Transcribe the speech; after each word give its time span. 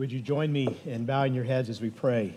Would 0.00 0.12
you 0.12 0.20
join 0.20 0.50
me 0.50 0.66
in 0.86 1.04
bowing 1.04 1.34
your 1.34 1.44
heads 1.44 1.68
as 1.68 1.82
we 1.82 1.90
pray? 1.90 2.32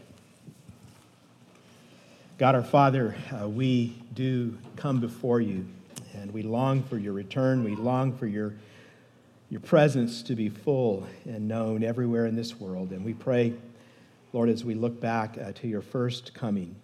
God 2.38 2.56
our 2.56 2.62
Father, 2.62 3.16
uh, 3.32 3.48
we 3.48 3.96
do 4.14 4.58
come 4.76 5.00
before 5.00 5.40
you 5.40 5.66
and 6.14 6.30
we 6.34 6.42
long 6.42 6.84
for 6.84 6.98
your 6.98 7.14
return. 7.14 7.64
We 7.64 7.78
long 7.78 8.18
for 8.18 8.28
your, 8.28 8.54
your 9.50 9.62
presence 9.62 10.24
to 10.24 10.36
be 10.36 10.50
full 10.50 11.08
and 11.24 11.48
known 11.48 11.86
everywhere 11.86 12.26
in 12.26 12.36
this 12.36 12.60
world. 12.60 12.92
And 12.92 13.06
we 13.06 13.14
pray, 13.14 13.54
Lord, 14.34 14.50
as 14.50 14.66
we 14.66 14.74
look 14.74 15.00
back 15.00 15.38
uh, 15.42 15.54
to 15.54 15.68
your 15.70 15.82
first 15.82 16.34
coming, 16.34 16.76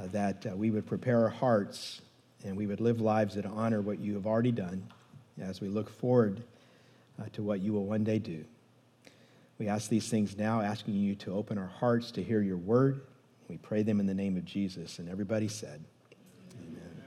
uh, 0.00 0.06
that 0.06 0.46
uh, 0.46 0.56
we 0.56 0.70
would 0.70 0.86
prepare 0.86 1.20
our 1.24 1.28
hearts 1.28 2.00
and 2.46 2.56
we 2.56 2.66
would 2.66 2.80
live 2.80 3.02
lives 3.02 3.34
that 3.34 3.44
honor 3.44 3.82
what 3.82 3.98
you 3.98 4.14
have 4.14 4.26
already 4.26 4.52
done 4.52 4.82
as 5.38 5.60
we 5.60 5.68
look 5.68 5.90
forward 5.90 6.42
uh, 7.20 7.24
to 7.34 7.42
what 7.42 7.60
you 7.60 7.74
will 7.74 7.84
one 7.84 8.04
day 8.04 8.18
do. 8.18 8.42
We 9.58 9.68
ask 9.68 9.88
these 9.88 10.08
things 10.08 10.36
now, 10.36 10.60
asking 10.60 10.94
you 10.96 11.14
to 11.16 11.32
open 11.32 11.56
our 11.56 11.66
hearts 11.66 12.10
to 12.12 12.22
hear 12.22 12.42
your 12.42 12.58
word. 12.58 13.00
We 13.48 13.56
pray 13.56 13.82
them 13.82 14.00
in 14.00 14.06
the 14.06 14.14
name 14.14 14.36
of 14.36 14.44
Jesus. 14.44 14.98
And 14.98 15.08
everybody 15.08 15.48
said, 15.48 15.82
Amen. 16.62 17.02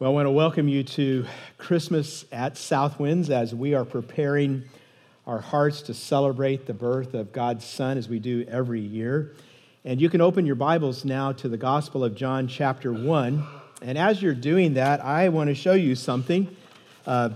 Well, 0.00 0.10
I 0.10 0.12
want 0.12 0.26
to 0.26 0.32
welcome 0.32 0.66
you 0.66 0.82
to 0.82 1.26
Christmas 1.58 2.24
at 2.32 2.54
Southwinds 2.54 3.30
as 3.30 3.54
we 3.54 3.74
are 3.74 3.84
preparing 3.84 4.64
our 5.28 5.40
hearts 5.40 5.82
to 5.82 5.94
celebrate 5.94 6.66
the 6.66 6.74
birth 6.74 7.14
of 7.14 7.32
God's 7.32 7.64
Son 7.64 7.96
as 7.96 8.08
we 8.08 8.18
do 8.18 8.44
every 8.48 8.80
year. 8.80 9.36
And 9.84 10.00
you 10.00 10.10
can 10.10 10.20
open 10.20 10.44
your 10.44 10.56
Bibles 10.56 11.04
now 11.04 11.30
to 11.32 11.48
the 11.48 11.56
Gospel 11.56 12.02
of 12.02 12.16
John, 12.16 12.48
chapter 12.48 12.92
1. 12.92 13.46
And 13.80 13.96
as 13.96 14.20
you're 14.20 14.34
doing 14.34 14.74
that, 14.74 15.04
I 15.04 15.28
want 15.28 15.50
to 15.50 15.54
show 15.54 15.74
you 15.74 15.94
something. 15.94 16.48
Uh, 17.06 17.30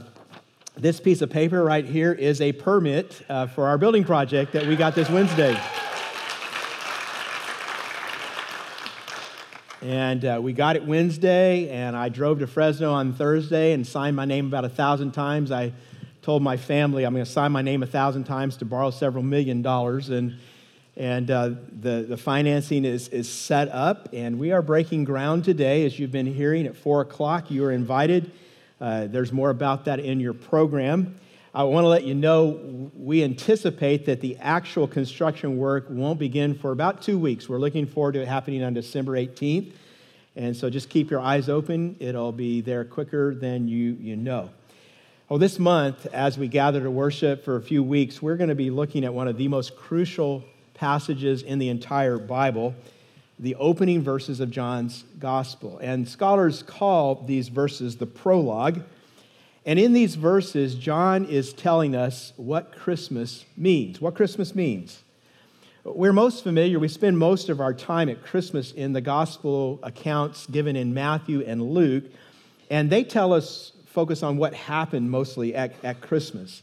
this 0.79 1.01
piece 1.01 1.23
of 1.23 1.31
paper 1.31 1.65
right 1.65 1.85
here 1.85 2.13
is 2.13 2.41
a 2.41 2.53
permit 2.53 3.23
uh, 3.29 3.49
for 3.49 3.67
our 3.67 3.77
building 3.77 4.05
project 4.05 4.53
that 4.53 4.65
we 4.65 4.77
got 4.77 4.95
this 4.95 5.11
Wednesday. 5.11 5.61
And 9.83 10.25
uh, 10.25 10.39
we 10.41 10.53
got 10.53 10.77
it 10.77 10.85
Wednesday, 10.85 11.69
and 11.71 11.97
I 11.97 12.09
drove 12.09 12.39
to 12.41 12.47
Fresno 12.47 12.93
on 12.93 13.13
Thursday 13.13 13.73
and 13.73 13.85
signed 13.85 14.15
my 14.15 14.25
name 14.25 14.47
about 14.47 14.65
a 14.65 14.69
thousand 14.69 15.13
times. 15.13 15.51
I 15.51 15.73
told 16.23 16.43
my 16.43 16.57
family 16.57 17.05
I'm 17.05 17.13
going 17.13 17.25
to 17.25 17.31
sign 17.31 17.51
my 17.51 17.63
name 17.63 17.83
a 17.83 17.87
thousand 17.87 18.25
times 18.25 18.57
to 18.59 18.65
borrow 18.65 18.91
several 18.91 19.25
million 19.25 19.63
dollars. 19.63 20.11
And, 20.11 20.37
and 20.97 21.29
uh, 21.29 21.51
the, 21.81 22.07
the 22.09 22.17
financing 22.17 22.85
is, 22.85 23.09
is 23.09 23.29
set 23.29 23.69
up, 23.71 24.09
and 24.13 24.39
we 24.39 24.53
are 24.53 24.63
breaking 24.63 25.05
ground 25.05 25.45
today. 25.45 25.85
As 25.85 25.99
you've 25.99 26.13
been 26.13 26.33
hearing 26.33 26.67
at 26.67 26.77
4 26.77 27.01
o'clock, 27.01 27.51
you 27.51 27.65
are 27.65 27.73
invited 27.73 28.31
uh, 28.81 29.07
there's 29.07 29.33
more 29.33 29.51
about 29.51 29.85
that 29.87 30.01
in 30.01 30.21
your 30.21 30.35
program. 30.35 31.19
I 31.55 31.65
want 31.65 31.85
to 31.85 31.89
let 31.89 32.05
you 32.05 32.15
know 32.15 32.91
we 32.95 33.25
anticipate 33.25 34.07
that 34.07 34.21
the 34.21 34.37
actual 34.37 34.87
construction 34.87 35.57
work 35.57 35.87
won't 35.89 36.19
begin 36.19 36.55
for 36.55 36.71
about 36.71 37.03
two 37.03 37.19
weeks. 37.19 37.49
We're 37.49 37.59
looking 37.59 37.87
forward 37.87 38.13
to 38.13 38.23
it 38.23 38.29
happening 38.29 38.63
on 38.63 38.75
December 38.75 39.13
18th. 39.13 39.73
And 40.37 40.57
so 40.57 40.71
just 40.71 40.89
keep 40.89 41.11
your 41.11 41.21
eyes 41.21 41.49
open. 41.49 41.97
It'll 41.99 42.31
be 42.31 42.61
there 42.61 42.85
quicker 42.85 43.35
than 43.35 43.67
you, 43.67 43.97
you 43.99 44.15
know. 44.15 44.51
Well, 45.29 45.39
this 45.39 45.59
month, 45.59 46.07
as 46.07 46.39
we 46.39 46.47
gather 46.47 46.81
to 46.83 46.91
worship 46.91 47.45
for 47.45 47.57
a 47.57 47.63
few 47.63 47.83
weeks, 47.83 48.23
we're 48.23 48.37
going 48.37 48.49
to 48.49 48.55
be 48.55 48.71
looking 48.71 49.05
at 49.05 49.13
one 49.13 49.27
of 49.27 49.37
the 49.37 49.49
most 49.49 49.77
crucial 49.77 50.45
passages 50.75 51.43
in 51.43 51.59
the 51.59 51.71
entire 51.71 52.19
Bible 52.19 52.75
the 53.39 53.55
opening 53.57 54.03
verses 54.03 54.41
of 54.41 54.51
John's 54.51 55.05
gospel. 55.19 55.79
And 55.79 56.09
scholars 56.09 56.63
call 56.63 57.23
these 57.27 57.49
verses 57.49 57.97
the 57.97 58.07
prologue. 58.07 58.83
And 59.65 59.79
in 59.79 59.93
these 59.93 60.15
verses, 60.15 60.75
John 60.75 61.25
is 61.25 61.53
telling 61.53 61.95
us 61.95 62.33
what 62.37 62.73
Christmas 62.73 63.45
means. 63.57 64.01
What 64.01 64.15
Christmas 64.15 64.55
means. 64.55 65.03
We're 65.85 66.13
most 66.13 66.43
familiar, 66.43 66.79
we 66.79 66.89
spend 66.89 67.19
most 67.19 67.49
of 67.49 67.61
our 67.61 67.73
time 67.73 68.11
at 68.11 68.23
Christmas 68.23 68.73
in 68.73 68.93
the 68.93 69.01
gospel 69.01 69.79
accounts 69.83 70.47
given 70.47 70.77
in 70.77 70.93
Matthew 70.93 71.43
and 71.47 71.63
Luke, 71.63 72.05
and 72.69 72.91
they 72.91 73.05
tell 73.05 73.33
us, 73.33 73.73
focus 73.87 74.23
on 74.23 74.37
what 74.37 74.53
happened 74.53 75.11
mostly 75.11 75.55
at, 75.55 75.73
at 75.83 76.01
Christmas. 76.03 76.63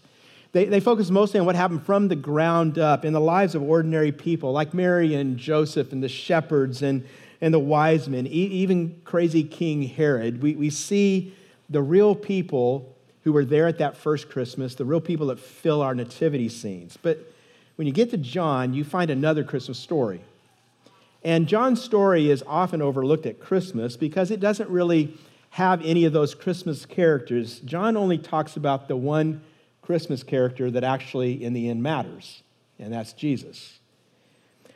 They, 0.56 0.64
they 0.64 0.80
focus 0.80 1.10
mostly 1.10 1.42
on 1.42 1.46
what 1.46 1.58
happened 1.58 1.86
from 1.86 2.08
the 2.08 2.16
ground 2.16 2.80
up 2.80 3.04
in 3.04 3.12
the 3.12 3.20
lives 3.20 3.56
of 3.56 3.62
ordinary 3.62 4.14
people 4.14 4.54
like 4.54 4.74
Mary 4.74 5.14
and 5.14 5.36
Joseph 5.36 5.92
and 5.92 6.02
the 6.02 6.08
shepherds 6.08 6.82
and, 6.82 7.06
and 7.42 7.54
the 7.54 7.60
wise 7.60 8.08
men, 8.08 8.26
even 8.28 9.02
crazy 9.04 9.44
King 9.44 9.82
Herod. 9.82 10.42
We, 10.42 10.56
we 10.56 10.70
see 10.70 11.34
the 11.70 11.82
real 11.82 12.16
people 12.16 12.96
who 13.26 13.34
were 13.34 13.44
there 13.44 13.68
at 13.68 13.80
that 13.80 13.98
first 13.98 14.30
Christmas, 14.30 14.76
the 14.76 14.86
real 14.86 15.02
people 15.02 15.28
that 15.28 15.42
fill 15.42 15.82
our 15.82 15.94
nativity 15.94 16.48
scenes. 16.48 16.98
But 17.02 17.20
when 17.76 17.86
you 17.86 17.92
get 17.92 18.12
to 18.12 18.18
John, 18.18 18.74
you 18.74 18.86
find 18.86 19.12
another 19.12 19.44
Christmas 19.44 19.78
story. 19.78 20.22
And 21.22 21.50
John's 21.50 21.84
story 21.84 22.30
is 22.30 22.42
often 22.48 22.82
overlooked 22.82 23.26
at 23.26 23.42
Christmas 23.42 23.98
because 23.98 24.32
it 24.32 24.40
doesn't 24.40 24.70
really 24.70 25.18
have 25.50 25.84
any 25.84 26.06
of 26.06 26.14
those 26.14 26.34
Christmas 26.34 26.86
characters. 26.86 27.60
John 27.60 27.98
only 27.98 28.18
talks 28.18 28.56
about 28.56 28.88
the 28.88 28.96
one 28.96 29.42
Christmas 29.86 30.24
character 30.24 30.72
that 30.72 30.84
actually, 30.84 31.44
in 31.44 31.54
the 31.54 31.70
end, 31.70 31.84
matters, 31.84 32.44
and 32.80 32.92
that's 32.92 33.14
Jesus. 33.14 33.80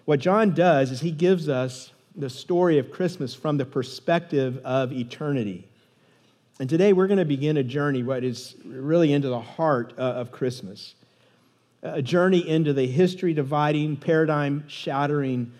What 0.06 0.20
John 0.20 0.54
does 0.54 0.92
is 0.92 1.02
he 1.02 1.12
gives 1.12 1.50
us 1.50 1.92
the 2.16 2.30
story 2.30 2.78
of 2.78 2.92
Christmas 2.92 3.34
from 3.34 3.58
the 3.58 3.66
perspective 3.66 4.58
of 4.64 4.92
eternity. 4.92 5.68
And 6.60 6.70
today 6.70 6.94
we're 6.94 7.08
going 7.08 7.20
to 7.20 7.26
begin 7.26 7.58
a 7.58 7.64
journey, 7.64 8.04
what 8.04 8.24
is 8.24 8.56
really 8.66 9.14
into 9.14 9.30
the 9.30 9.40
heart 9.40 9.94
uh, 9.98 10.02
of 10.02 10.32
Christmas 10.32 10.96
a 11.82 12.02
journey 12.02 12.48
into 12.48 12.74
the 12.74 12.86
history 12.86 13.34
dividing, 13.34 13.96
paradigm 13.96 14.66
shattering, 14.68 15.52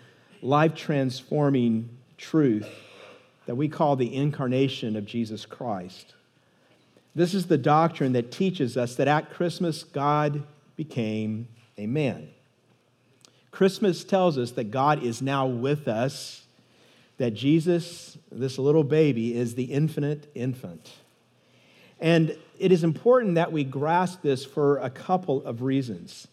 life 0.42 0.74
transforming 0.74 1.88
truth 2.18 2.68
that 3.46 3.54
we 3.54 3.68
call 3.68 3.96
the 3.96 4.14
incarnation 4.14 4.96
of 4.96 5.06
Jesus 5.06 5.46
Christ. 5.46 6.14
This 7.14 7.34
is 7.34 7.46
the 7.46 7.58
doctrine 7.58 8.12
that 8.12 8.30
teaches 8.30 8.76
us 8.76 8.94
that 8.96 9.08
at 9.08 9.30
Christmas, 9.30 9.82
God 9.82 10.44
became 10.76 11.48
a 11.76 11.86
man. 11.86 12.28
Christmas 13.50 14.04
tells 14.04 14.38
us 14.38 14.52
that 14.52 14.70
God 14.70 15.02
is 15.02 15.20
now 15.20 15.46
with 15.46 15.88
us, 15.88 16.44
that 17.18 17.32
Jesus, 17.32 18.16
this 18.30 18.58
little 18.58 18.84
baby, 18.84 19.36
is 19.36 19.54
the 19.54 19.64
infinite 19.64 20.30
infant. 20.34 20.90
And 21.98 22.36
it 22.58 22.72
is 22.72 22.84
important 22.84 23.34
that 23.34 23.52
we 23.52 23.64
grasp 23.64 24.22
this 24.22 24.44
for 24.44 24.78
a 24.78 24.88
couple 24.88 25.44
of 25.44 25.62
reasons. 25.62 26.28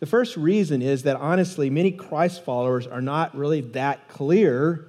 The 0.00 0.06
first 0.06 0.36
reason 0.36 0.82
is 0.82 1.04
that 1.04 1.16
honestly, 1.16 1.70
many 1.70 1.92
Christ 1.92 2.44
followers 2.44 2.86
are 2.86 3.00
not 3.00 3.36
really 3.36 3.60
that 3.60 4.08
clear 4.08 4.88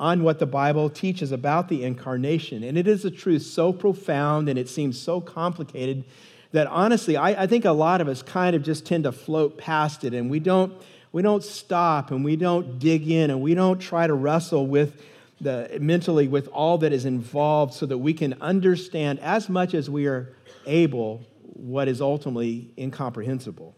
on 0.00 0.22
what 0.22 0.38
the 0.38 0.46
Bible 0.46 0.88
teaches 0.88 1.30
about 1.30 1.68
the 1.68 1.84
incarnation. 1.84 2.64
And 2.64 2.78
it 2.78 2.88
is 2.88 3.04
a 3.04 3.10
truth 3.10 3.42
so 3.42 3.70
profound 3.70 4.48
and 4.48 4.58
it 4.58 4.66
seems 4.66 4.98
so 4.98 5.20
complicated 5.20 6.04
that 6.52 6.66
honestly, 6.68 7.18
I, 7.18 7.42
I, 7.42 7.46
think 7.46 7.66
a 7.66 7.70
lot 7.70 8.00
of 8.00 8.08
us 8.08 8.22
kind 8.22 8.56
of 8.56 8.62
just 8.62 8.86
tend 8.86 9.04
to 9.04 9.12
float 9.12 9.58
past 9.58 10.02
it 10.02 10.14
and 10.14 10.30
we 10.30 10.40
don't, 10.40 10.72
we 11.12 11.20
don't 11.20 11.44
stop 11.44 12.10
and 12.10 12.24
we 12.24 12.34
don't 12.34 12.78
dig 12.78 13.08
in 13.08 13.30
and 13.30 13.42
we 13.42 13.54
don't 13.54 13.78
try 13.78 14.06
to 14.06 14.14
wrestle 14.14 14.66
with 14.66 15.04
the, 15.38 15.78
mentally 15.80 16.28
with 16.28 16.48
all 16.48 16.78
that 16.78 16.94
is 16.94 17.04
involved 17.04 17.74
so 17.74 17.84
that 17.84 17.98
we 17.98 18.14
can 18.14 18.34
understand 18.40 19.20
as 19.20 19.50
much 19.50 19.74
as 19.74 19.90
we 19.90 20.06
are 20.06 20.34
able 20.66 21.22
what 21.42 21.88
is 21.88 22.00
ultimately 22.00 22.72
incomprehensible. 22.78 23.76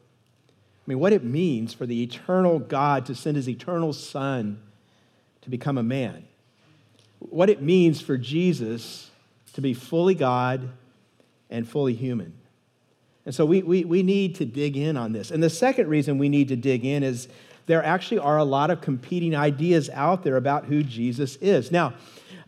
I 0.49 0.85
mean, 0.87 1.01
what 1.01 1.13
it 1.13 1.25
means 1.25 1.75
for 1.75 1.85
the 1.85 2.01
eternal 2.01 2.61
God 2.61 3.07
to 3.07 3.15
send 3.17 3.37
his 3.37 3.49
eternal 3.49 3.93
Son 3.93 4.63
to 5.43 5.51
become 5.51 5.79
a 5.79 5.83
man. 5.83 6.25
What 7.19 7.51
it 7.51 7.63
means 7.63 8.01
for 8.01 8.17
Jesus 8.17 9.11
to 9.55 9.61
be 9.61 9.75
fully 9.75 10.15
God 10.15 10.71
and 11.51 11.69
fully 11.69 11.95
human. 11.95 12.33
And 13.25 13.35
so 13.35 13.45
we, 13.45 13.63
we, 13.63 13.85
we 13.85 14.03
need 14.03 14.37
to 14.37 14.45
dig 14.45 14.77
in 14.77 14.97
on 14.97 15.13
this. 15.13 15.31
And 15.31 15.43
the 15.43 15.51
second 15.51 15.89
reason 15.89 16.19
we 16.19 16.29
need 16.29 16.49
to 16.49 16.57
dig 16.57 16.85
in 16.85 17.03
is 17.03 17.29
there 17.67 17.85
actually 17.85 18.19
are 18.19 18.39
a 18.39 18.45
lot 18.45 18.71
of 18.71 18.81
competing 18.81 19.37
ideas 19.37 19.89
out 19.91 20.25
there 20.25 20.37
about 20.37 20.65
who 20.65 20.83
Jesus 20.83 21.37
is. 21.37 21.71
Now, 21.71 21.95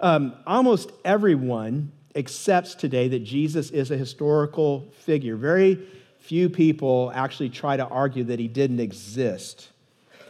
um, 0.00 0.35
almost 0.47 0.90
everyone 1.05 1.93
accepts 2.17 2.75
today 2.75 3.08
that 3.08 3.20
Jesus 3.20 3.70
is 3.70 3.90
a 3.90 3.97
historical 3.97 4.88
figure. 5.00 5.37
Very 5.37 5.87
few 6.19 6.49
people 6.49 7.12
actually 7.14 7.50
try 7.50 7.76
to 7.76 7.87
argue 7.87 8.25
that 8.25 8.38
he 8.38 8.49
didn't 8.49 8.81
exist. 8.81 9.69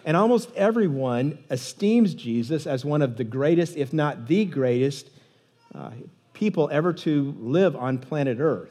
And 0.05 0.17
almost 0.17 0.51
everyone 0.55 1.39
esteems 1.51 2.15
Jesus 2.15 2.67
as 2.67 2.85
one 2.85 3.03
of 3.03 3.17
the 3.17 3.25
greatest, 3.25 3.77
if 3.77 3.93
not 3.93 4.27
the 4.27 4.45
greatest, 4.45 5.11
uh, 5.75 5.91
people 6.35 6.69
ever 6.71 6.93
to 6.93 7.35
live 7.39 7.75
on 7.75 7.99
planet 7.99 8.39
Earth. 8.39 8.71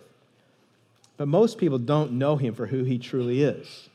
But 1.17 1.27
most 1.27 1.57
people 1.57 1.79
don't 1.79 2.13
know 2.13 2.35
him 2.35 2.53
for 2.53 2.67
who 2.67 2.83
he 2.83 2.99
truly 2.99 3.41
is. 3.43 3.89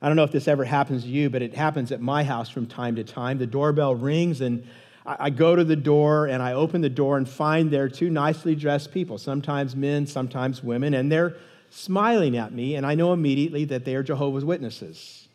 I 0.00 0.06
don't 0.08 0.16
know 0.16 0.24
if 0.24 0.32
this 0.32 0.48
ever 0.48 0.64
happens 0.64 1.02
to 1.02 1.08
you, 1.08 1.28
but 1.28 1.42
it 1.42 1.54
happens 1.54 1.90
at 1.92 2.00
my 2.00 2.24
house 2.24 2.48
from 2.48 2.66
time 2.66 2.96
to 2.96 3.04
time. 3.04 3.38
The 3.38 3.46
doorbell 3.46 3.94
rings, 3.94 4.40
and 4.40 4.66
I 5.04 5.30
go 5.30 5.56
to 5.56 5.64
the 5.64 5.76
door 5.76 6.26
and 6.26 6.42
I 6.42 6.52
open 6.52 6.82
the 6.82 6.88
door 6.88 7.16
and 7.16 7.28
find 7.28 7.70
there 7.70 7.88
two 7.88 8.10
nicely 8.10 8.54
dressed 8.54 8.92
people, 8.92 9.18
sometimes 9.18 9.74
men, 9.74 10.06
sometimes 10.06 10.62
women, 10.62 10.94
and 10.94 11.10
they're 11.10 11.36
smiling 11.70 12.36
at 12.36 12.52
me, 12.52 12.76
and 12.76 12.86
I 12.86 12.94
know 12.94 13.12
immediately 13.12 13.64
that 13.66 13.84
they 13.84 13.94
are 13.94 14.02
Jehovah's 14.02 14.44
Witnesses. 14.44 15.27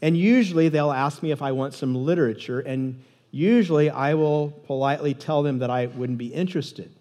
And 0.00 0.16
usually 0.16 0.68
they'll 0.68 0.92
ask 0.92 1.22
me 1.22 1.32
if 1.32 1.42
I 1.42 1.52
want 1.52 1.74
some 1.74 1.94
literature, 1.94 2.60
and 2.60 3.02
usually 3.30 3.90
I 3.90 4.14
will 4.14 4.50
politely 4.66 5.14
tell 5.14 5.42
them 5.42 5.58
that 5.58 5.70
I 5.70 5.86
wouldn't 5.86 6.18
be 6.18 6.28
interested. 6.28 6.94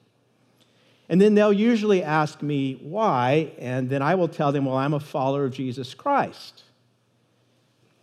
And 1.09 1.21
then 1.21 1.35
they'll 1.35 1.53
usually 1.53 2.03
ask 2.03 2.41
me 2.41 2.79
why, 2.81 3.53
and 3.59 3.89
then 3.89 4.01
I 4.01 4.15
will 4.15 4.27
tell 4.27 4.51
them, 4.51 4.65
well, 4.65 4.75
I'm 4.75 4.94
a 4.94 4.99
follower 4.99 5.45
of 5.45 5.53
Jesus 5.53 5.94
Christ. 5.94 6.63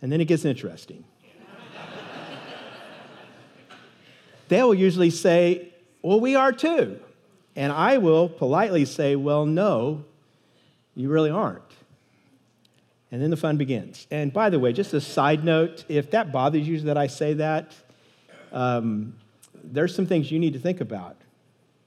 And 0.01 0.11
then 0.11 0.21
it 0.21 0.25
gets 0.25 0.45
interesting. 0.45 1.03
they 4.47 4.63
will 4.63 4.73
usually 4.73 5.11
say, 5.11 5.69
well, 6.01 6.19
we 6.19 6.35
are 6.35 6.51
too. 6.51 6.99
And 7.55 7.71
I 7.71 7.97
will 7.97 8.27
politely 8.27 8.85
say, 8.85 9.15
well, 9.15 9.45
no, 9.45 10.03
you 10.95 11.09
really 11.09 11.29
aren't. 11.29 11.61
And 13.15 13.23
then 13.23 13.29
the 13.29 13.37
fun 13.37 13.55
begins. 13.55 14.07
And 14.11 14.33
by 14.33 14.49
the 14.49 14.59
way, 14.59 14.73
just 14.73 14.93
a 14.93 14.99
side 14.99 15.45
note 15.45 15.85
if 15.87 16.11
that 16.11 16.33
bothers 16.33 16.67
you 16.67 16.81
that 16.81 16.97
I 16.97 17.07
say 17.07 17.31
that, 17.35 17.73
um, 18.51 19.15
there's 19.63 19.95
some 19.95 20.05
things 20.05 20.29
you 20.29 20.37
need 20.37 20.51
to 20.51 20.59
think 20.59 20.81
about. 20.81 21.15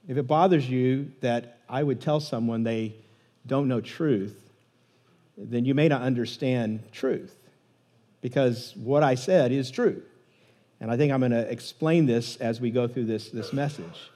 If 0.07 0.17
it 0.17 0.25
bothers 0.25 0.67
you 0.67 1.11
that 1.21 1.59
I 1.69 1.83
would 1.83 2.01
tell 2.01 2.19
someone 2.19 2.63
they 2.63 2.95
don't 3.45 3.67
know 3.67 3.79
truth, 3.79 4.49
then 5.37 5.65
you 5.65 5.75
may 5.75 5.87
not 5.87 6.01
understand 6.01 6.91
truth 6.91 7.35
because 8.21 8.73
what 8.75 9.03
I 9.03 9.13
said 9.13 9.51
is 9.51 9.69
true. 9.69 10.01
And 10.79 10.89
I 10.89 10.97
think 10.97 11.13
I'm 11.13 11.19
going 11.19 11.31
to 11.31 11.47
explain 11.47 12.07
this 12.07 12.37
as 12.37 12.59
we 12.59 12.71
go 12.71 12.87
through 12.87 13.05
this, 13.05 13.29
this 13.29 13.53
message. 13.53 14.09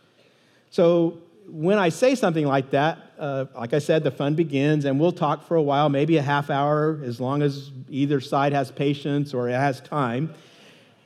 So, 0.71 1.19
when 1.47 1.77
I 1.77 1.89
say 1.89 2.15
something 2.15 2.45
like 2.45 2.71
that, 2.71 2.99
uh, 3.19 3.45
like 3.55 3.73
I 3.73 3.79
said, 3.79 4.03
the 4.03 4.11
fun 4.11 4.35
begins, 4.35 4.85
and 4.85 4.99
we'll 4.99 5.11
talk 5.11 5.47
for 5.47 5.55
a 5.55 5.61
while, 5.61 5.89
maybe 5.89 6.17
a 6.17 6.21
half 6.21 6.49
hour, 6.49 6.99
as 7.03 7.19
long 7.19 7.41
as 7.41 7.71
either 7.89 8.19
side 8.19 8.53
has 8.53 8.71
patience 8.71 9.33
or 9.33 9.47
has 9.49 9.81
time. 9.81 10.33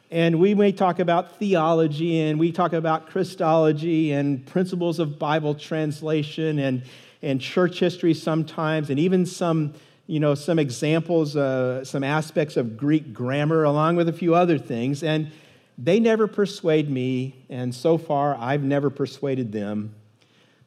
And 0.09 0.39
we 0.39 0.55
may 0.55 0.71
talk 0.71 0.99
about 0.99 1.37
theology, 1.37 2.21
and 2.21 2.39
we 2.39 2.51
talk 2.51 2.73
about 2.73 3.09
Christology 3.09 4.13
and 4.13 4.45
principles 4.45 4.99
of 4.99 5.19
Bible 5.19 5.53
translation 5.53 6.59
and, 6.59 6.83
and 7.21 7.41
church 7.41 7.79
history 7.79 8.13
sometimes, 8.13 8.89
and 8.89 8.99
even 8.99 9.25
some, 9.25 9.73
you 10.07 10.19
know, 10.19 10.33
some 10.33 10.59
examples, 10.59 11.35
uh, 11.35 11.83
some 11.83 12.03
aspects 12.03 12.55
of 12.55 12.77
Greek 12.77 13.13
grammar, 13.13 13.63
along 13.63 13.97
with 13.97 14.07
a 14.07 14.13
few 14.13 14.33
other 14.33 14.57
things. 14.57 15.03
And 15.03 15.29
they 15.77 15.99
never 15.99 16.25
persuade 16.25 16.89
me, 16.89 17.45
and 17.49 17.75
so 17.75 17.97
far 17.97 18.35
I've 18.35 18.63
never 18.63 18.89
persuaded 18.89 19.51
them. 19.51 19.93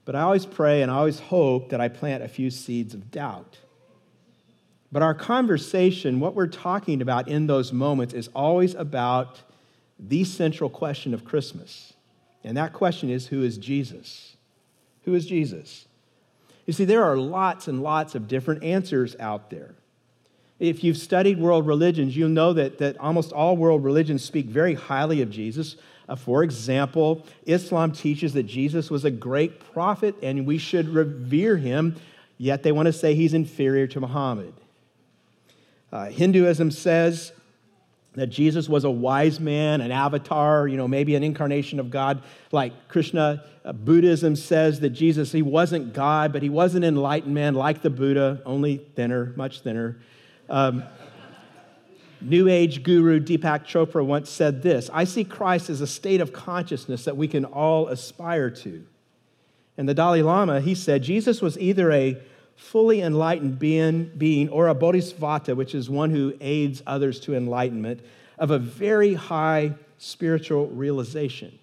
But 0.05 0.17
I 0.17 0.23
always 0.23 0.47
pray 0.47 0.83
and 0.83 0.91
I 0.91 0.97
always 0.97 1.21
hope 1.21 1.71
that 1.71 1.81
I 1.81 1.89
plant 1.89 2.23
a 2.23 2.29
few 2.29 2.51
seeds 2.51 2.95
of 2.95 3.11
doubt. 3.11 3.59
But 4.93 5.03
our 5.03 5.15
conversation, 5.15 6.19
what 6.19 6.35
we're 6.35 6.49
talking 6.49 7.01
about 7.01 7.29
in 7.29 7.47
those 7.47 7.73
moments, 7.73 8.13
is 8.13 8.29
always 8.35 8.75
about 8.75 9.41
the 9.99 10.25
central 10.25 10.69
question 10.69 11.15
of 11.15 11.25
Christmas. 11.25 11.93
And 12.43 12.57
that 12.57 12.73
question 12.73 13.11
is 13.11 13.29
who 13.29 13.43
is 13.43 13.59
Jesus? 13.59 14.37
Who 15.05 15.15
is 15.15 15.27
Jesus? 15.27 15.87
You 16.67 16.73
see, 16.73 16.85
there 16.85 17.05
are 17.05 17.17
lots 17.17 17.69
and 17.69 17.83
lots 17.83 18.15
of 18.15 18.29
different 18.29 18.65
answers 18.65 19.17
out 19.21 19.51
there. 19.51 19.75
If 20.59 20.85
you've 20.85 20.99
studied 20.99 21.39
world 21.39 21.67
religions, 21.67 22.17
you'll 22.17 22.29
know 22.29 22.53
that, 22.53 22.79
that 22.79 22.99
almost 22.99 23.33
all 23.33 23.57
world 23.57 23.83
religions 23.83 24.25
speak 24.25 24.47
very 24.47 24.75
highly 24.75 25.23
of 25.23 25.31
Jesus. 25.31 25.77
Uh, 26.11 26.17
for 26.17 26.43
example, 26.43 27.25
Islam 27.47 27.93
teaches 27.93 28.33
that 28.33 28.43
Jesus 28.43 28.91
was 28.91 29.05
a 29.05 29.13
great 29.13 29.61
prophet 29.73 30.17
and 30.25 30.45
we 30.45 30.59
should 30.59 30.89
revere 30.89 31.57
him, 31.57 31.95
yet 32.37 32.65
they 32.65 32.73
want 32.73 32.87
to 32.87 32.93
say 32.93 33.15
he's 33.15 33.33
inferior 33.33 33.87
to 33.87 34.01
Muhammad. 34.01 34.53
Uh, 35.93 36.07
Hinduism 36.07 36.73
says 36.73 37.33
that 38.15 38.27
Jesus 38.27 38.69
was 38.69 38.83
a 38.83 38.91
wise 38.91 39.39
man, 39.39 39.81
an 39.81 39.93
avatar, 39.93 40.67
you 40.67 40.77
know, 40.77 40.89
maybe 40.89 41.15
an 41.15 41.23
incarnation 41.23 41.79
of 41.79 41.91
God 41.91 42.25
like 42.51 42.89
Krishna. 42.89 43.45
Uh, 43.65 43.73
Buddhism 43.73 44.35
says 44.35 44.81
that 44.81 44.91
Jesus, 44.91 45.31
he 45.31 45.43
wasn't 45.43 45.93
God, 45.93 46.33
but 46.33 46.43
he 46.43 46.49
was 46.49 46.75
an 46.75 46.83
enlightened 46.83 47.35
man 47.35 47.55
like 47.55 47.83
the 47.83 47.91
Buddha, 47.91 48.43
only 48.45 48.79
thinner, 48.97 49.33
much 49.37 49.61
thinner. 49.61 50.01
Um, 50.49 50.83
New 52.21 52.49
Age 52.49 52.83
guru 52.83 53.21
Deepak 53.21 53.65
Chopra 53.65 54.05
once 54.05 54.29
said 54.29 54.63
this 54.63 54.91
I 54.93 55.05
see 55.05 55.25
Christ 55.25 55.71
as 55.71 55.81
a 55.81 55.87
state 55.87 56.21
of 56.21 56.33
consciousness 56.33 57.05
that 57.05 57.17
we 57.17 57.29
can 57.29 57.45
all 57.45 57.89
aspire 57.89 58.51
to. 58.51 58.85
And 59.77 59.89
the 59.89 59.95
Dalai 59.95 60.23
Lama, 60.23 60.61
he 60.61 60.75
said, 60.75 61.03
Jesus 61.03 61.41
was 61.41 61.59
either 61.59 61.91
a 61.91 62.19
fully 62.57 63.01
enlightened 63.01 63.59
being, 63.59 64.11
being 64.19 64.49
or 64.51 64.69
a 64.69 64.75
bodhisattva, 64.75 65.55
which 65.55 65.75
is 65.75 65.89
one 65.89 66.11
who 66.11 66.35
aids 66.41 66.83
others 66.87 67.19
to 67.21 67.35
enlightenment, 67.35 68.01
of 68.39 68.51
a 68.51 68.59
very 68.59 69.15
high 69.15 69.75
spiritual 69.97 70.67
realization. 70.69 71.59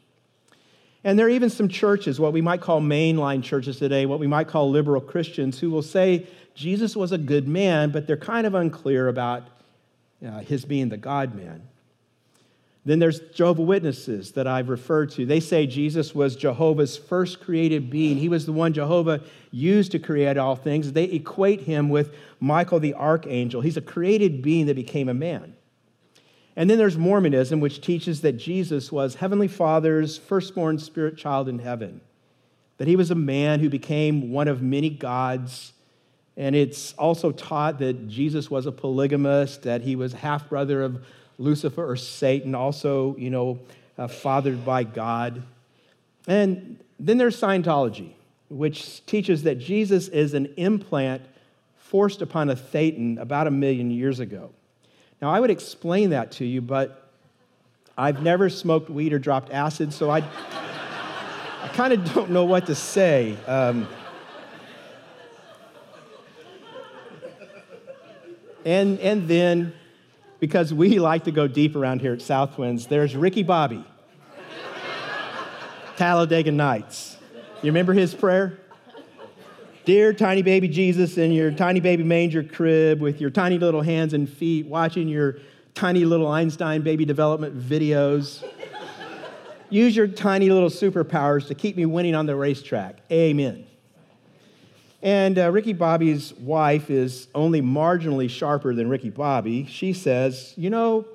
And 1.03 1.17
there 1.17 1.27
are 1.27 1.29
even 1.29 1.49
some 1.49 1.69
churches, 1.69 2.19
what 2.19 2.33
we 2.33 2.41
might 2.41 2.61
call 2.61 2.81
mainline 2.81 3.43
churches 3.43 3.77
today, 3.77 4.05
what 4.05 4.19
we 4.19 4.27
might 4.27 4.47
call 4.47 4.71
liberal 4.71 4.99
Christians, 4.99 5.59
who 5.59 5.69
will 5.69 5.83
say 5.83 6.25
Jesus 6.55 6.95
was 6.95 7.11
a 7.11 7.17
good 7.17 7.47
man, 7.47 7.91
but 7.91 8.07
they're 8.07 8.17
kind 8.17 8.47
of 8.47 8.55
unclear 8.55 9.07
about 9.07 9.43
uh, 10.25 10.39
his 10.39 10.65
being 10.65 10.89
the 10.89 10.97
God 10.97 11.35
man. 11.35 11.67
Then 12.87 12.99
there's 12.99 13.19
Jehovah 13.19 13.63
Witnesses 13.63 14.31
that 14.31 14.47
I've 14.47 14.69
referred 14.69 15.11
to. 15.11 15.25
They 15.25 15.41
say 15.41 15.67
Jesus 15.67 16.15
was 16.15 16.37
Jehovah's 16.37 16.95
first 16.95 17.41
created 17.41 17.89
being. 17.89 18.15
He 18.15 18.29
was 18.29 18.45
the 18.45 18.53
one 18.53 18.71
Jehovah 18.71 19.23
used 19.51 19.91
to 19.91 19.99
create 19.99 20.37
all 20.37 20.55
things. 20.55 20.93
They 20.93 21.03
equate 21.03 21.61
him 21.61 21.89
with 21.89 22.15
Michael 22.39 22.79
the 22.79 22.93
archangel. 22.93 23.59
He's 23.59 23.75
a 23.75 23.81
created 23.81 24.41
being 24.41 24.67
that 24.67 24.77
became 24.77 25.09
a 25.09 25.13
man. 25.13 25.53
And 26.55 26.69
then 26.69 26.77
there's 26.77 26.97
Mormonism, 26.97 27.59
which 27.59 27.81
teaches 27.81 28.21
that 28.21 28.37
Jesus 28.37 28.89
was 28.89 29.15
Heavenly 29.15 29.49
Father's 29.49 30.17
firstborn 30.17 30.79
spirit 30.79 31.17
child 31.17 31.49
in 31.49 31.59
heaven, 31.59 31.99
that 32.77 32.87
he 32.87 32.95
was 32.95 33.11
a 33.11 33.15
man 33.15 33.59
who 33.59 33.69
became 33.69 34.31
one 34.31 34.47
of 34.47 34.61
many 34.61 34.89
gods. 34.89 35.73
And 36.37 36.55
it's 36.55 36.93
also 36.93 37.31
taught 37.31 37.79
that 37.79 38.07
Jesus 38.07 38.49
was 38.51 38.67
a 38.67 38.71
polygamist, 38.71 39.63
that 39.63 39.81
he 39.81 39.95
was 39.95 40.13
half 40.13 40.47
brother 40.47 40.83
of 40.83 41.03
Lucifer 41.39 41.89
or 41.89 41.95
Satan, 41.95 42.53
also, 42.53 43.15
you 43.17 43.31
know, 43.31 43.59
uh, 43.97 44.07
fathered 44.07 44.63
by 44.63 44.83
God. 44.83 45.41
And 46.27 46.79
then 46.99 47.17
there's 47.17 47.39
Scientology, 47.41 48.11
which 48.49 49.03
teaches 49.07 49.43
that 49.43 49.55
Jesus 49.55 50.09
is 50.09 50.35
an 50.35 50.53
implant 50.57 51.23
forced 51.75 52.21
upon 52.21 52.51
a 52.51 52.55
Thetan 52.55 53.19
about 53.19 53.47
a 53.47 53.51
million 53.51 53.89
years 53.89 54.19
ago. 54.19 54.51
Now, 55.21 55.31
I 55.31 55.39
would 55.39 55.49
explain 55.49 56.11
that 56.11 56.31
to 56.33 56.45
you, 56.45 56.61
but 56.61 57.09
I've 57.97 58.21
never 58.21 58.49
smoked 58.49 58.91
weed 58.91 59.11
or 59.11 59.17
dropped 59.19 59.51
acid, 59.51 59.91
so 59.91 60.11
I, 60.11 60.19
I 61.63 61.69
kind 61.73 61.93
of 61.93 62.13
don't 62.13 62.29
know 62.29 62.45
what 62.45 62.67
to 62.67 62.75
say. 62.75 63.35
Um, 63.47 63.87
and, 68.67 68.99
and 68.99 69.29
then 69.29 69.73
because 70.41 70.73
we 70.73 70.99
like 70.99 71.23
to 71.23 71.31
go 71.31 71.47
deep 71.47 71.75
around 71.75 72.01
here 72.01 72.11
at 72.11 72.19
Southwinds. 72.19 72.89
There's 72.89 73.15
Ricky 73.15 73.41
Bobby, 73.41 73.83
Talladega 75.95 76.51
Nights. 76.51 77.15
You 77.63 77.71
remember 77.71 77.93
his 77.93 78.13
prayer? 78.13 78.59
Dear 79.85 80.11
tiny 80.11 80.41
baby 80.41 80.67
Jesus 80.67 81.17
in 81.17 81.31
your 81.31 81.49
tiny 81.49 81.79
baby 81.79 82.03
manger 82.03 82.43
crib 82.43 82.99
with 82.99 83.21
your 83.21 83.29
tiny 83.29 83.57
little 83.57 83.81
hands 83.81 84.13
and 84.13 84.29
feet, 84.29 84.65
watching 84.65 85.07
your 85.07 85.37
tiny 85.73 86.03
little 86.03 86.27
Einstein 86.27 86.81
baby 86.81 87.05
development 87.05 87.57
videos. 87.57 88.43
Use 89.69 89.95
your 89.95 90.07
tiny 90.07 90.49
little 90.49 90.69
superpowers 90.69 91.47
to 91.47 91.55
keep 91.55 91.77
me 91.77 91.85
winning 91.85 92.15
on 92.15 92.25
the 92.25 92.35
racetrack. 92.35 92.97
Amen. 93.09 93.65
And 95.01 95.37
uh, 95.37 95.51
Ricky 95.51 95.73
Bobby's 95.73 96.33
wife 96.33 96.89
is 96.89 97.27
only 97.35 97.61
marginally 97.61 98.29
sharper 98.29 98.73
than 98.73 98.89
Ricky 98.89 99.11
Bobby. 99.11 99.65
She 99.65 99.93
says, 99.93 100.53
You 100.57 100.69
know, 100.69 101.05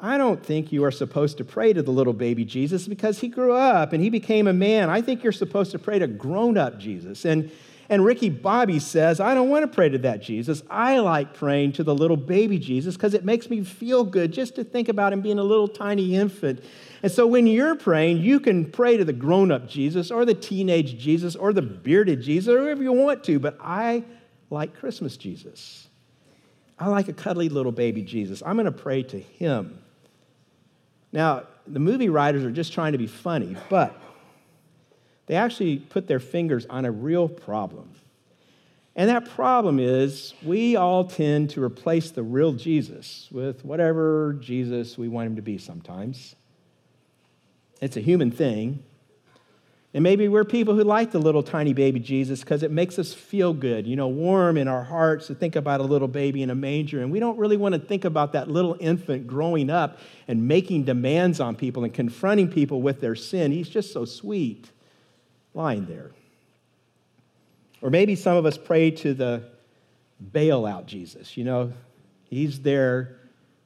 I 0.00 0.18
don't 0.18 0.44
think 0.44 0.72
you 0.72 0.84
are 0.84 0.90
supposed 0.90 1.38
to 1.38 1.44
pray 1.44 1.72
to 1.72 1.82
the 1.82 1.90
little 1.90 2.12
baby 2.12 2.44
Jesus 2.44 2.86
because 2.86 3.20
he 3.20 3.28
grew 3.28 3.52
up 3.52 3.92
and 3.92 4.02
he 4.02 4.10
became 4.10 4.46
a 4.46 4.52
man. 4.52 4.90
I 4.90 5.00
think 5.00 5.22
you're 5.22 5.32
supposed 5.32 5.72
to 5.72 5.78
pray 5.78 5.98
to 5.98 6.06
grown 6.06 6.56
up 6.56 6.78
Jesus. 6.78 7.24
And, 7.24 7.50
and 7.88 8.04
Ricky 8.04 8.30
Bobby 8.30 8.78
says, 8.78 9.20
I 9.20 9.34
don't 9.34 9.48
want 9.48 9.62
to 9.62 9.74
pray 9.74 9.88
to 9.90 9.98
that 9.98 10.20
Jesus. 10.20 10.62
I 10.68 10.98
like 10.98 11.32
praying 11.32 11.72
to 11.72 11.84
the 11.84 11.94
little 11.94 12.16
baby 12.16 12.58
Jesus 12.58 12.94
because 12.94 13.14
it 13.14 13.24
makes 13.24 13.48
me 13.48 13.62
feel 13.62 14.04
good 14.04 14.32
just 14.32 14.54
to 14.56 14.64
think 14.64 14.88
about 14.88 15.12
him 15.12 15.22
being 15.22 15.38
a 15.38 15.44
little 15.44 15.68
tiny 15.68 16.14
infant 16.14 16.62
and 17.02 17.12
so 17.12 17.26
when 17.26 17.46
you're 17.46 17.74
praying, 17.74 18.18
you 18.18 18.40
can 18.40 18.70
pray 18.70 18.96
to 18.96 19.04
the 19.04 19.12
grown 19.12 19.50
up 19.50 19.68
Jesus 19.68 20.10
or 20.10 20.24
the 20.24 20.34
teenage 20.34 20.98
Jesus 20.98 21.36
or 21.36 21.52
the 21.52 21.62
bearded 21.62 22.22
Jesus 22.22 22.48
or 22.48 22.58
whoever 22.58 22.82
you 22.82 22.92
want 22.92 23.24
to, 23.24 23.38
but 23.38 23.58
I 23.60 24.04
like 24.50 24.74
Christmas 24.78 25.16
Jesus. 25.16 25.88
I 26.78 26.88
like 26.88 27.08
a 27.08 27.12
cuddly 27.12 27.48
little 27.48 27.72
baby 27.72 28.02
Jesus. 28.02 28.42
I'm 28.44 28.56
going 28.56 28.66
to 28.66 28.72
pray 28.72 29.02
to 29.04 29.18
him. 29.18 29.78
Now, 31.12 31.44
the 31.66 31.80
movie 31.80 32.08
writers 32.08 32.44
are 32.44 32.50
just 32.50 32.72
trying 32.72 32.92
to 32.92 32.98
be 32.98 33.06
funny, 33.06 33.56
but 33.68 33.98
they 35.26 35.34
actually 35.34 35.78
put 35.78 36.06
their 36.06 36.20
fingers 36.20 36.66
on 36.66 36.84
a 36.84 36.90
real 36.90 37.28
problem. 37.28 37.94
And 38.94 39.10
that 39.10 39.28
problem 39.30 39.78
is 39.78 40.32
we 40.42 40.76
all 40.76 41.04
tend 41.04 41.50
to 41.50 41.62
replace 41.62 42.10
the 42.10 42.22
real 42.22 42.52
Jesus 42.52 43.28
with 43.30 43.64
whatever 43.64 44.38
Jesus 44.40 44.96
we 44.96 45.08
want 45.08 45.26
him 45.26 45.36
to 45.36 45.42
be 45.42 45.58
sometimes. 45.58 46.34
It's 47.80 47.96
a 47.96 48.00
human 48.00 48.30
thing. 48.30 48.82
And 49.96 50.02
maybe 50.02 50.28
we're 50.28 50.44
people 50.44 50.74
who 50.74 50.84
like 50.84 51.10
the 51.10 51.18
little 51.18 51.42
tiny 51.42 51.72
baby 51.72 52.00
Jesus 52.00 52.40
because 52.40 52.62
it 52.62 52.70
makes 52.70 52.98
us 52.98 53.14
feel 53.14 53.54
good, 53.54 53.86
you 53.86 53.96
know, 53.96 54.08
warm 54.08 54.58
in 54.58 54.68
our 54.68 54.84
hearts 54.84 55.28
to 55.28 55.34
think 55.34 55.56
about 55.56 55.80
a 55.80 55.84
little 55.84 56.06
baby 56.06 56.42
in 56.42 56.50
a 56.50 56.54
manger. 56.54 57.00
And 57.00 57.10
we 57.10 57.18
don't 57.18 57.38
really 57.38 57.56
want 57.56 57.74
to 57.74 57.78
think 57.78 58.04
about 58.04 58.34
that 58.34 58.50
little 58.50 58.76
infant 58.78 59.26
growing 59.26 59.70
up 59.70 59.98
and 60.28 60.46
making 60.46 60.84
demands 60.84 61.40
on 61.40 61.56
people 61.56 61.82
and 61.84 61.94
confronting 61.94 62.50
people 62.50 62.82
with 62.82 63.00
their 63.00 63.14
sin. 63.14 63.52
He's 63.52 63.70
just 63.70 63.90
so 63.92 64.04
sweet 64.04 64.70
lying 65.54 65.86
there. 65.86 66.10
Or 67.80 67.88
maybe 67.88 68.16
some 68.16 68.36
of 68.36 68.44
us 68.44 68.58
pray 68.58 68.90
to 68.90 69.14
the 69.14 69.44
bailout 70.30 70.84
Jesus, 70.84 71.38
you 71.38 71.44
know, 71.44 71.72
he's 72.24 72.60
there 72.60 73.16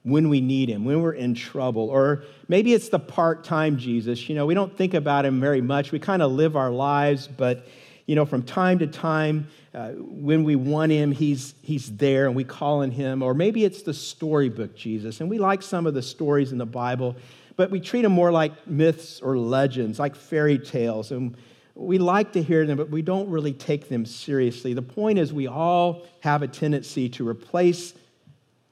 when 0.03 0.29
we 0.29 0.41
need 0.41 0.69
him, 0.69 0.85
when 0.85 1.03
we're 1.03 1.13
in 1.13 1.35
trouble. 1.35 1.91
Or 1.91 2.25
maybe 2.49 2.73
it's 2.73 2.89
the 2.89 2.99
part 2.99 3.45
time 3.45 3.77
Jesus. 3.77 4.29
You 4.29 4.35
know, 4.35 4.47
we 4.47 4.55
don't 4.55 4.75
think 4.77 4.95
about 4.95 5.27
him 5.27 5.41
very 5.41 5.61
much. 5.61 5.93
We 5.93 5.99
kind 5.99 6.23
of 6.23 6.33
live 6.33 6.57
our 6.57 6.71
lives, 6.71 7.29
but, 7.29 7.67
you 8.07 8.15
know, 8.15 8.25
from 8.25 8.43
time 8.43 8.79
to 8.79 8.87
time, 8.87 9.49
uh, 9.75 9.91
when 9.91 10.43
we 10.43 10.57
want 10.57 10.91
him, 10.91 11.13
he's, 11.13 11.55
he's 11.63 11.95
there 11.97 12.27
and 12.27 12.35
we 12.35 12.45
call 12.45 12.83
on 12.83 12.91
him. 12.91 13.23
Or 13.23 13.35
maybe 13.35 13.65
it's 13.65 13.83
the 13.83 13.95
storybook 13.95 14.75
Jesus. 14.75 15.21
And 15.21 15.29
we 15.29 15.39
like 15.39 15.63
some 15.63 15.87
of 15.87 15.95
the 15.95 16.03
stories 16.03 16.51
in 16.51 16.59
the 16.59 16.67
Bible, 16.67 17.15
but 17.57 17.71
we 17.71 17.79
treat 17.79 18.03
them 18.03 18.13
more 18.13 18.33
like 18.33 18.67
myths 18.67 19.21
or 19.21 19.37
legends, 19.37 19.99
like 19.99 20.17
fairy 20.17 20.59
tales. 20.59 21.13
And 21.13 21.37
we 21.75 21.99
like 21.99 22.33
to 22.33 22.43
hear 22.43 22.67
them, 22.67 22.79
but 22.79 22.91
we 22.91 23.03
don't 23.03 23.29
really 23.29 23.53
take 23.53 23.89
them 23.89 24.07
seriously. 24.07 24.73
The 24.73 24.83
point 24.83 25.19
is, 25.19 25.33
we 25.33 25.47
all 25.47 26.07
have 26.21 26.43
a 26.43 26.49
tendency 26.49 27.09
to 27.11 27.29
replace 27.29 27.95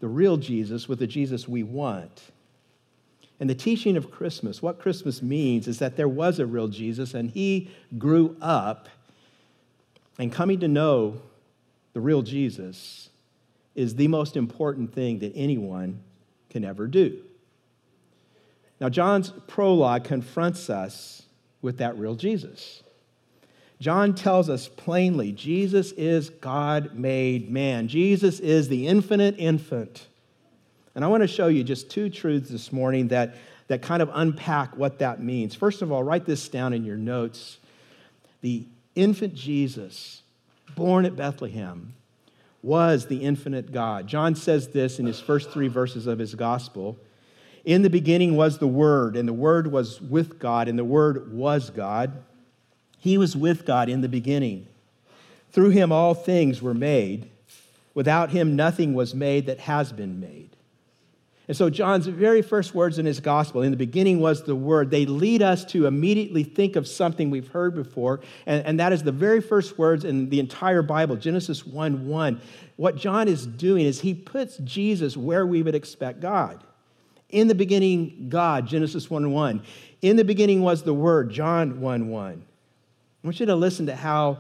the 0.01 0.09
real 0.09 0.37
Jesus 0.37 0.89
with 0.89 0.99
the 0.99 1.07
Jesus 1.07 1.49
we 1.49 1.63
want. 1.63 2.23
And 3.41 3.49
the 3.49 3.55
teaching 3.55 3.97
of 3.97 4.11
Christmas, 4.11 4.61
what 4.61 4.81
Christmas 4.81 5.23
means 5.23 5.69
is 5.69 5.79
that 5.79 5.97
there 5.97 6.09
was 6.09 6.39
a 6.39 6.47
real 6.47 6.69
Jesus 6.69 7.15
and 7.15 7.31
he 7.31 7.71
grew 7.97 8.37
up, 8.41 8.89
and 10.19 10.33
coming 10.33 10.59
to 10.61 10.69
know 10.69 11.21
the 11.93 12.01
real 12.01 12.23
Jesus 12.23 13.11
is 13.77 13.95
the 13.95 14.09
most 14.09 14.37
important 14.37 14.93
thing 14.93 15.21
that 15.21 15.33
anyone 15.37 16.03
can 16.51 16.65
ever 16.65 16.89
do. 16.89 17.23
Now, 18.81 18.89
John's 18.89 19.33
prologue 19.47 20.05
confronts 20.05 20.69
us 20.69 21.23
with 21.63 21.79
that 21.79 21.97
real 21.97 22.15
Jesus. 22.15 22.83
John 23.81 24.15
tells 24.15 24.51
us 24.51 24.67
plainly 24.67 25.33
Jesus 25.33 25.93
is 25.93 26.31
God 26.31 26.95
made 26.95 27.51
man. 27.51 27.87
Jesus 27.89 28.41
is 28.41 28.69
the 28.69 28.87
infinite 28.89 29.37
infant. 29.39 30.07
And 30.95 31.05
I 31.05 31.09
want 31.09 31.23
to 31.23 31.29
show 31.29 31.47
you 31.47 31.63
just 31.63 31.91
two 31.91 32.11
truths 32.11 32.51
this 32.51 32.73
morning 32.73 33.09
that, 33.09 33.37
that 33.69 33.83
kind 33.83 34.03
of 34.03 34.11
unpack 34.13 34.77
what 34.77 34.99
that 34.99 35.23
means. 35.23 35.55
First 35.55 35.81
of 35.81 35.93
all, 35.93 36.03
write 36.03 36.25
this 36.25 36.49
down 36.49 36.73
in 36.73 36.85
your 36.85 36.97
notes. 36.97 37.59
The 38.41 38.67
infant 38.97 39.35
Jesus, 39.35 40.23
born 40.75 41.05
at 41.05 41.15
Bethlehem, 41.15 41.95
was 42.63 43.07
the 43.07 43.19
infinite 43.19 43.71
God. 43.71 44.09
John 44.09 44.35
says 44.35 44.69
this 44.69 44.99
in 44.99 45.07
his 45.07 45.21
first 45.21 45.51
three 45.51 45.69
verses 45.69 46.09
of 46.09 46.19
his 46.19 46.35
gospel. 46.35 46.99
In 47.65 47.83
the 47.83 47.91
beginning 47.91 48.35
was 48.35 48.59
the 48.59 48.67
Word, 48.67 49.17
and 49.17 49.29
the 49.29 49.33
Word 49.33 49.71
was 49.71 50.01
with 50.01 50.41
God, 50.41 50.67
and 50.67 50.77
the 50.77 50.85
Word 50.85 51.33
was 51.33 51.71
God. 51.71 52.25
He 52.99 53.17
was 53.17 53.37
with 53.37 53.65
God 53.65 53.89
in 53.89 54.01
the 54.01 54.09
beginning. 54.09 54.67
Through 55.53 55.71
him, 55.71 55.93
all 55.93 56.15
things 56.15 56.61
were 56.61 56.75
made. 56.75 57.31
Without 57.95 58.31
him, 58.31 58.55
nothing 58.55 58.95
was 58.95 59.15
made 59.15 59.47
that 59.47 59.61
has 59.61 59.93
been 59.93 60.21
made. 60.21 60.51
And 61.49 61.57
so, 61.57 61.71
John's 61.71 62.07
very 62.07 62.43
first 62.43 62.75
words 62.75 62.99
in 62.99 63.07
his 63.07 63.21
gospel, 63.21 63.63
in 63.63 63.71
the 63.71 63.77
beginning 63.77 64.21
was 64.21 64.43
the 64.43 64.55
word, 64.55 64.91
they 64.91 65.07
lead 65.07 65.41
us 65.41 65.65
to 65.67 65.87
immediately 65.87 66.45
think 66.45 66.77
of 66.77 66.87
something 66.87 67.31
we've 67.31 67.49
heard 67.49 67.75
before. 67.75 68.21
And, 68.45 68.65
and 68.67 68.81
that 68.81 68.93
is 68.93 69.03
the 69.03 69.13
very 69.13 69.41
first 69.41 69.79
words 69.79 70.05
in 70.05 70.29
the 70.29 70.41
entire 70.41 70.83
Bible, 70.83 71.17
Genesis 71.17 71.67
1 71.67 72.07
1. 72.07 72.41
What 72.77 72.97
John 72.97 73.29
is 73.29 73.47
doing 73.47 73.87
is 73.87 74.03
he 74.03 74.13
puts 74.13 74.59
Jesus 74.59 75.17
where 75.17 75.47
we 75.47 75.63
would 75.63 75.75
expect 75.75 76.21
God. 76.21 76.63
In 77.31 77.49
the 77.49 77.55
beginning, 77.55 78.27
God, 78.29 78.67
Genesis 78.67 79.09
1 79.09 79.33
1. 79.33 79.63
In 80.03 80.17
the 80.17 80.25
beginning 80.25 80.61
was 80.61 80.83
the 80.83 80.95
word, 80.95 81.31
John 81.31 81.81
1 81.81 82.11
1. 82.11 82.45
I 83.29 83.31
want 83.31 83.41
you 83.41 83.47
to 83.47 83.57
listen 83.57 83.85
to 83.87 83.95
how 83.95 84.39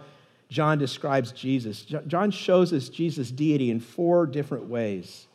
John 0.48 0.78
describes 0.78 1.32
Jesus. 1.32 1.82
John 1.82 2.30
shows 2.30 2.72
us 2.72 2.88
Jesus' 2.88 3.30
deity 3.30 3.70
in 3.70 3.80
four 3.80 4.24
different 4.24 4.64
ways. 4.64 5.26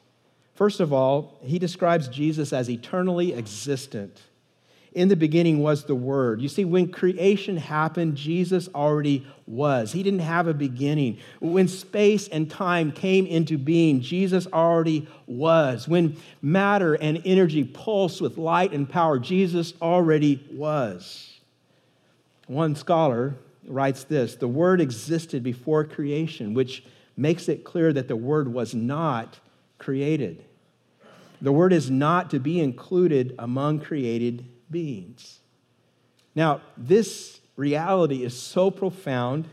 First 0.55 0.79
of 0.79 0.91
all, 0.91 1.37
he 1.43 1.59
describes 1.59 2.07
Jesus 2.07 2.51
as 2.51 2.67
eternally 2.67 3.31
existent. 3.35 4.19
In 4.93 5.07
the 5.07 5.15
beginning 5.15 5.59
was 5.59 5.83
the 5.83 5.93
Word. 5.93 6.41
You 6.41 6.49
see, 6.49 6.65
when 6.65 6.91
creation 6.91 7.55
happened, 7.55 8.15
Jesus 8.15 8.69
already 8.73 9.23
was. 9.45 9.91
He 9.91 10.01
didn't 10.01 10.21
have 10.21 10.47
a 10.47 10.53
beginning. 10.55 11.19
When 11.39 11.67
space 11.67 12.27
and 12.27 12.49
time 12.49 12.91
came 12.91 13.27
into 13.27 13.59
being, 13.59 14.01
Jesus 14.01 14.47
already 14.47 15.07
was. 15.27 15.87
When 15.87 16.17
matter 16.41 16.95
and 16.95 17.21
energy 17.23 17.65
pulse 17.65 18.19
with 18.19 18.39
light 18.39 18.71
and 18.71 18.89
power, 18.89 19.19
Jesus 19.19 19.75
already 19.79 20.43
was. 20.51 21.32
One 22.47 22.75
scholar 22.75 23.35
writes 23.65 24.03
this 24.03 24.35
The 24.35 24.47
Word 24.47 24.81
existed 24.81 25.43
before 25.43 25.83
creation, 25.83 26.53
which 26.53 26.83
makes 27.15 27.47
it 27.47 27.63
clear 27.63 27.93
that 27.93 28.07
the 28.07 28.15
Word 28.15 28.53
was 28.53 28.73
not 28.73 29.39
created. 29.77 30.43
The 31.41 31.51
Word 31.51 31.73
is 31.73 31.89
not 31.89 32.29
to 32.31 32.39
be 32.39 32.59
included 32.59 33.35
among 33.37 33.81
created 33.81 34.45
beings. 34.71 35.39
Now, 36.35 36.61
this 36.77 37.39
reality 37.55 38.23
is 38.23 38.37
so 38.39 38.71
profound, 38.71 39.47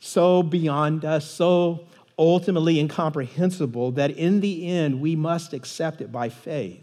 so 0.00 0.42
beyond 0.42 1.04
us, 1.04 1.30
so 1.30 1.86
ultimately 2.18 2.78
incomprehensible 2.80 3.92
that 3.92 4.10
in 4.12 4.40
the 4.40 4.66
end 4.66 5.00
we 5.00 5.16
must 5.16 5.52
accept 5.52 6.00
it 6.00 6.10
by 6.10 6.28
faith. 6.28 6.80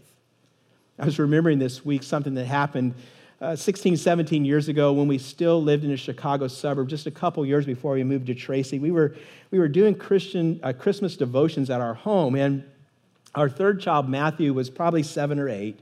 I 0.98 1.04
was 1.04 1.18
remembering 1.18 1.58
this 1.58 1.84
week 1.84 2.02
something 2.02 2.34
that 2.34 2.44
happened 2.44 2.94
uh, 3.42 3.56
16, 3.56 3.96
17 3.96 4.44
years 4.44 4.68
ago 4.68 4.92
when 4.92 5.08
we 5.08 5.18
still 5.18 5.60
lived 5.60 5.82
in 5.82 5.90
a 5.90 5.96
Chicago 5.96 6.46
suburb, 6.46 6.88
just 6.88 7.08
a 7.08 7.10
couple 7.10 7.44
years 7.44 7.66
before 7.66 7.94
we 7.94 8.04
moved 8.04 8.26
to 8.26 8.34
Tracy, 8.34 8.78
we 8.78 8.92
were, 8.92 9.16
we 9.50 9.58
were 9.58 9.66
doing 9.68 9.96
Christian 9.96 10.60
uh, 10.62 10.72
Christmas 10.72 11.16
devotions 11.16 11.68
at 11.68 11.80
our 11.80 11.94
home. 11.94 12.36
And 12.36 12.62
our 13.34 13.48
third 13.48 13.80
child, 13.80 14.08
Matthew, 14.08 14.54
was 14.54 14.70
probably 14.70 15.02
seven 15.02 15.40
or 15.40 15.48
eight. 15.48 15.80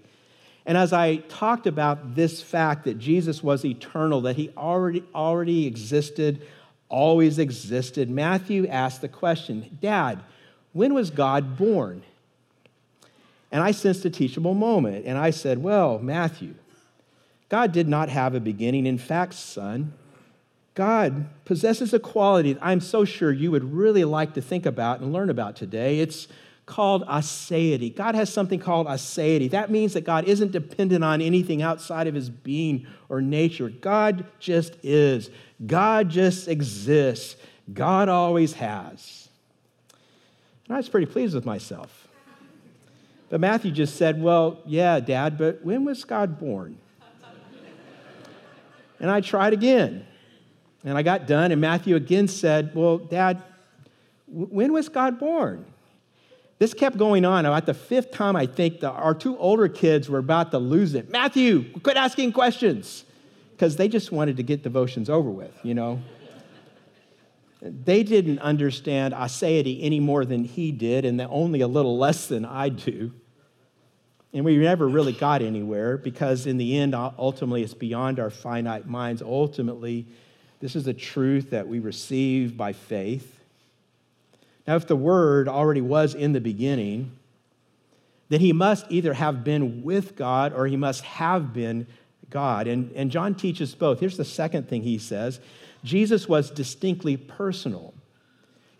And 0.64 0.79
as 0.79 0.95
I 0.95 1.17
talked 1.17 1.67
about 1.67 2.14
this 2.14 2.40
fact 2.40 2.85
that 2.85 2.99
Jesus 2.99 3.43
was 3.43 3.62
eternal, 3.62 4.23
that 4.23 4.37
he 4.37 4.50
already, 4.57 5.05
already 5.14 5.67
existed, 5.67 6.40
always 6.88 7.38
existed, 7.38 8.09
Matthew 8.09 8.69
asked 8.69 9.02
the 9.02 9.09
question 9.09 9.79
Dad, 9.83 10.23
when 10.73 10.95
was 10.95 11.11
God 11.11 11.59
born? 11.59 12.05
And 13.52 13.62
I 13.62 13.73
sensed 13.73 14.05
a 14.07 14.11
teachable 14.11 14.55
moment. 14.55 15.05
And 15.07 15.19
I 15.19 15.31
said, 15.31 15.59
Well, 15.59 15.99
Matthew, 15.99 16.55
God 17.50 17.73
did 17.73 17.88
not 17.88 18.09
have 18.09 18.35
a 18.35 18.40
beginning. 18.40 18.87
In 18.87 18.97
fact, 18.97 19.35
son, 19.35 19.92
God 20.75 21.26
possesses 21.45 21.92
a 21.92 21.99
quality 21.99 22.54
that 22.54 22.64
I'm 22.64 22.80
so 22.80 23.04
sure 23.04 23.33
you 23.33 23.50
would 23.50 23.75
really 23.75 24.04
like 24.04 24.35
to 24.35 24.40
think 24.40 24.64
about 24.64 25.00
and 25.00 25.12
learn 25.12 25.28
about 25.28 25.57
today. 25.57 25.99
It's 25.99 26.28
called 26.64 27.04
aseity. 27.07 27.95
God 27.95 28.14
has 28.14 28.33
something 28.33 28.61
called 28.61 28.87
aseity. 28.87 29.50
That 29.50 29.71
means 29.71 29.95
that 29.95 30.04
God 30.04 30.25
isn't 30.26 30.52
dependent 30.52 31.02
on 31.02 31.21
anything 31.21 31.61
outside 31.61 32.07
of 32.07 32.14
his 32.14 32.30
being 32.30 32.87
or 33.09 33.21
nature. 33.21 33.69
God 33.69 34.25
just 34.38 34.76
is. 34.85 35.28
God 35.66 36.09
just 36.09 36.47
exists. 36.47 37.35
God 37.75 38.09
always 38.09 38.52
has. 38.54 39.28
And 40.69 40.76
I 40.76 40.78
was 40.78 40.88
pretty 40.88 41.07
pleased 41.07 41.35
with 41.35 41.45
myself. 41.45 42.07
But 43.28 43.40
Matthew 43.40 43.73
just 43.73 43.97
said, 43.97 44.23
Well, 44.23 44.61
yeah, 44.64 45.00
Dad, 45.00 45.37
but 45.37 45.64
when 45.64 45.85
was 45.85 46.04
God 46.04 46.38
born? 46.38 46.78
And 49.00 49.11
I 49.11 49.21
tried 49.21 49.52
again. 49.52 50.07
And 50.85 50.97
I 50.97 51.02
got 51.02 51.26
done, 51.26 51.52
and 51.52 51.61
Matthew 51.61 51.97
again 51.97 52.28
said, 52.28 52.75
Well, 52.75 52.99
Dad, 52.99 53.42
when 54.26 54.73
was 54.73 54.88
God 54.88 55.19
born? 55.19 55.66
This 56.59 56.75
kept 56.75 56.97
going 56.97 57.25
on. 57.25 57.47
About 57.47 57.66
the 57.66 57.75
fifth 57.75 58.12
time, 58.12 58.37
I 58.37 58.47
think 58.47 58.80
the, 58.80 58.90
our 58.90 59.14
two 59.14 59.37
older 59.38 59.69
kids 59.69 60.09
were 60.09 60.19
about 60.19 60.50
to 60.52 60.59
lose 60.59 60.95
it. 60.95 61.11
Matthew, 61.11 61.71
quit 61.80 61.97
asking 61.97 62.33
questions. 62.33 63.04
Because 63.52 63.76
they 63.76 63.88
just 63.88 64.11
wanted 64.11 64.38
to 64.38 64.42
get 64.42 64.62
devotions 64.62 65.11
over 65.11 65.28
with, 65.28 65.52
you 65.62 65.75
know? 65.75 66.00
they 67.62 68.02
didn't 68.02 68.38
understand 68.38 69.12
aseity 69.12 69.80
any 69.83 70.00
more 70.00 70.25
than 70.25 70.45
he 70.45 70.73
did, 70.73 71.04
and 71.04 71.21
only 71.21 71.61
a 71.61 71.69
little 71.69 71.99
less 71.99 72.26
than 72.26 72.45
I 72.45 72.71
do. 72.71 73.12
And 74.33 74.45
we 74.45 74.57
never 74.57 74.89
really 74.89 75.13
got 75.13 75.43
anywhere 75.43 75.97
because, 75.97 76.47
in 76.47 76.57
the 76.57 76.79
end, 76.79 76.95
ultimately, 76.95 77.63
it's 77.63 77.75
beyond 77.75 78.21
our 78.21 78.31
finite 78.31 78.87
minds. 78.87 79.23
Ultimately, 79.23 80.07
This 80.61 80.77
is 80.77 80.87
a 80.87 80.93
truth 80.93 81.51
that 81.51 81.67
we 81.67 81.79
receive 81.79 82.57
by 82.57 82.75
faith. 82.75 83.41
Now, 84.67 84.77
if 84.77 84.87
the 84.87 84.97
Word 84.97 85.49
already 85.49 85.81
was 85.81 86.15
in 86.15 86.33
the 86.33 86.41
beginning, 86.41 87.13
then 88.29 88.41
he 88.41 88.53
must 88.53 88.87
either 88.91 89.15
have 89.15 89.43
been 89.43 89.83
with 89.83 90.17
God 90.17 90.53
or 90.53 90.67
he 90.67 90.77
must 90.77 91.03
have 91.03 91.53
been 91.53 91.87
God. 92.29 92.69
And, 92.69 92.93
and 92.93 93.11
John 93.11 93.35
teaches 93.35 93.75
both. 93.75 94.01
Here's 94.01 94.19
the 94.19 94.25
second 94.25 94.69
thing 94.69 94.83
he 94.83 94.99
says 94.99 95.41
Jesus 95.83 96.29
was 96.29 96.51
distinctly 96.51 97.17
personal. 97.17 97.95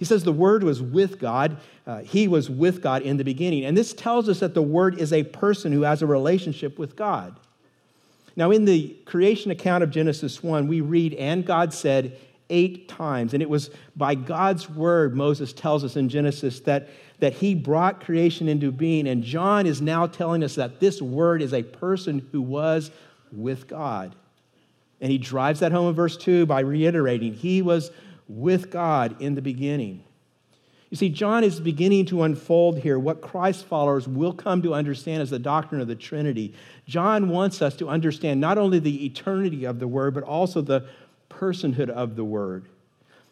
He 0.01 0.07
says 0.07 0.25
the 0.25 0.33
Word 0.33 0.65
was 0.65 0.81
with 0.81 1.19
God. 1.19 1.59
Uh, 1.87 1.99
he 1.99 2.27
was 2.27 2.49
with 2.49 2.81
God 2.81 3.03
in 3.03 3.19
the 3.19 3.23
beginning. 3.23 3.67
And 3.67 3.77
this 3.77 3.93
tells 3.93 4.31
us 4.31 4.41
that 4.41 4.55
the 4.55 4.63
Word 4.63 4.99
is 4.99 5.13
a 5.13 5.25
person 5.25 5.73
who 5.73 5.83
has 5.83 6.01
a 6.01 6.07
relationship 6.07 6.79
with 6.79 6.97
God. 6.97 7.39
Now, 8.35 8.51
in 8.51 8.65
the 8.65 8.97
creation 9.05 9.51
account 9.51 9.85
of 9.85 9.91
Genesis 9.91 10.43
1, 10.43 10.69
we 10.69 10.81
read, 10.81 11.13
And 11.13 11.45
God 11.45 11.75
said 11.75 12.17
eight 12.49 12.89
times. 12.89 13.35
And 13.35 13.43
it 13.43 13.51
was 13.51 13.69
by 13.95 14.15
God's 14.15 14.71
Word, 14.71 15.15
Moses 15.15 15.53
tells 15.53 15.85
us 15.85 15.97
in 15.97 16.09
Genesis, 16.09 16.61
that, 16.61 16.89
that 17.19 17.35
He 17.35 17.55
brought 17.55 18.03
creation 18.03 18.49
into 18.49 18.73
being. 18.73 19.07
And 19.07 19.23
John 19.23 19.67
is 19.67 19.83
now 19.83 20.07
telling 20.07 20.43
us 20.43 20.55
that 20.55 20.81
this 20.81 21.03
Word 21.03 21.43
is 21.43 21.53
a 21.53 21.63
person 21.63 22.27
who 22.33 22.41
was 22.41 22.91
with 23.31 23.69
God. 23.69 24.15
And 25.03 25.13
he 25.13 25.19
drives 25.19 25.61
that 25.61 25.73
home 25.73 25.91
in 25.91 25.95
verse 25.95 26.17
2 26.17 26.47
by 26.47 26.61
reiterating, 26.61 27.35
He 27.35 27.61
was 27.61 27.91
with 28.31 28.71
God 28.71 29.21
in 29.21 29.35
the 29.35 29.43
beginning. 29.43 30.05
You 30.91 30.97
see, 30.97 31.09
John 31.09 31.45
is 31.45 31.61
beginning 31.61 32.07
to 32.07 32.25
unfold 32.25 32.81
here 32.81 32.99
what 32.99 33.21
Christ 33.21 33.65
followers 33.65 34.09
will 34.09 34.33
come 34.33 34.61
to 34.63 34.75
understand 34.75 35.23
as 35.23 35.31
the 35.31 35.39
doctrine 35.39 35.81
of 35.81 35.87
the 35.87 35.95
Trinity. 35.95 36.55
John 36.87 37.29
wants 37.29 37.63
us 37.63 37.77
to 37.77 37.89
understand 37.89 38.41
not 38.41 38.59
only 38.59 38.81
the 38.81 39.07
eternity 39.07 39.65
of 39.65 39.79
the 39.79 39.87
Word, 39.87 40.15
but 40.15 40.25
also 40.25 40.61
the 40.61 40.87
personhood 41.29 41.91
of 41.91 42.17
the 42.17 42.25
Word. 42.25 42.67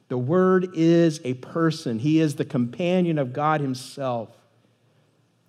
The 0.09 0.19
Word 0.19 0.71
is 0.75 1.21
a 1.25 1.35
person, 1.35 1.99
He 1.99 2.21
is 2.21 2.37
the 2.37 2.45
companion 2.45 3.19
of 3.19 3.33
God 3.33 3.61
Himself. 3.61 4.31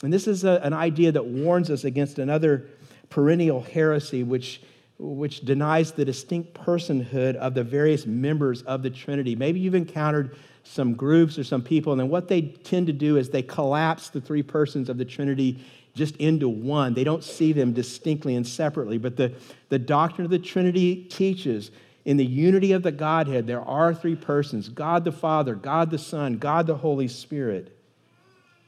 And 0.01 0.11
this 0.11 0.27
is 0.27 0.43
a, 0.43 0.59
an 0.63 0.73
idea 0.73 1.11
that 1.11 1.25
warns 1.25 1.69
us 1.69 1.83
against 1.83 2.17
another 2.17 2.69
perennial 3.09 3.61
heresy, 3.61 4.23
which 4.23 4.61
which 4.99 5.41
denies 5.41 5.93
the 5.93 6.03
distinct 6.03 6.53
personhood 6.53 7.35
of 7.35 7.53
the 7.53 7.63
various 7.63 8.05
members 8.05 8.61
of 8.63 8.83
the 8.83 8.89
Trinity. 8.89 9.33
Maybe 9.35 9.59
you've 9.59 9.73
encountered 9.73 10.35
some 10.63 10.93
groups 10.93 11.39
or 11.39 11.43
some 11.45 11.63
people, 11.63 11.93
and 11.93 11.99
then 12.01 12.09
what 12.09 12.27
they 12.27 12.41
tend 12.41 12.87
to 12.87 12.93
do 12.93 13.17
is 13.17 13.29
they 13.29 13.41
collapse 13.41 14.09
the 14.09 14.19
three 14.19 14.43
persons 14.43 14.89
of 14.89 14.97
the 14.97 15.05
Trinity 15.05 15.63
just 15.95 16.17
into 16.17 16.49
one. 16.49 16.93
They 16.93 17.05
don't 17.05 17.23
see 17.23 17.53
them 17.53 17.73
distinctly 17.73 18.35
and 18.35 18.45
separately. 18.45 18.97
But 18.97 19.15
the, 19.15 19.33
the 19.69 19.79
doctrine 19.79 20.25
of 20.25 20.31
the 20.31 20.39
Trinity 20.39 21.03
teaches 21.05 21.71
in 22.05 22.17
the 22.17 22.25
unity 22.25 22.73
of 22.73 22.83
the 22.83 22.91
Godhead, 22.91 23.47
there 23.47 23.61
are 23.61 23.93
three 23.93 24.15
persons 24.15 24.69
God 24.69 25.03
the 25.03 25.11
Father, 25.11 25.55
God 25.55 25.91
the 25.91 25.97
Son, 25.97 26.37
God 26.37 26.67
the 26.67 26.75
Holy 26.75 27.07
Spirit. 27.07 27.75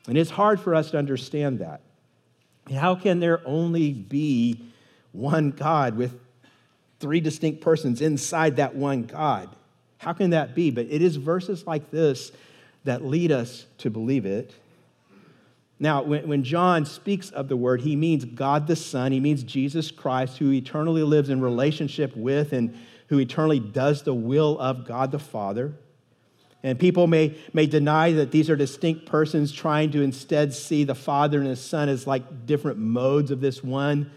And 0.08 0.18
it's 0.18 0.32
hard 0.32 0.60
for 0.60 0.74
us 0.74 0.92
to 0.92 0.98
understand 0.98 1.60
that. 1.60 1.82
How 2.74 2.96
can 2.96 3.20
there 3.20 3.42
only 3.46 3.94
be 3.94 4.71
one 5.12 5.52
God 5.52 5.98
with 5.98 6.20
three 7.00 7.20
distinct 7.20 7.62
persons 7.62 8.02
inside 8.02 8.58
that 8.58 8.76
one 8.76 9.04
God. 9.04 9.50
How 9.98 10.14
can 10.14 10.32
that 10.32 10.56
be? 10.56 10.72
But 10.72 10.88
it 10.90 11.02
is 11.02 11.16
verses 11.16 11.68
like 11.68 11.92
this 11.92 12.32
that 12.84 13.06
lead 13.06 13.32
us 13.32 13.66
to 13.80 13.90
believe 13.90 14.26
it. 14.26 14.54
Now, 15.80 16.04
when, 16.04 16.28
when 16.28 16.44
John 16.44 16.86
speaks 16.86 17.32
of 17.32 17.48
the 17.48 17.58
word, 17.58 17.82
he 17.82 17.96
means 17.96 18.24
God 18.24 18.68
the 18.68 18.76
Son, 18.76 19.12
he 19.12 19.20
means 19.20 19.44
Jesus 19.44 19.90
Christ, 19.90 20.38
who 20.38 20.52
eternally 20.52 21.04
lives 21.04 21.30
in 21.30 21.42
relationship 21.42 22.16
with 22.16 22.54
and 22.54 22.78
who 23.08 23.20
eternally 23.20 23.60
does 23.60 24.04
the 24.04 24.14
will 24.14 24.60
of 24.60 24.86
God 24.86 25.12
the 25.12 25.20
Father. 25.20 25.74
And 26.64 26.80
people 26.80 27.08
may, 27.08 27.36
may 27.54 27.66
deny 27.66 28.12
that 28.14 28.30
these 28.30 28.50
are 28.50 28.56
distinct 28.56 29.08
persons 29.08 29.52
trying 29.52 29.92
to 29.92 30.02
instead 30.04 30.54
see 30.54 30.84
the 30.84 30.96
Father 30.96 31.40
and 31.40 31.48
the 31.48 31.56
Son 31.56 31.90
as 31.90 32.06
like 32.06 32.46
different 32.46 32.78
modes 32.78 33.32
of 33.32 33.42
this 33.42 33.64
one 33.64 34.12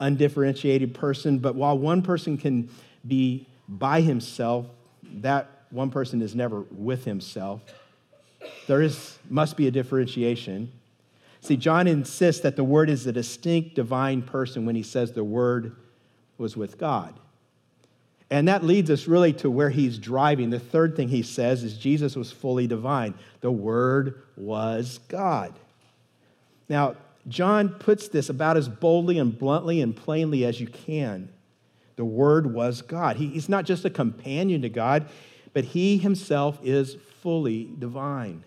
undifferentiated 0.00 0.94
person. 0.94 1.38
But 1.38 1.54
while 1.54 1.78
one 1.78 2.02
person 2.02 2.38
can 2.38 2.68
be 3.06 3.46
by 3.68 4.00
himself, 4.00 4.66
that 5.20 5.48
one 5.70 5.90
person 5.90 6.22
is 6.22 6.34
never 6.34 6.60
with 6.70 7.04
himself. 7.04 7.60
There 8.66 8.82
is, 8.82 9.18
must 9.28 9.56
be 9.56 9.66
a 9.66 9.70
differentiation. 9.70 10.72
See, 11.40 11.56
John 11.56 11.86
insists 11.86 12.42
that 12.42 12.56
the 12.56 12.64
Word 12.64 12.90
is 12.90 13.06
a 13.06 13.12
distinct 13.12 13.74
divine 13.74 14.22
person 14.22 14.66
when 14.66 14.74
he 14.74 14.82
says 14.82 15.12
the 15.12 15.24
Word 15.24 15.76
was 16.36 16.56
with 16.56 16.78
God. 16.78 17.14
And 18.30 18.46
that 18.48 18.62
leads 18.62 18.90
us 18.90 19.08
really 19.08 19.32
to 19.34 19.50
where 19.50 19.70
he's 19.70 19.98
driving. 19.98 20.50
The 20.50 20.60
third 20.60 20.96
thing 20.96 21.08
he 21.08 21.22
says 21.22 21.64
is 21.64 21.78
Jesus 21.78 22.14
was 22.14 22.30
fully 22.30 22.66
divine. 22.66 23.14
The 23.40 23.50
Word 23.50 24.22
was 24.36 25.00
God. 25.08 25.54
Now, 26.68 26.96
John 27.28 27.68
puts 27.68 28.08
this 28.08 28.28
about 28.28 28.56
as 28.56 28.68
boldly 28.68 29.18
and 29.18 29.38
bluntly 29.38 29.80
and 29.80 29.94
plainly 29.94 30.44
as 30.44 30.60
you 30.60 30.66
can. 30.66 31.28
The 31.96 32.04
Word 32.04 32.52
was 32.52 32.80
God. 32.80 33.16
He, 33.16 33.28
he's 33.28 33.48
not 33.48 33.64
just 33.64 33.84
a 33.84 33.90
companion 33.90 34.62
to 34.62 34.68
God, 34.68 35.08
but 35.52 35.64
he 35.64 35.98
himself 35.98 36.58
is 36.62 36.96
fully 37.20 37.68
divine. 37.78 38.44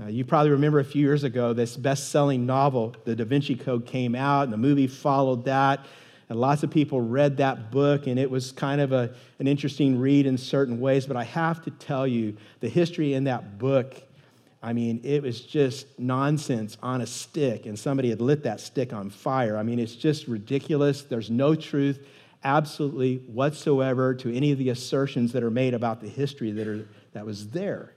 Uh, 0.00 0.06
you 0.06 0.24
probably 0.24 0.52
remember 0.52 0.78
a 0.78 0.84
few 0.84 1.02
years 1.02 1.24
ago 1.24 1.52
this 1.52 1.76
best 1.76 2.10
selling 2.10 2.46
novel, 2.46 2.94
The 3.04 3.16
Da 3.16 3.24
Vinci 3.24 3.56
Code, 3.56 3.86
came 3.86 4.14
out, 4.14 4.44
and 4.44 4.52
the 4.52 4.56
movie 4.56 4.86
followed 4.86 5.44
that. 5.46 5.84
And 6.28 6.38
lots 6.38 6.62
of 6.62 6.70
people 6.70 7.00
read 7.00 7.38
that 7.38 7.72
book, 7.72 8.06
and 8.06 8.16
it 8.16 8.30
was 8.30 8.52
kind 8.52 8.80
of 8.80 8.92
a, 8.92 9.12
an 9.40 9.48
interesting 9.48 9.98
read 9.98 10.26
in 10.26 10.38
certain 10.38 10.78
ways. 10.78 11.06
But 11.06 11.16
I 11.16 11.24
have 11.24 11.64
to 11.64 11.72
tell 11.72 12.06
you, 12.06 12.36
the 12.60 12.68
history 12.68 13.14
in 13.14 13.24
that 13.24 13.58
book 13.58 14.00
I 14.62 14.74
mean, 14.74 15.00
it 15.04 15.22
was 15.22 15.40
just 15.40 15.98
nonsense 15.98 16.76
on 16.82 17.00
a 17.00 17.06
stick, 17.06 17.64
and 17.64 17.78
somebody 17.78 18.10
had 18.10 18.20
lit 18.20 18.42
that 18.42 18.60
stick 18.60 18.92
on 18.92 19.08
fire. 19.08 19.56
I 19.56 19.62
mean, 19.62 19.78
it's 19.78 19.96
just 19.96 20.28
ridiculous. 20.28 21.02
There's 21.02 21.30
no 21.30 21.54
truth 21.54 21.98
absolutely 22.44 23.16
whatsoever 23.26 24.14
to 24.14 24.34
any 24.34 24.52
of 24.52 24.58
the 24.58 24.70
assertions 24.70 25.32
that 25.32 25.42
are 25.42 25.50
made 25.50 25.74
about 25.74 26.00
the 26.00 26.08
history 26.08 26.52
that, 26.52 26.66
are, 26.66 26.88
that 27.12 27.24
was 27.24 27.48
there. 27.48 27.92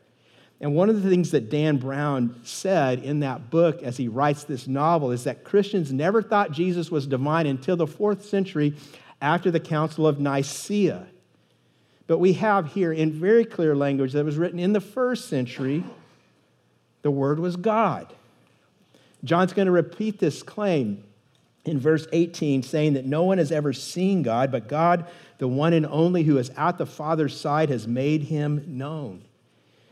And 0.62 0.76
one 0.76 0.90
of 0.90 1.02
the 1.02 1.10
things 1.10 1.32
that 1.32 1.50
Dan 1.50 1.78
Brown 1.78 2.40
said 2.44 3.00
in 3.04 3.20
that 3.22 3.50
book 3.50 3.84
as 3.84 3.98
he 3.98 4.08
writes 4.08 4.46
this 4.46 4.68
novel 4.68 5.12
is 5.12 5.26
that 5.26 5.44
Christians 5.44 5.92
never 5.92 6.22
thought 6.22 6.52
Jesus 6.52 6.90
was 6.90 7.06
divine 7.06 7.48
until 7.48 7.76
the 7.76 7.88
fourth 7.88 8.24
century 8.26 8.74
after 9.22 9.52
the 9.52 9.60
Council 9.60 10.08
of 10.08 10.20
Nicaea. 10.20 11.08
But 12.08 12.20
we 12.20 12.34
have 12.34 12.74
here 12.74 12.94
in 12.94 13.12
very 13.12 13.44
clear 13.46 13.76
language 13.76 14.14
that 14.14 14.24
was 14.24 14.38
written 14.38 14.60
in 14.60 14.74
the 14.74 14.82
first 14.82 15.28
century 15.28 15.84
the 17.04 17.12
Word 17.12 17.40
was 17.40 17.56
God. 17.56 18.12
John's 19.24 19.54
going 19.54 19.68
to 19.68 19.72
repeat 19.72 20.20
this 20.20 20.42
claim 20.42 21.04
in 21.66 21.80
verse 21.80 22.08
18, 22.12 22.64
saying 22.64 22.94
that 22.94 23.06
no 23.06 23.24
one 23.24 23.38
has 23.38 23.52
ever 23.52 23.72
seen 23.72 24.22
God, 24.22 24.52
but 24.52 24.68
God, 24.68 25.06
the 25.38 25.48
one 25.48 25.72
and 25.72 25.86
only 25.86 26.24
who 26.24 26.38
is 26.38 26.50
at 26.58 26.78
the 26.78 26.86
Father's 26.86 27.40
side, 27.40 27.70
has 27.70 27.88
made 27.88 28.24
him 28.24 28.64
known. 28.68 29.24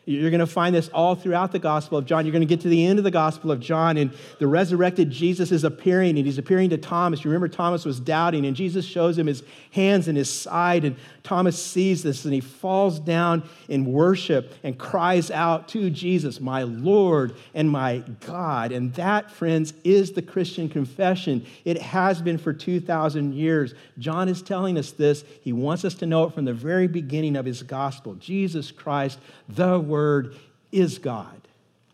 You're 0.05 0.31
going 0.31 0.39
to 0.39 0.47
find 0.47 0.73
this 0.73 0.89
all 0.89 1.13
throughout 1.13 1.51
the 1.51 1.59
Gospel 1.59 1.97
of 1.97 2.05
John. 2.05 2.25
You're 2.25 2.31
going 2.31 2.41
to 2.41 2.47
get 2.47 2.61
to 2.61 2.69
the 2.69 2.85
end 2.85 2.97
of 2.97 3.03
the 3.03 3.11
Gospel 3.11 3.51
of 3.51 3.59
John, 3.59 3.97
and 3.97 4.11
the 4.39 4.47
resurrected 4.47 5.11
Jesus 5.11 5.51
is 5.51 5.63
appearing, 5.63 6.17
and 6.17 6.25
he's 6.25 6.39
appearing 6.39 6.71
to 6.71 6.77
Thomas. 6.77 7.23
You 7.23 7.29
remember 7.29 7.47
Thomas 7.47 7.85
was 7.85 7.99
doubting, 7.99 8.45
and 8.45 8.55
Jesus 8.55 8.83
shows 8.83 9.17
him 9.17 9.27
his 9.27 9.43
hands 9.71 10.07
and 10.07 10.17
his 10.17 10.29
side, 10.29 10.85
and 10.85 10.95
Thomas 11.23 11.63
sees 11.63 12.01
this, 12.01 12.25
and 12.25 12.33
he 12.33 12.39
falls 12.39 12.99
down 12.99 13.43
in 13.69 13.85
worship 13.85 14.53
and 14.63 14.77
cries 14.77 15.29
out 15.29 15.67
to 15.69 15.91
Jesus, 15.91 16.41
My 16.41 16.63
Lord 16.63 17.35
and 17.53 17.69
my 17.69 18.03
God. 18.25 18.71
And 18.71 18.91
that, 18.95 19.29
friends, 19.29 19.73
is 19.83 20.13
the 20.13 20.21
Christian 20.23 20.67
confession. 20.67 21.45
It 21.63 21.79
has 21.79 22.23
been 22.23 22.39
for 22.39 22.53
2,000 22.53 23.35
years. 23.35 23.75
John 23.99 24.29
is 24.29 24.41
telling 24.41 24.79
us 24.79 24.91
this. 24.91 25.23
He 25.41 25.53
wants 25.53 25.85
us 25.85 25.93
to 25.95 26.07
know 26.07 26.23
it 26.23 26.33
from 26.33 26.45
the 26.45 26.53
very 26.53 26.87
beginning 26.87 27.35
of 27.35 27.45
his 27.45 27.61
Gospel. 27.61 28.15
Jesus 28.15 28.71
Christ, 28.71 29.19
the 29.47 29.79
Word 29.91 30.35
is 30.71 30.97
God. 30.97 31.41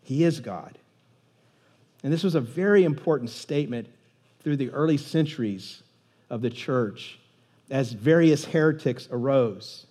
He 0.04 0.24
is 0.24 0.40
God. 0.40 0.78
And 2.02 2.12
this 2.12 2.22
was 2.22 2.36
a 2.36 2.40
very 2.40 2.84
important 2.84 3.28
statement 3.28 3.88
through 4.40 4.56
the 4.56 4.70
early 4.70 4.96
centuries 4.96 5.82
of 6.30 6.40
the 6.40 6.48
church 6.48 7.18
as 7.70 7.92
various 7.92 8.44
heretics 8.44 9.08
arose. 9.10 9.84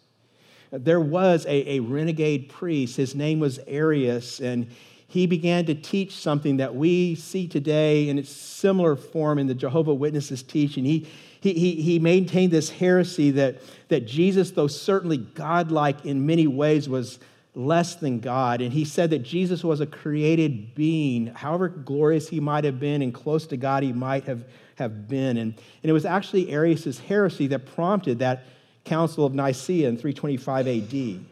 There 0.72 1.02
was 1.02 1.46
a, 1.46 1.76
a 1.76 1.80
renegade 1.82 2.50
priest, 2.50 2.98
his 2.98 3.14
name 3.14 3.40
was 3.40 3.60
Arius, 3.68 4.40
and 4.40 4.68
he 5.08 5.28
began 5.28 5.66
to 5.66 5.76
teach 5.76 6.16
something 6.16 6.58
that 6.58 6.76
we 6.76 7.16
see 7.16 7.48
today 7.48 8.10
in 8.10 8.18
its 8.18 8.30
similar 8.30 8.96
form 8.96 9.38
in 9.40 9.48
the 9.48 9.54
Jehovah 9.54 9.94
Witnesses 9.94 10.44
teaching. 10.44 10.84
He, 10.84 11.08
he, 11.40 11.54
he, 11.54 11.82
he 11.82 12.00
maintained 12.00 12.52
this 12.52 12.70
heresy 12.70 13.32
that, 13.32 13.58
that 13.90 14.06
Jesus, 14.06 14.52
though 14.52 14.68
certainly 14.68 15.18
godlike 15.18 16.06
in 16.06 16.26
many 16.26 16.48
ways, 16.48 16.90
was 16.90 17.20
less 17.58 17.96
than 17.96 18.20
God. 18.20 18.62
And 18.62 18.72
he 18.72 18.86
said 18.86 19.10
that 19.10 19.24
Jesus 19.24 19.64
was 19.64 19.82
a 19.82 19.88
created 19.88 20.76
being, 20.76 21.28
however 21.28 21.68
glorious 21.68 22.30
he 22.30 22.40
might 22.40 22.64
have 22.64 22.80
been 22.80 23.02
and 23.02 23.12
close 23.12 23.48
to 23.48 23.58
God 23.58 23.82
he 23.82 23.92
might 23.92 24.26
have, 24.26 24.46
have 24.76 25.08
been. 25.08 25.38
And, 25.38 25.54
and 25.82 25.90
it 25.90 25.92
was 25.92 26.06
actually 26.06 26.52
Arius' 26.52 27.00
heresy 27.00 27.48
that 27.48 27.66
prompted 27.66 28.20
that 28.20 28.46
Council 28.86 29.26
of 29.26 29.34
Nicaea 29.34 29.90
in 29.90 29.98
325 29.98 30.68
AD. 30.68 31.26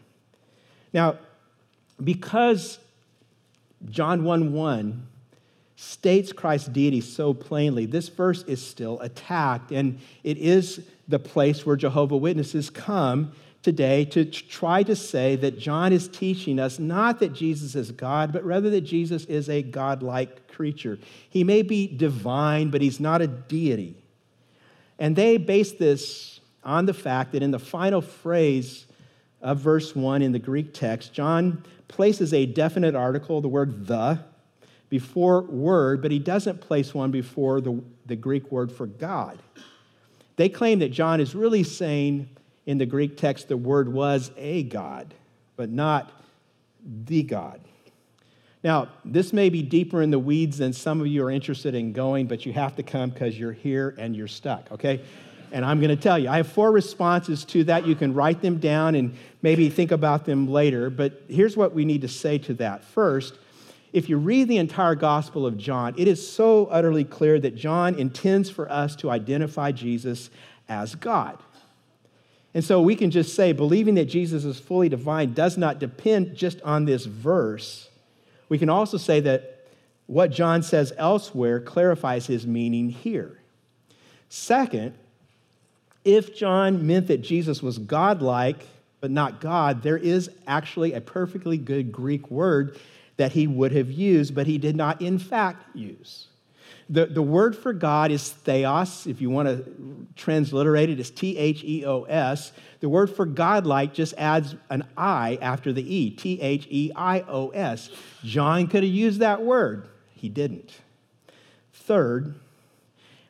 Now, 0.92 1.16
because 2.02 2.80
John 3.88 4.24
1 4.24 4.52
1 4.52 5.06
states 5.76 6.32
Christ's 6.32 6.68
deity 6.68 7.02
so 7.02 7.34
plainly, 7.34 7.86
this 7.86 8.08
verse 8.08 8.42
is 8.44 8.66
still 8.66 8.98
attacked, 9.00 9.70
and 9.70 10.00
it 10.24 10.38
is 10.38 10.80
the 11.06 11.20
place 11.20 11.64
where 11.64 11.76
Jehovah 11.76 12.16
Witnesses 12.16 12.68
come 12.68 13.32
today 13.66 14.04
to 14.04 14.24
try 14.24 14.84
to 14.84 14.94
say 14.94 15.34
that 15.34 15.58
John 15.58 15.92
is 15.92 16.06
teaching 16.06 16.60
us 16.60 16.78
not 16.78 17.18
that 17.18 17.32
Jesus 17.32 17.74
is 17.74 17.90
God, 17.90 18.32
but 18.32 18.44
rather 18.44 18.70
that 18.70 18.82
Jesus 18.82 19.24
is 19.24 19.48
a 19.48 19.60
godlike 19.60 20.46
creature. 20.46 21.00
He 21.28 21.42
may 21.42 21.62
be 21.62 21.88
divine, 21.88 22.70
but 22.70 22.80
he's 22.80 23.00
not 23.00 23.22
a 23.22 23.26
deity. 23.26 23.96
And 25.00 25.16
they 25.16 25.36
base 25.36 25.72
this 25.72 26.38
on 26.62 26.86
the 26.86 26.94
fact 26.94 27.32
that 27.32 27.42
in 27.42 27.50
the 27.50 27.58
final 27.58 28.00
phrase 28.00 28.86
of 29.42 29.58
verse 29.58 29.96
1 29.96 30.22
in 30.22 30.30
the 30.30 30.38
Greek 30.38 30.72
text, 30.72 31.12
John 31.12 31.64
places 31.88 32.32
a 32.32 32.46
definite 32.46 32.94
article, 32.94 33.40
the 33.40 33.48
word 33.48 33.88
the, 33.88 34.20
before 34.90 35.42
word, 35.42 36.02
but 36.02 36.12
he 36.12 36.20
doesn't 36.20 36.60
place 36.60 36.94
one 36.94 37.10
before 37.10 37.60
the, 37.60 37.82
the 38.06 38.14
Greek 38.14 38.52
word 38.52 38.70
for 38.70 38.86
God. 38.86 39.40
They 40.36 40.48
claim 40.48 40.78
that 40.78 40.92
John 40.92 41.20
is 41.20 41.34
really 41.34 41.64
saying 41.64 42.28
in 42.66 42.78
the 42.78 42.86
Greek 42.86 43.16
text 43.16 43.48
the 43.48 43.56
word 43.56 43.90
was 43.92 44.30
a 44.36 44.64
God, 44.64 45.14
but 45.56 45.70
not 45.70 46.12
the 46.84 47.22
God. 47.22 47.60
Now, 48.62 48.88
this 49.04 49.32
may 49.32 49.48
be 49.48 49.62
deeper 49.62 50.02
in 50.02 50.10
the 50.10 50.18
weeds 50.18 50.58
than 50.58 50.72
some 50.72 51.00
of 51.00 51.06
you 51.06 51.24
are 51.24 51.30
interested 51.30 51.74
in 51.74 51.92
going, 51.92 52.26
but 52.26 52.44
you 52.44 52.52
have 52.52 52.74
to 52.76 52.82
come 52.82 53.10
because 53.10 53.38
you're 53.38 53.52
here 53.52 53.94
and 53.96 54.16
you're 54.16 54.26
stuck, 54.26 54.70
okay? 54.72 55.02
And 55.52 55.64
I'm 55.64 55.78
going 55.78 55.94
to 55.94 56.02
tell 56.02 56.18
you, 56.18 56.28
I 56.28 56.38
have 56.38 56.48
four 56.48 56.72
responses 56.72 57.44
to 57.46 57.62
that. 57.64 57.86
You 57.86 57.94
can 57.94 58.12
write 58.12 58.42
them 58.42 58.58
down 58.58 58.96
and 58.96 59.16
maybe 59.42 59.70
think 59.70 59.92
about 59.92 60.24
them 60.24 60.48
later. 60.48 60.90
But 60.90 61.22
here's 61.28 61.56
what 61.56 61.72
we 61.72 61.84
need 61.84 62.00
to 62.00 62.08
say 62.08 62.38
to 62.38 62.54
that. 62.54 62.82
First, 62.82 63.38
if 63.92 64.08
you 64.08 64.18
read 64.18 64.48
the 64.48 64.58
entire 64.58 64.96
Gospel 64.96 65.46
of 65.46 65.56
John, 65.56 65.94
it 65.96 66.08
is 66.08 66.28
so 66.28 66.66
utterly 66.66 67.04
clear 67.04 67.38
that 67.38 67.54
John 67.54 67.94
intends 67.94 68.50
for 68.50 68.70
us 68.70 68.96
to 68.96 69.10
identify 69.10 69.70
Jesus 69.70 70.28
as 70.68 70.96
God. 70.96 71.38
And 72.56 72.64
so 72.64 72.80
we 72.80 72.96
can 72.96 73.12
just 73.12 73.36
say 73.36 73.52
believing 73.52 73.94
that 73.94 74.06
Jesus 74.06 74.44
is 74.44 74.58
fully 74.58 74.88
divine 74.88 75.34
does 75.34 75.56
not 75.56 75.78
depend 75.78 76.34
just 76.34 76.60
on 76.62 76.86
this 76.86 77.04
verse 77.04 77.86
we 78.48 78.58
can 78.58 78.68
also 78.68 78.96
say 78.96 79.20
that 79.20 79.66
what 80.06 80.30
John 80.30 80.62
says 80.62 80.92
elsewhere 80.96 81.60
clarifies 81.60 82.26
his 82.26 82.46
meaning 82.46 82.90
here. 82.90 83.38
Second, 84.28 84.94
if 86.04 86.36
John 86.36 86.86
meant 86.86 87.08
that 87.08 87.22
Jesus 87.22 87.62
was 87.62 87.78
godlike 87.78 88.66
but 89.00 89.10
not 89.10 89.40
God, 89.40 89.82
there 89.82 89.96
is 89.96 90.30
actually 90.46 90.92
a 90.92 91.00
perfectly 91.00 91.58
good 91.58 91.92
Greek 91.92 92.30
word 92.30 92.78
that 93.16 93.32
he 93.32 93.46
would 93.46 93.72
have 93.72 93.90
used, 93.90 94.34
but 94.34 94.46
he 94.46 94.58
did 94.58 94.76
not, 94.76 95.00
in 95.00 95.18
fact, 95.18 95.64
use. 95.74 96.28
The, 96.88 97.06
the 97.06 97.22
word 97.22 97.56
for 97.56 97.72
God 97.72 98.12
is 98.12 98.30
theos. 98.30 99.06
If 99.08 99.20
you 99.20 99.28
want 99.28 99.48
to 99.48 100.06
transliterate 100.14 100.88
it, 100.88 101.00
it's 101.00 101.10
T 101.10 101.36
H 101.36 101.64
E 101.64 101.84
O 101.84 102.04
S. 102.04 102.52
The 102.80 102.88
word 102.88 103.08
for 103.08 103.26
godlike 103.26 103.92
just 103.92 104.14
adds 104.16 104.54
an 104.70 104.84
I 104.96 105.38
after 105.42 105.72
the 105.72 105.94
E, 105.94 106.10
T 106.10 106.40
H 106.40 106.66
E 106.70 106.92
I 106.94 107.22
O 107.22 107.48
S. 107.48 107.90
John 108.22 108.68
could 108.68 108.84
have 108.84 108.92
used 108.92 109.18
that 109.20 109.42
word, 109.42 109.88
he 110.14 110.28
didn't. 110.28 110.72
Third, 111.72 112.36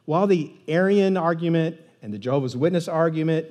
while 0.05 0.27
the 0.27 0.53
Arian 0.69 1.17
argument 1.17 1.81
and 2.03 2.13
the 2.13 2.19
Jehovah's 2.19 2.57
Witness 2.57 2.89
argument 2.89 3.47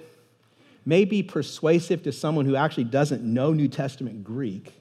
may 0.85 1.03
be 1.03 1.23
persuasive 1.23 2.03
to 2.03 2.11
someone 2.11 2.45
who 2.45 2.55
actually 2.55 2.83
doesn't 2.83 3.23
know 3.23 3.53
New 3.53 3.67
Testament 3.67 4.23
Greek, 4.23 4.71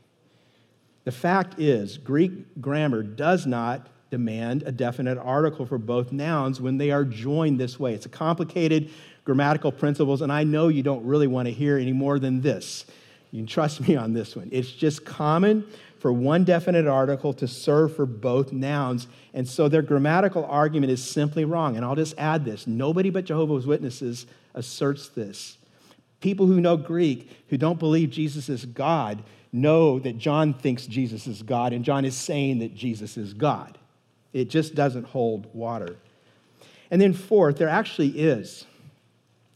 the 1.04 1.12
fact 1.12 1.58
is, 1.58 1.96
Greek 1.96 2.60
grammar 2.60 3.02
does 3.02 3.46
not 3.46 3.88
demand 4.14 4.62
a 4.62 4.70
definite 4.70 5.18
article 5.18 5.66
for 5.66 5.76
both 5.76 6.12
nouns 6.12 6.60
when 6.60 6.78
they 6.78 6.92
are 6.92 7.04
joined 7.04 7.58
this 7.58 7.80
way. 7.80 7.94
It's 7.94 8.06
a 8.06 8.08
complicated 8.08 8.90
grammatical 9.24 9.72
principles, 9.72 10.22
and 10.22 10.32
I 10.32 10.44
know 10.44 10.68
you 10.68 10.84
don't 10.84 11.04
really 11.04 11.26
want 11.26 11.48
to 11.48 11.52
hear 11.52 11.78
any 11.78 11.92
more 11.92 12.20
than 12.20 12.40
this. 12.40 12.84
You 13.32 13.40
can 13.40 13.48
trust 13.48 13.80
me 13.88 13.96
on 13.96 14.12
this 14.12 14.36
one. 14.36 14.50
It's 14.52 14.70
just 14.70 15.04
common 15.04 15.66
for 15.98 16.12
one 16.12 16.44
definite 16.44 16.86
article 16.86 17.32
to 17.32 17.48
serve 17.48 17.96
for 17.96 18.06
both 18.06 18.52
nouns, 18.52 19.08
and 19.32 19.48
so 19.48 19.68
their 19.68 19.82
grammatical 19.82 20.44
argument 20.44 20.92
is 20.92 21.02
simply 21.02 21.44
wrong. 21.44 21.74
And 21.74 21.84
I'll 21.84 21.96
just 21.96 22.16
add 22.16 22.44
this 22.44 22.68
nobody 22.68 23.10
but 23.10 23.24
Jehovah's 23.24 23.66
Witnesses 23.66 24.26
asserts 24.54 25.08
this. 25.08 25.58
People 26.20 26.46
who 26.46 26.60
know 26.60 26.76
Greek, 26.76 27.28
who 27.48 27.56
don't 27.56 27.80
believe 27.80 28.10
Jesus 28.10 28.48
is 28.48 28.64
God, 28.64 29.24
know 29.52 29.98
that 29.98 30.18
John 30.18 30.54
thinks 30.54 30.86
Jesus 30.86 31.26
is 31.26 31.42
God, 31.42 31.72
and 31.72 31.84
John 31.84 32.04
is 32.04 32.16
saying 32.16 32.60
that 32.60 32.76
Jesus 32.76 33.16
is 33.16 33.34
God. 33.34 33.76
It 34.34 34.50
just 34.50 34.74
doesn't 34.74 35.04
hold 35.04 35.46
water. 35.54 35.96
And 36.90 37.00
then, 37.00 37.14
fourth, 37.14 37.56
there 37.56 37.68
actually 37.68 38.08
is 38.08 38.66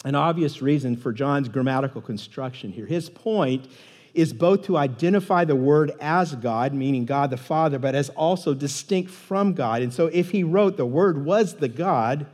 an 0.05 0.14
obvious 0.14 0.62
reason 0.62 0.97
for 0.97 1.12
John's 1.12 1.49
grammatical 1.49 2.01
construction 2.01 2.73
here. 2.73 2.87
His 2.87 3.11
point 3.11 3.69
is 4.14 4.33
both 4.33 4.62
to 4.62 4.77
identify 4.77 5.45
the 5.45 5.57
word 5.57 5.93
as 6.01 6.35
God, 6.37 6.73
meaning 6.73 7.05
God 7.05 7.31
the 7.31 7.37
Father, 7.37 7.79
but 7.79 7.95
as 7.95 8.09
also 8.11 8.55
distinct 8.55 9.11
from 9.11 9.53
God. 9.53 9.83
And 9.83 9.93
so, 9.93 10.07
if 10.07 10.31
he 10.31 10.45
wrote 10.45 10.77
the 10.77 10.87
word 10.87 11.25
was 11.25 11.57
the 11.57 11.69
God, 11.69 12.27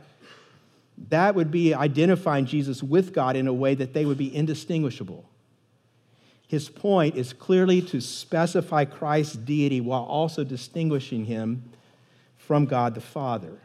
that 1.09 1.35
would 1.35 1.51
be 1.51 1.73
identifying 1.73 2.45
Jesus 2.45 2.81
with 2.81 3.11
God 3.11 3.35
in 3.35 3.47
a 3.47 3.53
way 3.53 3.73
that 3.73 3.93
they 3.93 4.05
would 4.05 4.19
be 4.19 4.33
indistinguishable. 4.33 5.27
His 6.47 6.69
point 6.69 7.15
is 7.15 7.33
clearly 7.33 7.81
to 7.81 7.99
specify 7.99 8.85
Christ's 8.85 9.35
deity 9.35 9.81
while 9.81 10.03
also 10.03 10.43
distinguishing 10.43 11.25
him 11.25 11.63
from 12.47 12.65
God 12.65 12.95
the 12.95 13.01
Father. 13.01 13.59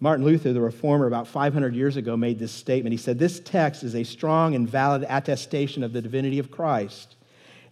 Martin 0.00 0.24
Luther, 0.24 0.52
the 0.52 0.60
reformer, 0.60 1.06
about 1.06 1.26
500 1.26 1.74
years 1.74 1.96
ago, 1.96 2.16
made 2.16 2.38
this 2.38 2.52
statement. 2.52 2.92
He 2.92 2.98
said, 2.98 3.18
This 3.18 3.40
text 3.40 3.82
is 3.82 3.94
a 3.94 4.04
strong 4.04 4.54
and 4.54 4.68
valid 4.68 5.04
attestation 5.08 5.82
of 5.82 5.92
the 5.92 6.00
divinity 6.00 6.38
of 6.38 6.50
Christ. 6.50 7.16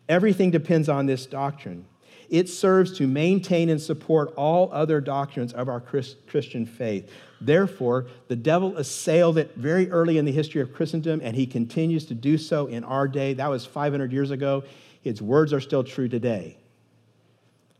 Everything 0.09 0.51
depends 0.51 0.89
on 0.89 1.07
this 1.07 1.27
doctrine. 1.27 1.87
It 2.29 2.49
serves 2.49 2.97
to 2.99 3.07
maintain 3.07 3.69
and 3.69 3.81
support 3.81 4.35
all 4.37 4.71
other 4.73 5.01
doctrines 5.01 5.53
of 5.53 5.69
our 5.69 5.81
Christian 5.81 6.67
faith. 6.67 7.09
Therefore, 7.41 8.07
the 8.27 8.35
devil 8.35 8.77
assailed 8.77 9.39
it 9.39 9.55
very 9.55 9.89
early 9.91 10.19
in 10.19 10.25
the 10.25 10.33
history 10.33 10.61
of 10.61 10.73
Christendom, 10.73 11.21
and 11.23 11.37
he 11.37 11.47
continues 11.47 12.07
to 12.07 12.15
do 12.15 12.37
so 12.37 12.67
in 12.67 12.83
our 12.83 13.07
day. 13.07 13.35
That 13.35 13.51
was 13.51 13.65
500 13.65 14.13
years 14.13 14.33
ago. 14.33 14.65
His 15.03 15.23
words 15.23 15.53
are 15.53 15.61
still 15.61 15.85
true 15.85 16.09
today. 16.09 16.57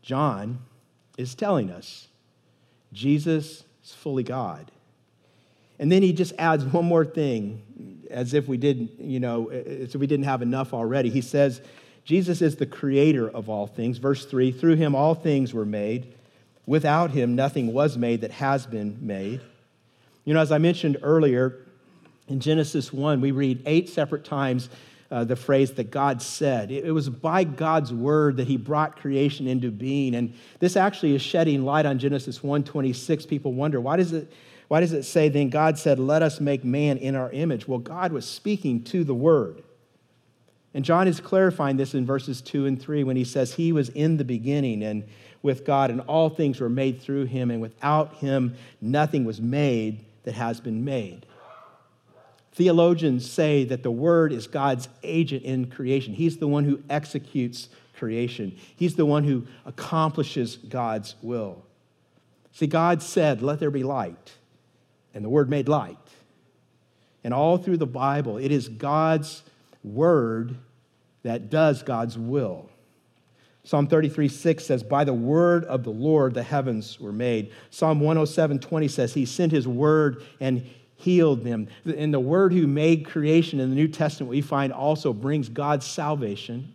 John 0.01 0.59
is 1.17 1.35
telling 1.35 1.71
us 1.71 2.07
Jesus 2.93 3.63
is 3.83 3.93
fully 3.93 4.23
God. 4.23 4.71
And 5.79 5.91
then 5.91 6.01
he 6.01 6.13
just 6.13 6.33
adds 6.39 6.63
one 6.65 6.85
more 6.85 7.05
thing, 7.05 8.05
as 8.09 8.33
if 8.33 8.47
we 8.47 8.57
didn't, 8.57 8.99
you 8.99 9.19
know, 9.19 9.49
as 9.49 9.93
if 9.93 9.95
we 9.95 10.07
didn't 10.07 10.25
have 10.25 10.41
enough 10.41 10.73
already. 10.73 11.09
He 11.09 11.21
says, 11.21 11.61
Jesus 12.03 12.41
is 12.41 12.55
the 12.55 12.65
creator 12.65 13.29
of 13.29 13.49
all 13.49 13.67
things. 13.67 13.97
Verse 13.97 14.25
3 14.25 14.51
Through 14.51 14.75
him 14.75 14.95
all 14.95 15.13
things 15.13 15.53
were 15.53 15.65
made. 15.65 16.13
Without 16.65 17.11
him, 17.11 17.35
nothing 17.35 17.73
was 17.73 17.97
made 17.97 18.21
that 18.21 18.31
has 18.31 18.65
been 18.65 18.97
made. 19.01 19.41
You 20.25 20.33
know, 20.33 20.41
as 20.41 20.51
I 20.51 20.57
mentioned 20.57 20.97
earlier, 21.01 21.55
in 22.27 22.41
Genesis 22.41 22.91
1, 22.91 23.21
we 23.21 23.31
read 23.31 23.61
eight 23.65 23.87
separate 23.87 24.25
times 24.25 24.69
uh, 25.09 25.23
the 25.23 25.35
phrase 25.35 25.73
that 25.73 25.91
God 25.91 26.21
said. 26.21 26.71
It, 26.71 26.85
it 26.85 26.91
was 26.91 27.09
by 27.09 27.43
God's 27.43 27.93
word 27.93 28.37
that 28.37 28.47
he 28.47 28.57
brought 28.57 28.97
creation 28.97 29.47
into 29.47 29.71
being. 29.71 30.15
And 30.15 30.33
this 30.59 30.75
actually 30.75 31.15
is 31.15 31.21
shedding 31.21 31.63
light 31.63 31.85
on 31.85 31.99
Genesis 31.99 32.39
1:26. 32.39 33.27
People 33.27 33.53
wonder, 33.53 33.79
why 33.79 33.95
does 33.95 34.13
it 34.13 34.31
why 34.67 34.81
does 34.81 34.91
it 34.91 35.03
say 35.03 35.29
then 35.29 35.49
God 35.49 35.77
said, 35.77 35.97
"Let 35.97 36.21
us 36.21 36.41
make 36.41 36.65
man 36.65 36.97
in 36.97 37.15
our 37.15 37.31
image"? 37.31 37.67
Well, 37.67 37.79
God 37.79 38.11
was 38.11 38.25
speaking 38.25 38.83
to 38.85 39.03
the 39.03 39.15
word. 39.15 39.63
And 40.73 40.83
John 40.83 41.07
is 41.07 41.19
clarifying 41.19 41.77
this 41.77 41.95
in 41.95 42.05
verses 42.05 42.41
2 42.41 42.65
and 42.65 42.79
3 42.79 43.03
when 43.03 43.15
he 43.15 43.23
says 43.23 43.53
he 43.53 43.71
was 43.71 43.89
in 43.89 44.17
the 44.17 44.25
beginning 44.25 44.83
and 44.83 45.05
with 45.41 45.65
God 45.65 45.89
and 45.89 46.01
all 46.01 46.29
things 46.29 46.59
were 46.59 46.69
made 46.69 47.01
through 47.01 47.25
him 47.25 47.49
and 47.49 47.61
without 47.61 48.15
him 48.15 48.55
nothing 48.81 49.23
was 49.23 49.41
made 49.41 50.05
that 50.23 50.33
has 50.33 50.59
been 50.59 50.83
made. 50.83 51.25
Theologians 52.57 53.29
say 53.29 53.65
that 53.65 53.83
the 53.83 53.91
Word 53.91 54.33
is 54.33 54.47
God's 54.47 54.89
agent 55.03 55.43
in 55.43 55.69
creation. 55.69 56.15
He's 56.15 56.37
the 56.37 56.47
one 56.47 56.63
who 56.63 56.81
executes 56.89 57.69
creation, 57.95 58.57
He's 58.75 58.95
the 58.95 59.05
one 59.05 59.23
who 59.23 59.45
accomplishes 59.63 60.57
God's 60.57 61.13
will. 61.21 61.63
See, 62.53 62.65
God 62.65 63.03
said, 63.03 63.43
Let 63.43 63.59
there 63.59 63.69
be 63.69 63.83
light, 63.83 64.33
and 65.13 65.23
the 65.23 65.29
Word 65.29 65.51
made 65.51 65.69
light. 65.69 65.99
And 67.23 67.31
all 67.31 67.59
through 67.59 67.77
the 67.77 67.85
Bible, 67.85 68.37
it 68.37 68.51
is 68.51 68.69
God's 68.69 69.43
Word 69.83 70.57
that 71.21 71.51
does 71.51 71.83
God's 71.83 72.17
will. 72.17 72.71
Psalm 73.65 73.85
33, 73.85 74.29
6 74.29 74.65
says, 74.65 74.81
By 74.81 75.03
the 75.03 75.13
word 75.13 75.63
of 75.65 75.83
the 75.83 75.91
Lord 75.91 76.33
the 76.33 76.41
heavens 76.41 76.99
were 76.99 77.11
made. 77.11 77.51
Psalm 77.69 77.99
107, 77.99 78.57
20 78.57 78.87
says, 78.87 79.13
He 79.13 79.25
sent 79.25 79.51
His 79.51 79.67
word 79.67 80.23
and 80.39 80.67
healed 80.97 81.43
them. 81.43 81.67
And 81.85 82.13
the 82.13 82.19
Word 82.19 82.51
who 82.51 82.67
made 82.67 83.05
creation 83.05 83.59
in 83.59 83.69
the 83.69 83.75
New 83.75 83.87
Testament, 83.87 84.29
we 84.29 84.41
find 84.41 84.73
also 84.73 85.13
brings 85.13 85.47
God's 85.47 85.85
salvation. 85.85 86.73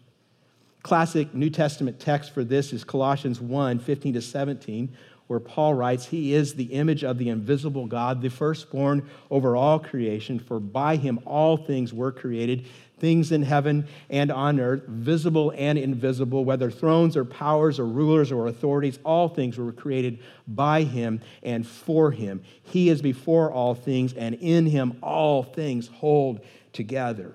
Classic 0.82 1.32
New 1.35 1.50
Testament 1.50 2.00
text 2.00 2.32
for 2.32 2.42
this 2.42 2.72
is 2.72 2.82
Colossians 2.82 3.40
1 3.40 3.80
15 3.80 4.14
to 4.14 4.22
17, 4.22 4.96
where 5.26 5.40
Paul 5.40 5.74
writes, 5.74 6.06
He 6.06 6.35
is 6.35 6.54
the 6.54 6.64
image 6.64 7.04
of 7.04 7.18
the 7.18 7.28
invisible 7.28 7.87
God, 7.87 8.22
the 8.22 8.30
firstborn 8.30 9.08
over 9.30 9.56
all 9.56 9.78
creation, 9.78 10.38
for 10.38 10.61
by 10.61 10.96
him 10.96 11.20
all 11.26 11.56
things 11.56 11.92
were 11.92 12.12
created, 12.12 12.66
things 13.02 13.32
in 13.32 13.42
heaven 13.42 13.86
and 14.08 14.30
on 14.30 14.60
earth, 14.60 14.84
visible 14.86 15.52
and 15.56 15.76
invisible, 15.76 16.44
whether 16.44 16.70
thrones 16.70 17.16
or 17.16 17.24
powers 17.24 17.80
or 17.80 17.84
rulers 17.84 18.30
or 18.30 18.46
authorities, 18.46 19.00
all 19.04 19.28
things 19.28 19.58
were 19.58 19.72
created 19.72 20.20
by 20.46 20.84
him 20.84 21.20
and 21.42 21.66
for 21.66 22.12
him. 22.12 22.40
He 22.62 22.88
is 22.88 23.02
before 23.02 23.52
all 23.52 23.74
things, 23.74 24.14
and 24.14 24.36
in 24.36 24.66
him 24.66 24.96
all 25.02 25.42
things 25.42 25.88
hold 25.88 26.40
together. 26.72 27.34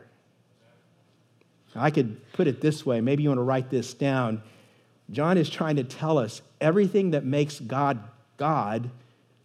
I 1.76 1.92
could 1.92 2.32
put 2.32 2.48
it 2.48 2.62
this 2.62 2.86
way. 2.86 3.02
Maybe 3.02 3.24
you 3.24 3.30
want 3.30 3.40
to 3.40 3.44
write 3.44 3.70
this 3.70 3.94
down. 3.94 4.42
John 5.12 5.38
is 5.38 5.50
trying 5.50 5.76
to 5.76 5.84
tell 5.84 6.18
us 6.18 6.42
everything 6.62 7.12
that 7.12 7.26
makes 7.26 7.60
God 7.60 8.02
God, 8.38 8.90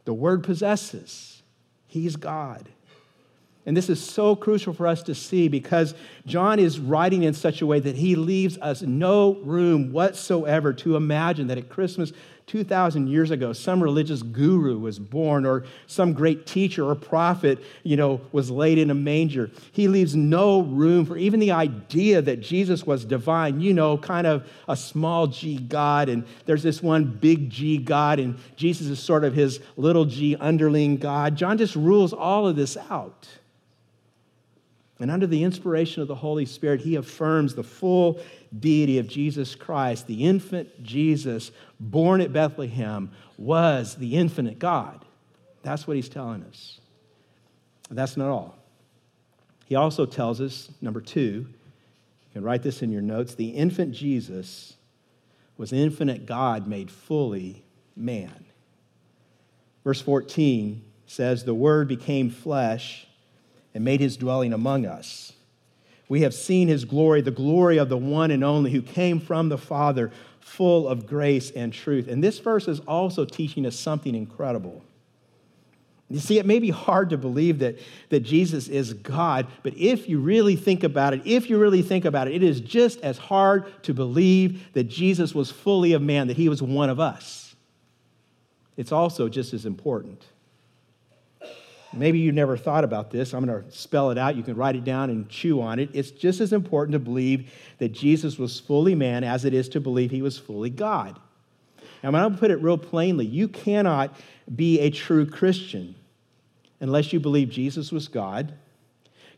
the 0.05 0.15
Word 0.15 0.45
possesses. 0.45 1.43
He's 1.87 2.17
God. 2.17 2.69
And 3.65 3.77
this 3.77 3.89
is 3.89 4.03
so 4.03 4.35
crucial 4.35 4.73
for 4.73 4.89
us 4.89 5.05
to 5.05 5.15
see 5.15 5.47
because 5.47 5.95
John 6.27 6.59
is 6.59 6.81
writing 6.81 7.23
in 7.23 7.33
such 7.33 7.63
a 7.63 7.67
way 7.67 7.79
that 7.79 7.95
he 7.95 8.17
leaves 8.17 8.59
us 8.59 8.83
no 8.83 9.35
room 9.37 9.93
whatsoever 9.93 10.73
to 10.75 10.97
imagine 10.97 11.47
that 11.47 11.59
at 11.59 11.69
Christmas 11.69 12.13
2,000 12.49 13.07
years 13.07 13.31
ago, 13.31 13.53
some 13.53 13.81
religious 13.81 14.21
guru 14.21 14.79
was 14.79 14.99
born 14.99 15.47
or 15.47 15.65
some 15.87 16.13
great 16.13 16.45
teacher 16.45 16.85
or 16.85 16.95
prophet, 16.97 17.59
you 17.85 17.97
know, 17.97 18.21
was 18.33 18.51
laid 18.51 18.79
in 18.79 18.91
a 18.91 18.95
manger. 18.95 19.49
He 19.71 19.87
leaves 19.87 20.17
no 20.17 20.63
room 20.63 21.07
for 21.07 21.17
even 21.17 21.39
the 21.39 21.53
idea 21.53 22.21
that 22.21 22.41
Jesus 22.41 22.85
was 22.85 23.05
divine, 23.05 23.61
you 23.61 23.73
know, 23.73 23.97
kind 23.97 24.27
of 24.27 24.47
a 24.69 24.77
small 24.77 25.29
g 25.29 25.57
God, 25.57 26.09
and 26.09 26.25
there's 26.45 26.65
this 26.65 26.83
one 26.83 27.05
big 27.05 27.49
G 27.49 27.79
God, 27.79 28.19
and 28.19 28.37
Jesus 28.57 28.89
is 28.89 28.99
sort 28.99 29.25
of 29.25 29.35
his 29.35 29.61
little 29.77 30.05
g 30.05 30.37
underling 30.37 30.97
God. 30.97 31.37
John 31.37 31.59
just 31.59 31.77
rules 31.77 32.13
all 32.13 32.49
of 32.49 32.57
this 32.57 32.77
out. 32.91 33.29
And 35.03 35.11
under 35.11 35.27
the 35.27 35.43
inspiration 35.43 36.01
of 36.01 36.07
the 36.07 36.15
Holy 36.15 36.47
Spirit, 36.47 36.83
he 36.83 36.95
affirms 36.95 37.57
the 37.57 37.65
full 37.65 38.21
deity 38.57 38.99
of 38.99 39.09
Jesus 39.09 39.57
Christ. 39.57 40.07
The 40.07 40.23
infant 40.23 40.81
Jesus, 40.81 41.51
born 41.81 42.21
at 42.21 42.33
Bethlehem, 42.33 43.11
was 43.37 43.97
the 43.97 44.17
infinite 44.17 44.61
God. 44.61 45.05
That's 45.65 45.89
what 45.89 45.97
he's 45.97 46.09
telling 46.09 46.45
us. 46.45 46.79
That's 47.91 48.17
not 48.17 48.29
all. 48.29 48.57
He 49.65 49.75
also 49.75 50.07
tells 50.07 50.41
us, 50.41 50.71
number 50.81 51.01
two, 51.01 51.49
you 51.49 52.33
can 52.33 52.45
write 52.45 52.63
this 52.63 52.81
in 52.81 52.93
your 52.93 53.03
notes 53.03 53.35
the 53.35 53.49
infant 53.49 53.91
Jesus 53.95 54.75
was 55.57 55.73
infinite 55.73 56.27
God 56.27 56.69
made 56.69 56.93
fully 56.93 57.65
man. 57.97 58.45
Verse 59.83 60.01
14 60.01 60.85
says, 61.09 61.43
The 61.43 61.55
Word 61.55 61.89
became 61.89 62.31
flesh 62.31 63.09
and 63.75 63.85
made 63.85 64.01
his 64.01 64.17
dwelling 64.17 64.53
among 64.53 64.87
us. 64.87 65.33
We 66.09 66.23
have 66.23 66.35
seen 66.35 66.69
his 66.69 66.85
glory, 66.85 67.23
the 67.23 67.31
glory 67.31 67.79
of 67.79 67.89
the 67.89 67.97
one 67.97 68.31
and 68.31 68.45
only 68.45 68.71
who 68.71 68.83
came 68.83 69.19
from 69.19 69.49
the 69.49 69.59
Father, 69.59 70.11
full 70.41 70.87
of 70.87 71.07
grace 71.07 71.51
and 71.51 71.73
truth. 71.73 72.09
And 72.09 72.23
this 72.23 72.39
verse 72.39 72.69
is 72.69 72.81
also 72.81 73.25
teaching 73.25 73.65
us 73.65 73.79
something 73.79 74.15
incredible. 74.15 74.83
You 76.11 76.21
see, 76.21 76.39
it 76.39 76.45
may 76.45 76.59
be 76.59 76.69
hard 76.69 77.09
to 77.11 77.17
believe 77.17 77.61
that, 77.61 77.79
that 78.11 78.21
Jesus 78.21 78.69
is 78.69 78.93
God, 78.93 79.47
but 79.63 79.75
if 79.79 80.11
you 80.11 80.21
really 80.21 80.57
think 80.57 80.85
about 80.85 81.15
it, 81.15 81.23
if 81.25 81.49
you 81.49 81.59
really 81.59 81.81
think 81.81 82.05
about 82.05 82.29
it, 82.29 82.35
it 82.35 82.43
is 82.43 82.61
just 82.61 83.01
as 83.01 83.17
hard 83.17 83.83
to 83.85 83.95
believe 83.95 84.71
that 84.75 84.85
Jesus 84.85 85.35
was 85.35 85.51
fully 85.51 85.95
of 85.95 86.03
man, 86.03 86.27
that 86.27 86.37
he 86.37 86.51
was 86.51 86.63
one 86.63 86.91
of 86.91 87.01
us. 87.01 87.57
It's 88.77 88.93
also 88.93 89.31
just 89.31 89.55
as 89.55 89.65
important. 89.65 90.23
Maybe 91.95 92.19
you 92.19 92.33
never 92.33 92.57
thought 92.57 92.85
about 92.85 93.11
this. 93.11 93.35
I'm 93.35 93.45
going 93.45 93.63
to 93.63 93.71
spell 93.71 94.11
it 94.11 94.19
out. 94.19 94.37
You 94.37 94.43
can 94.43 94.57
write 94.57 94.77
it 94.77 94.85
down 94.85 95.11
and 95.11 95.29
chew 95.29 95.61
on 95.61 95.79
it. 95.79 95.91
It's 95.93 96.11
just 96.11 96.41
as 96.41 96.53
important 96.53 96.93
to 96.93 96.99
believe 96.99 97.53
that 97.79 97.91
Jesus 97.93 98.39
was 98.39 98.59
fully 98.59 98.95
man 98.95 99.25
as 99.25 99.45
it 99.45 99.53
is 99.53 99.69
to 99.71 99.81
believe 99.81 100.11
he 100.11 100.23
was 100.23 100.39
fully 100.39 100.71
God. 100.71 101.19
And 102.03 102.17
I'm 102.17 102.23
going 102.23 102.33
to 102.33 102.39
put 102.39 102.51
it 102.51 102.57
real 102.63 102.79
plainly 102.79 103.27
you 103.27 103.49
cannot 103.49 104.15
be 104.55 104.81
a 104.81 104.91
true 104.91 105.27
Christian 105.27 105.95
unless 106.81 107.13
you 107.13 107.21
believe 107.21 107.51
Jesus 107.51 107.93
was 107.93 108.09
God. 108.09 108.55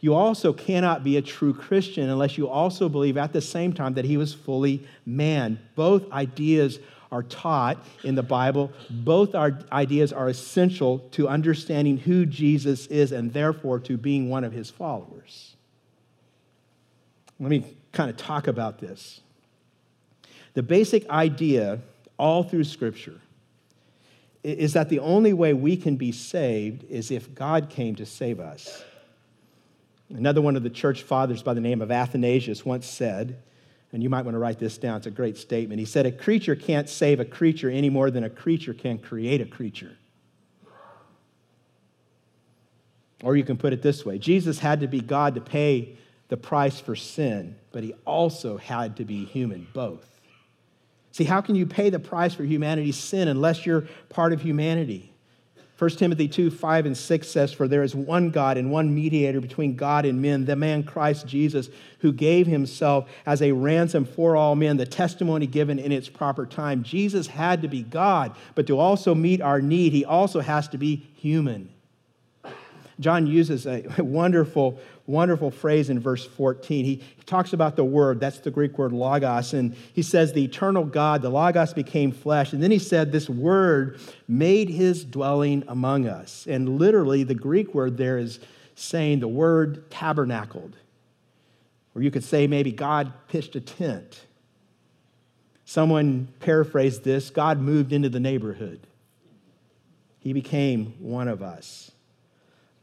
You 0.01 0.15
also 0.15 0.53
cannot 0.53 1.03
be 1.03 1.17
a 1.17 1.23
true 1.23 1.55
Christian 1.55 2.11
unless 2.11 2.37
you 2.37 2.49
also 2.49 2.89
believe 2.89 3.17
at 3.17 3.33
the 3.33 3.41
same 3.41 3.73
time 3.73 3.95
that 3.95 4.05
he 4.05 4.17
was 4.17 4.35
fully 4.35 4.87
man. 5.07 5.59
Both 5.75 6.11
ideas 6.13 6.79
are 7.13 7.23
taught 7.23 7.85
in 8.03 8.15
the 8.15 8.23
Bible, 8.23 8.73
both 8.91 9.35
our 9.35 9.59
ideas 9.73 10.13
are 10.13 10.29
essential 10.29 11.01
to 11.13 11.29
understanding 11.29 11.99
who 11.99 12.27
Jesus 12.27 12.87
is 12.87 13.13
and 13.13 13.33
therefore 13.33 13.79
to 13.81 13.97
being 13.97 14.29
one 14.29 14.45
of 14.45 14.53
his 14.53 14.71
followers. 14.71 15.57
Let 17.39 17.51
me 17.51 17.65
kind 17.93 18.11
of 18.11 18.17
talk 18.17 18.47
about 18.47 18.79
this. 18.79 19.21
The 20.55 20.63
basic 20.63 21.09
idea 21.11 21.81
all 22.17 22.45
through 22.45 22.65
Scripture 22.65 23.21
is 24.43 24.75
that 24.75 24.89
the 24.89 24.99
only 24.99 25.33
way 25.33 25.53
we 25.55 25.77
can 25.77 25.97
be 25.97 26.13
saved 26.13 26.85
is 26.91 27.11
if 27.11 27.35
God 27.35 27.71
came 27.71 27.95
to 27.97 28.07
save 28.07 28.39
us. 28.39 28.85
Another 30.11 30.43
one 30.43 30.55
of 30.55 30.63
the 30.63 30.71
church 30.71 31.03
fathers 31.03 31.43
by 31.43 31.55
the 31.55 31.61
name 31.61 31.81
of 31.81 31.91
Athanasius 31.91 32.65
once 32.65 32.87
said, 32.87 33.43
and 33.95 34.03
you 34.03 34.11
might 34.11 34.25
want 34.25 34.35
to 34.35 34.41
write 34.41 34.59
this 34.59 34.77
down, 34.77 34.97
it's 34.97 35.07
a 35.07 35.11
great 35.11 35.37
statement. 35.37 35.79
He 35.79 35.87
said, 35.87 36.05
A 36.05 36.11
creature 36.11 36.57
can't 36.57 36.89
save 36.89 37.21
a 37.21 37.25
creature 37.25 37.71
any 37.71 37.89
more 37.89 38.11
than 38.11 38.25
a 38.25 38.29
creature 38.29 38.75
can 38.75 38.99
create 38.99 39.41
a 39.41 39.47
creature. 39.47 39.97
Or 43.23 43.37
you 43.37 43.45
can 43.45 43.57
put 43.57 43.73
it 43.73 43.83
this 43.83 44.05
way 44.05 44.19
Jesus 44.19 44.59
had 44.59 44.81
to 44.81 44.89
be 44.89 45.01
God 45.01 45.37
to 45.37 45.41
pay 45.41 45.97
the 46.29 46.37
price 46.37 46.81
for 46.81 46.97
sin, 46.97 47.55
but 47.71 47.85
he 47.85 47.95
also 48.05 48.57
had 48.57 48.97
to 48.97 49.05
be 49.05 49.25
human, 49.25 49.69
both. 49.73 50.21
See, 51.13 51.25
how 51.25 51.41
can 51.41 51.55
you 51.55 51.65
pay 51.65 51.89
the 51.89 52.01
price 52.01 52.35
for 52.35 52.43
humanity's 52.43 52.97
sin 52.97 53.29
unless 53.29 53.65
you're 53.65 53.87
part 54.09 54.33
of 54.33 54.43
humanity? 54.43 55.14
1 55.85 55.91
Timothy 55.97 56.27
2 56.27 56.51
5 56.51 56.87
and 56.87 56.97
6 56.97 57.29
says, 57.29 57.53
For 57.53 57.69
there 57.69 57.83
is 57.83 57.95
one 57.95 58.31
God 58.31 58.57
and 58.57 58.71
one 58.71 58.95
mediator 58.95 59.39
between 59.39 59.77
God 59.77 60.07
and 60.07 60.23
men, 60.23 60.47
the 60.47 60.57
man 60.57 60.83
Christ 60.83 61.27
Jesus, 61.27 61.69
who 61.99 62.11
gave 62.11 62.47
himself 62.47 63.07
as 63.27 63.43
a 63.43 63.53
ransom 63.53 64.07
for 64.07 64.35
all 64.35 64.57
men, 64.57 64.79
the 64.79 64.87
testimony 64.87 65.47
given 65.47 65.79
in 65.79 65.93
its 65.93 66.09
proper 66.09 66.47
time. 66.47 66.85
Jesus 66.85 67.27
had 67.27 67.61
to 67.61 67.69
be 67.69 67.83
God, 67.83 68.35
but 68.55 68.67
to 68.69 68.79
also 68.79 69.15
meet 69.15 69.43
our 69.43 69.61
need, 69.61 69.93
he 69.93 70.07
also 70.07 70.41
has 70.41 70.69
to 70.69 70.79
be 70.79 71.07
human. 71.17 71.69
John 72.99 73.27
uses 73.27 73.67
a 73.67 73.85
wonderful, 73.99 74.79
wonderful 75.07 75.51
phrase 75.51 75.91
in 75.91 76.01
verse 76.01 76.25
14. 76.27 76.85
He, 76.85 76.95
he 76.95 77.23
talks 77.25 77.53
about 77.53 77.77
the 77.77 77.85
word, 77.85 78.21
that's 78.21 78.39
the 78.39 78.51
Greek 78.51 78.79
word 78.79 78.93
logos, 78.93 79.53
and 79.53 79.75
he 79.93 80.03
says, 80.03 80.33
The 80.33 80.45
eternal 80.45 80.85
God, 80.85 81.23
the 81.23 81.31
logos 81.31 81.73
became 81.73 82.13
flesh. 82.13 82.53
And 82.53 82.63
then 82.63 82.71
he 82.71 82.79
said, 82.79 83.13
This 83.13 83.29
word 83.29 84.01
made 84.27 84.69
his 84.69 85.05
dwelling 85.05 85.65
among 85.69 86.07
us. 86.07 86.47
And 86.49 86.79
literally, 86.79 87.25
the 87.25 87.35
Greek 87.35 87.75
word 87.75 87.97
there 87.97 88.19
is 88.19 88.41
saying 88.75 89.21
the 89.21 89.29
word 89.29 89.91
tabernacled. 89.91 90.77
Or 91.95 92.03
you 92.03 92.11
could 92.11 92.25
say 92.25 92.47
maybe 92.47 92.73
God 92.73 93.13
pitched 93.29 93.55
a 93.55 93.61
tent. 93.61 94.25
Someone 95.65 96.29
paraphrased 96.41 97.05
this 97.05 97.31
God 97.31 97.59
moved 97.61 97.93
into 97.93 98.09
the 98.09 98.21
neighborhood. 98.21 98.87
He 100.19 100.33
became 100.33 100.95
one 100.99 101.29
of 101.29 101.43
us. 101.43 101.91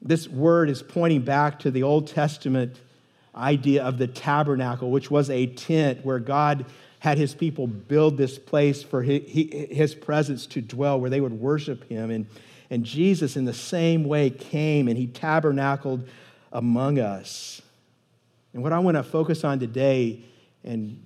This 0.01 0.27
word 0.27 0.69
is 0.69 0.81
pointing 0.81 1.21
back 1.21 1.59
to 1.59 1.71
the 1.71 1.83
Old 1.83 2.07
Testament 2.07 2.79
idea 3.35 3.83
of 3.83 3.97
the 3.97 4.07
tabernacle, 4.07 4.89
which 4.89 5.11
was 5.11 5.29
a 5.29 5.45
tent 5.45 6.03
where 6.03 6.19
God 6.19 6.65
had 6.99 7.17
his 7.17 7.33
people 7.33 7.67
build 7.67 8.17
this 8.17 8.37
place 8.39 8.83
for 8.83 9.03
his 9.03 9.95
presence 9.95 10.45
to 10.47 10.61
dwell, 10.61 10.99
where 10.99 11.09
they 11.09 11.21
would 11.21 11.33
worship 11.33 11.87
him. 11.87 12.11
And, 12.11 12.27
and 12.69 12.83
Jesus, 12.83 13.35
in 13.37 13.45
the 13.45 13.53
same 13.53 14.03
way, 14.03 14.29
came 14.29 14.87
and 14.87 14.97
he 14.97 15.07
tabernacled 15.07 16.07
among 16.51 16.99
us. 16.99 17.61
And 18.53 18.61
what 18.63 18.73
I 18.73 18.79
want 18.79 18.97
to 18.97 19.03
focus 19.03 19.43
on 19.43 19.59
today 19.59 20.23
and 20.63 21.01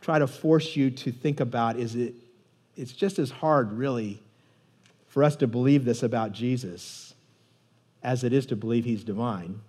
try 0.00 0.18
to 0.18 0.26
force 0.26 0.76
you 0.76 0.90
to 0.90 1.12
think 1.12 1.40
about 1.40 1.78
is 1.78 1.94
it, 1.94 2.14
it's 2.76 2.92
just 2.92 3.18
as 3.18 3.30
hard, 3.30 3.72
really, 3.72 4.22
for 5.08 5.24
us 5.24 5.36
to 5.36 5.46
believe 5.46 5.84
this 5.84 6.02
about 6.02 6.32
Jesus 6.32 7.07
as 8.08 8.24
it 8.24 8.32
is 8.32 8.46
to 8.46 8.56
believe 8.56 8.86
he's 8.86 9.04
divine. 9.04 9.60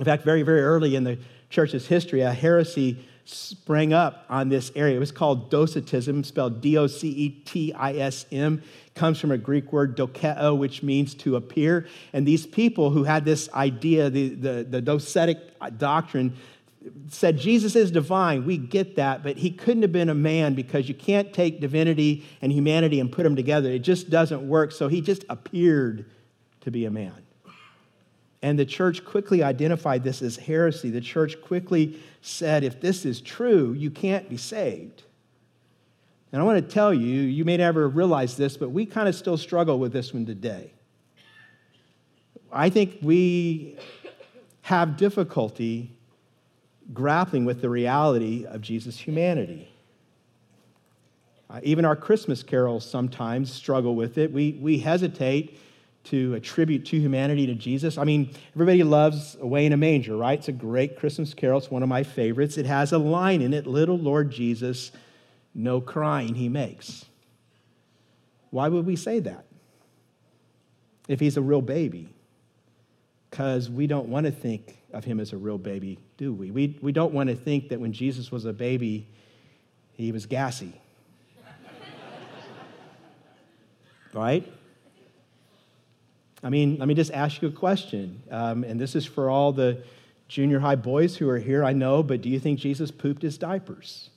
In 0.00 0.04
fact, 0.04 0.24
very, 0.24 0.42
very 0.42 0.60
early 0.60 0.96
in 0.96 1.04
the 1.04 1.18
church's 1.50 1.86
history, 1.86 2.20
a 2.22 2.32
heresy 2.32 2.98
sprang 3.24 3.92
up 3.92 4.26
on 4.28 4.48
this 4.48 4.72
area. 4.74 4.96
It 4.96 4.98
was 4.98 5.12
called 5.12 5.50
Docetism, 5.52 6.24
spelled 6.24 6.60
D 6.60 6.76
O 6.76 6.88
C 6.88 7.08
E 7.08 7.28
T 7.44 7.72
I 7.72 7.92
S 7.92 8.26
M. 8.32 8.60
Comes 8.96 9.20
from 9.20 9.30
a 9.30 9.38
Greek 9.38 9.72
word 9.72 9.96
dokeo, 9.96 10.58
which 10.58 10.82
means 10.82 11.14
to 11.14 11.36
appear. 11.36 11.86
And 12.12 12.26
these 12.26 12.44
people 12.44 12.90
who 12.90 13.04
had 13.04 13.24
this 13.24 13.48
idea, 13.52 14.10
the, 14.10 14.30
the, 14.30 14.66
the 14.68 14.82
docetic 14.82 15.38
doctrine, 15.78 16.36
said 17.08 17.38
Jesus 17.38 17.76
is 17.76 17.92
divine. 17.92 18.44
We 18.44 18.58
get 18.58 18.96
that, 18.96 19.22
but 19.22 19.36
he 19.36 19.52
couldn't 19.52 19.82
have 19.82 19.92
been 19.92 20.10
a 20.10 20.14
man 20.14 20.54
because 20.54 20.88
you 20.88 20.94
can't 20.94 21.32
take 21.32 21.60
divinity 21.60 22.26
and 22.42 22.50
humanity 22.50 22.98
and 22.98 23.12
put 23.12 23.22
them 23.22 23.36
together. 23.36 23.70
It 23.70 23.82
just 23.82 24.10
doesn't 24.10 24.46
work. 24.46 24.72
So 24.72 24.88
he 24.88 25.00
just 25.00 25.24
appeared 25.30 26.10
to 26.62 26.70
be 26.72 26.84
a 26.84 26.90
man. 26.90 27.23
And 28.44 28.58
the 28.58 28.66
church 28.66 29.06
quickly 29.06 29.42
identified 29.42 30.04
this 30.04 30.20
as 30.20 30.36
heresy. 30.36 30.90
The 30.90 31.00
church 31.00 31.40
quickly 31.40 31.98
said, 32.20 32.62
if 32.62 32.78
this 32.78 33.06
is 33.06 33.22
true, 33.22 33.72
you 33.72 33.90
can't 33.90 34.28
be 34.28 34.36
saved. 34.36 35.02
And 36.30 36.42
I 36.42 36.44
want 36.44 36.62
to 36.62 36.74
tell 36.74 36.92
you, 36.92 37.22
you 37.22 37.46
may 37.46 37.56
never 37.56 37.88
realize 37.88 38.36
this, 38.36 38.58
but 38.58 38.68
we 38.68 38.84
kind 38.84 39.08
of 39.08 39.14
still 39.14 39.38
struggle 39.38 39.78
with 39.78 39.94
this 39.94 40.12
one 40.12 40.26
today. 40.26 40.74
I 42.52 42.68
think 42.68 42.98
we 43.00 43.78
have 44.60 44.98
difficulty 44.98 45.96
grappling 46.92 47.46
with 47.46 47.62
the 47.62 47.70
reality 47.70 48.44
of 48.44 48.60
Jesus' 48.60 48.98
humanity. 48.98 49.70
Uh, 51.48 51.60
even 51.62 51.86
our 51.86 51.96
Christmas 51.96 52.42
carols 52.42 52.84
sometimes 52.84 53.50
struggle 53.50 53.96
with 53.96 54.18
it. 54.18 54.30
We, 54.30 54.58
we 54.60 54.80
hesitate 54.80 55.58
to 56.04 56.34
attribute 56.34 56.84
to 56.86 57.00
humanity 57.00 57.46
to 57.46 57.54
Jesus. 57.54 57.96
I 57.96 58.04
mean, 58.04 58.30
everybody 58.54 58.82
loves 58.82 59.36
Away 59.40 59.64
in 59.64 59.72
a 59.72 59.76
Manger, 59.76 60.16
right? 60.16 60.38
It's 60.38 60.48
a 60.48 60.52
great 60.52 60.98
Christmas 60.98 61.32
carol. 61.32 61.58
It's 61.58 61.70
one 61.70 61.82
of 61.82 61.88
my 61.88 62.02
favorites. 62.02 62.58
It 62.58 62.66
has 62.66 62.92
a 62.92 62.98
line 62.98 63.40
in 63.40 63.54
it 63.54 63.66
Little 63.66 63.98
Lord 63.98 64.30
Jesus, 64.30 64.92
no 65.54 65.80
crying 65.80 66.34
he 66.34 66.48
makes. 66.48 67.06
Why 68.50 68.68
would 68.68 68.86
we 68.86 68.96
say 68.96 69.20
that 69.20 69.46
if 71.08 71.20
he's 71.20 71.36
a 71.36 71.42
real 71.42 71.62
baby? 71.62 72.10
Because 73.30 73.70
we 73.70 73.86
don't 73.86 74.08
want 74.08 74.26
to 74.26 74.32
think 74.32 74.78
of 74.92 75.04
him 75.04 75.18
as 75.18 75.32
a 75.32 75.36
real 75.36 75.58
baby, 75.58 75.98
do 76.18 76.32
we? 76.32 76.50
We, 76.50 76.78
we 76.82 76.92
don't 76.92 77.14
want 77.14 77.30
to 77.30 77.34
think 77.34 77.70
that 77.70 77.80
when 77.80 77.92
Jesus 77.92 78.30
was 78.30 78.44
a 78.44 78.52
baby, 78.52 79.08
he 79.94 80.12
was 80.12 80.26
gassy. 80.26 80.80
right? 84.12 84.46
I 86.44 86.50
mean, 86.50 86.76
let 86.78 86.86
me 86.86 86.94
just 86.94 87.10
ask 87.12 87.40
you 87.40 87.48
a 87.48 87.52
question. 87.52 88.22
Um, 88.30 88.64
and 88.64 88.78
this 88.78 88.94
is 88.94 89.06
for 89.06 89.30
all 89.30 89.50
the 89.50 89.82
junior 90.28 90.60
high 90.60 90.76
boys 90.76 91.16
who 91.16 91.28
are 91.30 91.38
here, 91.38 91.64
I 91.64 91.72
know, 91.72 92.02
but 92.02 92.20
do 92.20 92.28
you 92.28 92.38
think 92.38 92.60
Jesus 92.60 92.90
pooped 92.90 93.22
his 93.22 93.38
diapers? 93.38 94.10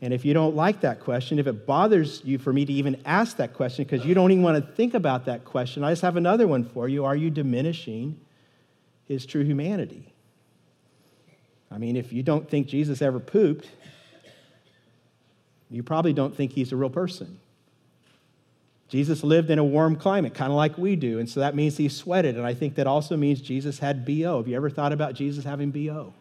And 0.00 0.14
if 0.14 0.24
you 0.24 0.32
don't 0.32 0.56
like 0.56 0.80
that 0.80 1.00
question, 1.00 1.38
if 1.38 1.46
it 1.46 1.66
bothers 1.66 2.22
you 2.24 2.38
for 2.38 2.52
me 2.52 2.64
to 2.64 2.72
even 2.72 3.00
ask 3.04 3.36
that 3.36 3.52
question 3.52 3.84
because 3.84 4.06
you 4.06 4.14
don't 4.14 4.30
even 4.30 4.42
want 4.42 4.64
to 4.64 4.72
think 4.72 4.94
about 4.94 5.26
that 5.26 5.44
question, 5.44 5.84
I 5.84 5.92
just 5.92 6.02
have 6.02 6.16
another 6.16 6.46
one 6.46 6.64
for 6.64 6.88
you. 6.88 7.04
Are 7.04 7.16
you 7.16 7.28
diminishing 7.28 8.18
his 9.04 9.26
true 9.26 9.44
humanity? 9.44 10.14
I 11.70 11.76
mean, 11.76 11.96
if 11.96 12.10
you 12.10 12.22
don't 12.22 12.48
think 12.48 12.68
Jesus 12.68 13.02
ever 13.02 13.20
pooped, 13.20 13.68
you 15.70 15.82
probably 15.82 16.14
don't 16.14 16.34
think 16.34 16.52
he's 16.52 16.72
a 16.72 16.76
real 16.76 16.90
person. 16.90 17.38
Jesus 18.88 19.24
lived 19.24 19.50
in 19.50 19.58
a 19.58 19.64
warm 19.64 19.96
climate, 19.96 20.32
kind 20.34 20.52
of 20.52 20.56
like 20.56 20.78
we 20.78 20.94
do, 20.94 21.18
and 21.18 21.28
so 21.28 21.40
that 21.40 21.56
means 21.56 21.76
he 21.76 21.88
sweated. 21.88 22.36
And 22.36 22.46
I 22.46 22.54
think 22.54 22.76
that 22.76 22.86
also 22.86 23.16
means 23.16 23.40
Jesus 23.40 23.80
had 23.80 24.04
BO. 24.04 24.38
Have 24.38 24.48
you 24.48 24.54
ever 24.54 24.70
thought 24.70 24.92
about 24.92 25.14
Jesus 25.14 25.44
having 25.44 25.70
BO? 25.70 26.12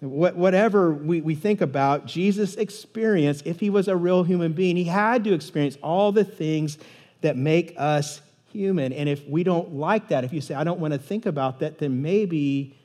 Whatever 0.00 0.92
we, 0.92 1.20
we 1.20 1.34
think 1.34 1.60
about, 1.60 2.04
Jesus 2.04 2.56
experienced, 2.56 3.46
if 3.46 3.60
he 3.60 3.70
was 3.70 3.88
a 3.88 3.96
real 3.96 4.22
human 4.22 4.52
being, 4.52 4.76
he 4.76 4.84
had 4.84 5.24
to 5.24 5.32
experience 5.32 5.78
all 5.82 6.12
the 6.12 6.24
things 6.24 6.78
that 7.22 7.36
make 7.36 7.74
us 7.78 8.20
human. 8.52 8.92
And 8.92 9.08
if 9.08 9.26
we 9.26 9.44
don't 9.44 9.74
like 9.74 10.08
that, 10.08 10.24
if 10.24 10.32
you 10.32 10.40
say, 10.40 10.54
I 10.54 10.64
don't 10.64 10.78
want 10.78 10.92
to 10.92 10.98
think 10.98 11.26
about 11.26 11.60
that, 11.60 11.78
then 11.78 12.02
maybe 12.02 12.76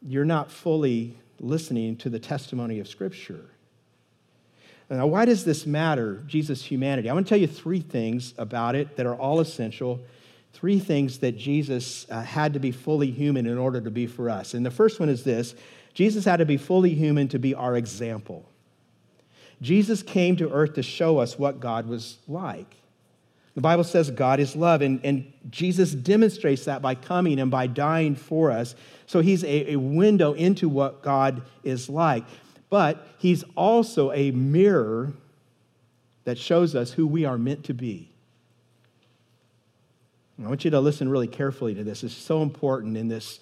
you're 0.00 0.24
not 0.24 0.50
fully 0.50 1.18
listening 1.40 1.96
to 1.96 2.08
the 2.08 2.18
testimony 2.18 2.80
of 2.80 2.88
Scripture. 2.88 3.44
Now, 4.90 5.06
why 5.06 5.26
does 5.26 5.44
this 5.44 5.66
matter, 5.66 6.22
Jesus' 6.26 6.64
humanity? 6.64 7.10
I 7.10 7.14
want 7.14 7.26
to 7.26 7.28
tell 7.28 7.38
you 7.38 7.46
three 7.46 7.80
things 7.80 8.32
about 8.38 8.74
it 8.74 8.96
that 8.96 9.04
are 9.04 9.14
all 9.14 9.40
essential. 9.40 10.00
Three 10.54 10.78
things 10.78 11.18
that 11.18 11.36
Jesus 11.36 12.06
uh, 12.10 12.22
had 12.22 12.54
to 12.54 12.58
be 12.58 12.72
fully 12.72 13.10
human 13.10 13.46
in 13.46 13.58
order 13.58 13.82
to 13.82 13.90
be 13.90 14.06
for 14.06 14.30
us. 14.30 14.54
And 14.54 14.64
the 14.64 14.70
first 14.70 14.98
one 14.98 15.10
is 15.10 15.24
this 15.24 15.54
Jesus 15.92 16.24
had 16.24 16.38
to 16.38 16.46
be 16.46 16.56
fully 16.56 16.94
human 16.94 17.28
to 17.28 17.38
be 17.38 17.54
our 17.54 17.76
example. 17.76 18.48
Jesus 19.60 20.02
came 20.02 20.36
to 20.36 20.50
earth 20.50 20.74
to 20.74 20.82
show 20.82 21.18
us 21.18 21.38
what 21.38 21.60
God 21.60 21.86
was 21.86 22.18
like. 22.26 22.76
The 23.54 23.60
Bible 23.60 23.82
says 23.82 24.10
God 24.10 24.38
is 24.38 24.54
love, 24.54 24.82
and, 24.82 25.04
and 25.04 25.32
Jesus 25.50 25.92
demonstrates 25.92 26.66
that 26.66 26.80
by 26.80 26.94
coming 26.94 27.40
and 27.40 27.50
by 27.50 27.66
dying 27.66 28.14
for 28.14 28.52
us. 28.52 28.76
So 29.06 29.20
he's 29.20 29.42
a, 29.42 29.72
a 29.72 29.76
window 29.76 30.32
into 30.32 30.68
what 30.68 31.02
God 31.02 31.42
is 31.64 31.88
like 31.88 32.24
but 32.70 33.06
he's 33.18 33.44
also 33.56 34.12
a 34.12 34.30
mirror 34.30 35.12
that 36.24 36.38
shows 36.38 36.74
us 36.74 36.92
who 36.92 37.06
we 37.06 37.24
are 37.24 37.38
meant 37.38 37.64
to 37.64 37.74
be. 37.74 38.10
I 40.42 40.46
want 40.46 40.64
you 40.64 40.70
to 40.70 40.80
listen 40.80 41.08
really 41.08 41.26
carefully 41.26 41.74
to 41.74 41.82
this. 41.82 42.04
It's 42.04 42.14
so 42.14 42.42
important 42.42 42.96
in 42.96 43.08
this 43.08 43.40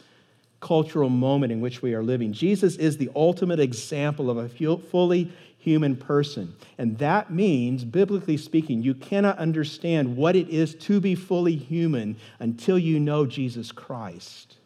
cultural 0.60 1.10
moment 1.10 1.52
in 1.52 1.60
which 1.60 1.82
we 1.82 1.94
are 1.94 2.02
living. 2.02 2.32
Jesus 2.32 2.76
is 2.76 2.96
the 2.96 3.10
ultimate 3.14 3.60
example 3.60 4.30
of 4.30 4.38
a 4.38 4.48
fully 4.78 5.30
human 5.58 5.96
person. 5.96 6.54
And 6.78 6.96
that 6.98 7.30
means, 7.30 7.84
biblically 7.84 8.36
speaking, 8.36 8.82
you 8.82 8.94
cannot 8.94 9.36
understand 9.38 10.16
what 10.16 10.36
it 10.36 10.48
is 10.48 10.74
to 10.76 11.00
be 11.00 11.14
fully 11.14 11.56
human 11.56 12.16
until 12.38 12.78
you 12.78 12.98
know 13.00 13.26
Jesus 13.26 13.72
Christ. 13.72 14.56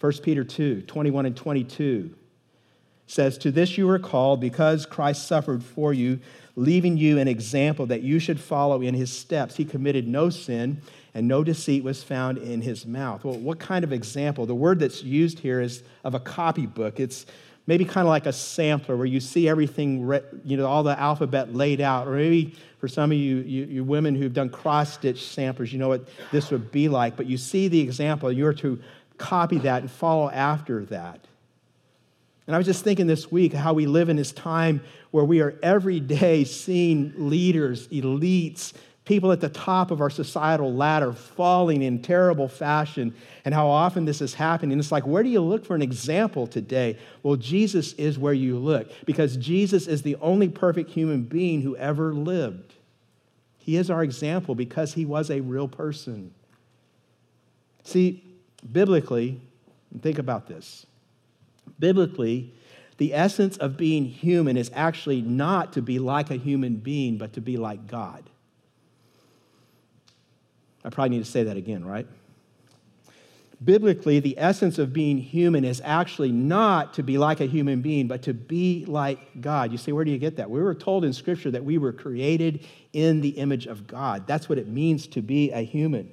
1 0.00 0.12
Peter 0.22 0.42
2 0.42 0.82
21 0.82 1.26
and 1.26 1.36
22 1.36 2.14
says, 3.06 3.38
To 3.38 3.50
this 3.50 3.76
you 3.76 3.88
are 3.90 3.98
called 3.98 4.40
because 4.40 4.86
Christ 4.86 5.26
suffered 5.26 5.62
for 5.62 5.92
you, 5.92 6.20
leaving 6.56 6.96
you 6.96 7.18
an 7.18 7.28
example 7.28 7.86
that 7.86 8.02
you 8.02 8.18
should 8.18 8.40
follow 8.40 8.80
in 8.80 8.94
his 8.94 9.12
steps. 9.12 9.56
He 9.56 9.64
committed 9.64 10.06
no 10.06 10.30
sin, 10.30 10.80
and 11.14 11.28
no 11.28 11.44
deceit 11.44 11.84
was 11.84 12.02
found 12.02 12.38
in 12.38 12.60
his 12.60 12.86
mouth. 12.86 13.24
Well, 13.24 13.38
what 13.38 13.58
kind 13.58 13.84
of 13.84 13.92
example? 13.92 14.46
The 14.46 14.54
word 14.54 14.78
that's 14.78 15.02
used 15.02 15.38
here 15.38 15.60
is 15.60 15.82
of 16.02 16.14
a 16.14 16.20
copybook. 16.20 16.98
It's 16.98 17.26
maybe 17.66 17.84
kind 17.84 18.06
of 18.06 18.10
like 18.10 18.26
a 18.26 18.32
sampler 18.32 18.96
where 18.96 19.06
you 19.06 19.20
see 19.20 19.48
everything, 19.48 20.00
you 20.44 20.56
know, 20.56 20.66
all 20.66 20.82
the 20.82 20.98
alphabet 20.98 21.54
laid 21.54 21.80
out. 21.80 22.06
Or 22.06 22.12
maybe 22.12 22.54
for 22.78 22.88
some 22.88 23.10
of 23.10 23.16
you, 23.16 23.36
you, 23.38 23.64
you 23.64 23.84
women 23.84 24.14
who've 24.14 24.32
done 24.32 24.50
cross 24.50 24.92
stitch 24.94 25.26
samplers, 25.26 25.72
you 25.72 25.78
know 25.78 25.88
what 25.88 26.06
this 26.30 26.50
would 26.50 26.70
be 26.70 26.88
like. 26.88 27.16
But 27.16 27.26
you 27.26 27.38
see 27.38 27.68
the 27.68 27.80
example, 27.80 28.30
you're 28.30 28.52
to 28.54 28.80
copy 29.16 29.58
that 29.58 29.82
and 29.82 29.90
follow 29.90 30.30
after 30.30 30.84
that. 30.86 31.26
And 32.46 32.54
I 32.54 32.58
was 32.58 32.66
just 32.66 32.84
thinking 32.84 33.06
this 33.06 33.30
week 33.30 33.52
how 33.52 33.72
we 33.72 33.86
live 33.86 34.08
in 34.08 34.16
this 34.16 34.32
time 34.32 34.82
where 35.10 35.24
we 35.24 35.40
are 35.40 35.58
every 35.62 36.00
day 36.00 36.44
seeing 36.44 37.12
leaders, 37.16 37.88
elites, 37.88 38.74
people 39.04 39.32
at 39.32 39.40
the 39.40 39.48
top 39.48 39.90
of 39.90 40.00
our 40.00 40.10
societal 40.10 40.72
ladder 40.72 41.12
falling 41.12 41.82
in 41.82 42.00
terrible 42.00 42.48
fashion, 42.48 43.14
and 43.44 43.54
how 43.54 43.66
often 43.66 44.04
this 44.04 44.20
is 44.20 44.34
happening. 44.34 44.78
It's 44.78 44.92
like, 44.92 45.06
where 45.06 45.22
do 45.22 45.28
you 45.28 45.40
look 45.40 45.64
for 45.64 45.74
an 45.74 45.82
example 45.82 46.46
today? 46.46 46.98
Well, 47.22 47.36
Jesus 47.36 47.92
is 47.94 48.18
where 48.18 48.32
you 48.32 48.58
look 48.58 48.90
because 49.04 49.36
Jesus 49.36 49.86
is 49.86 50.02
the 50.02 50.16
only 50.16 50.48
perfect 50.48 50.90
human 50.90 51.22
being 51.22 51.60
who 51.60 51.76
ever 51.76 52.14
lived. 52.14 52.74
He 53.58 53.76
is 53.76 53.90
our 53.90 54.02
example 54.02 54.54
because 54.54 54.94
he 54.94 55.04
was 55.04 55.30
a 55.30 55.40
real 55.40 55.68
person. 55.68 56.32
See, 57.82 58.22
biblically, 58.72 59.40
think 60.00 60.18
about 60.18 60.46
this 60.46 60.86
Biblically, 61.78 62.54
the 62.96 63.14
essence 63.14 63.56
of 63.56 63.76
being 63.76 64.04
human 64.04 64.56
is 64.56 64.70
actually 64.74 65.20
not 65.20 65.72
to 65.72 65.82
be 65.82 65.98
like 65.98 66.30
a 66.30 66.36
human 66.36 66.76
being, 66.76 67.18
but 67.18 67.32
to 67.32 67.40
be 67.40 67.56
like 67.56 67.86
God. 67.86 68.28
I 70.84 70.90
probably 70.90 71.16
need 71.16 71.24
to 71.24 71.30
say 71.30 71.44
that 71.44 71.56
again, 71.56 71.84
right? 71.84 72.06
Biblically, 73.64 74.20
the 74.20 74.38
essence 74.38 74.78
of 74.78 74.92
being 74.92 75.16
human 75.16 75.64
is 75.64 75.80
actually 75.84 76.30
not 76.30 76.94
to 76.94 77.02
be 77.02 77.16
like 77.16 77.40
a 77.40 77.46
human 77.46 77.80
being, 77.80 78.06
but 78.06 78.22
to 78.22 78.34
be 78.34 78.84
like 78.86 79.40
God. 79.40 79.72
You 79.72 79.78
say, 79.78 79.92
where 79.92 80.04
do 80.04 80.10
you 80.10 80.18
get 80.18 80.36
that? 80.36 80.50
We 80.50 80.60
were 80.60 80.74
told 80.74 81.04
in 81.04 81.12
Scripture 81.12 81.50
that 81.52 81.64
we 81.64 81.78
were 81.78 81.92
created 81.92 82.66
in 82.92 83.22
the 83.22 83.30
image 83.30 83.66
of 83.66 83.86
God. 83.86 84.26
That's 84.26 84.48
what 84.48 84.58
it 84.58 84.68
means 84.68 85.06
to 85.08 85.22
be 85.22 85.50
a 85.52 85.62
human. 85.62 86.12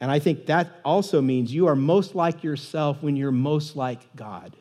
And 0.00 0.10
I 0.10 0.18
think 0.18 0.46
that 0.46 0.80
also 0.84 1.22
means 1.22 1.52
you 1.52 1.68
are 1.68 1.76
most 1.76 2.14
like 2.14 2.44
yourself 2.44 3.02
when 3.02 3.16
you're 3.16 3.32
most 3.32 3.76
like 3.76 4.14
God. 4.14 4.54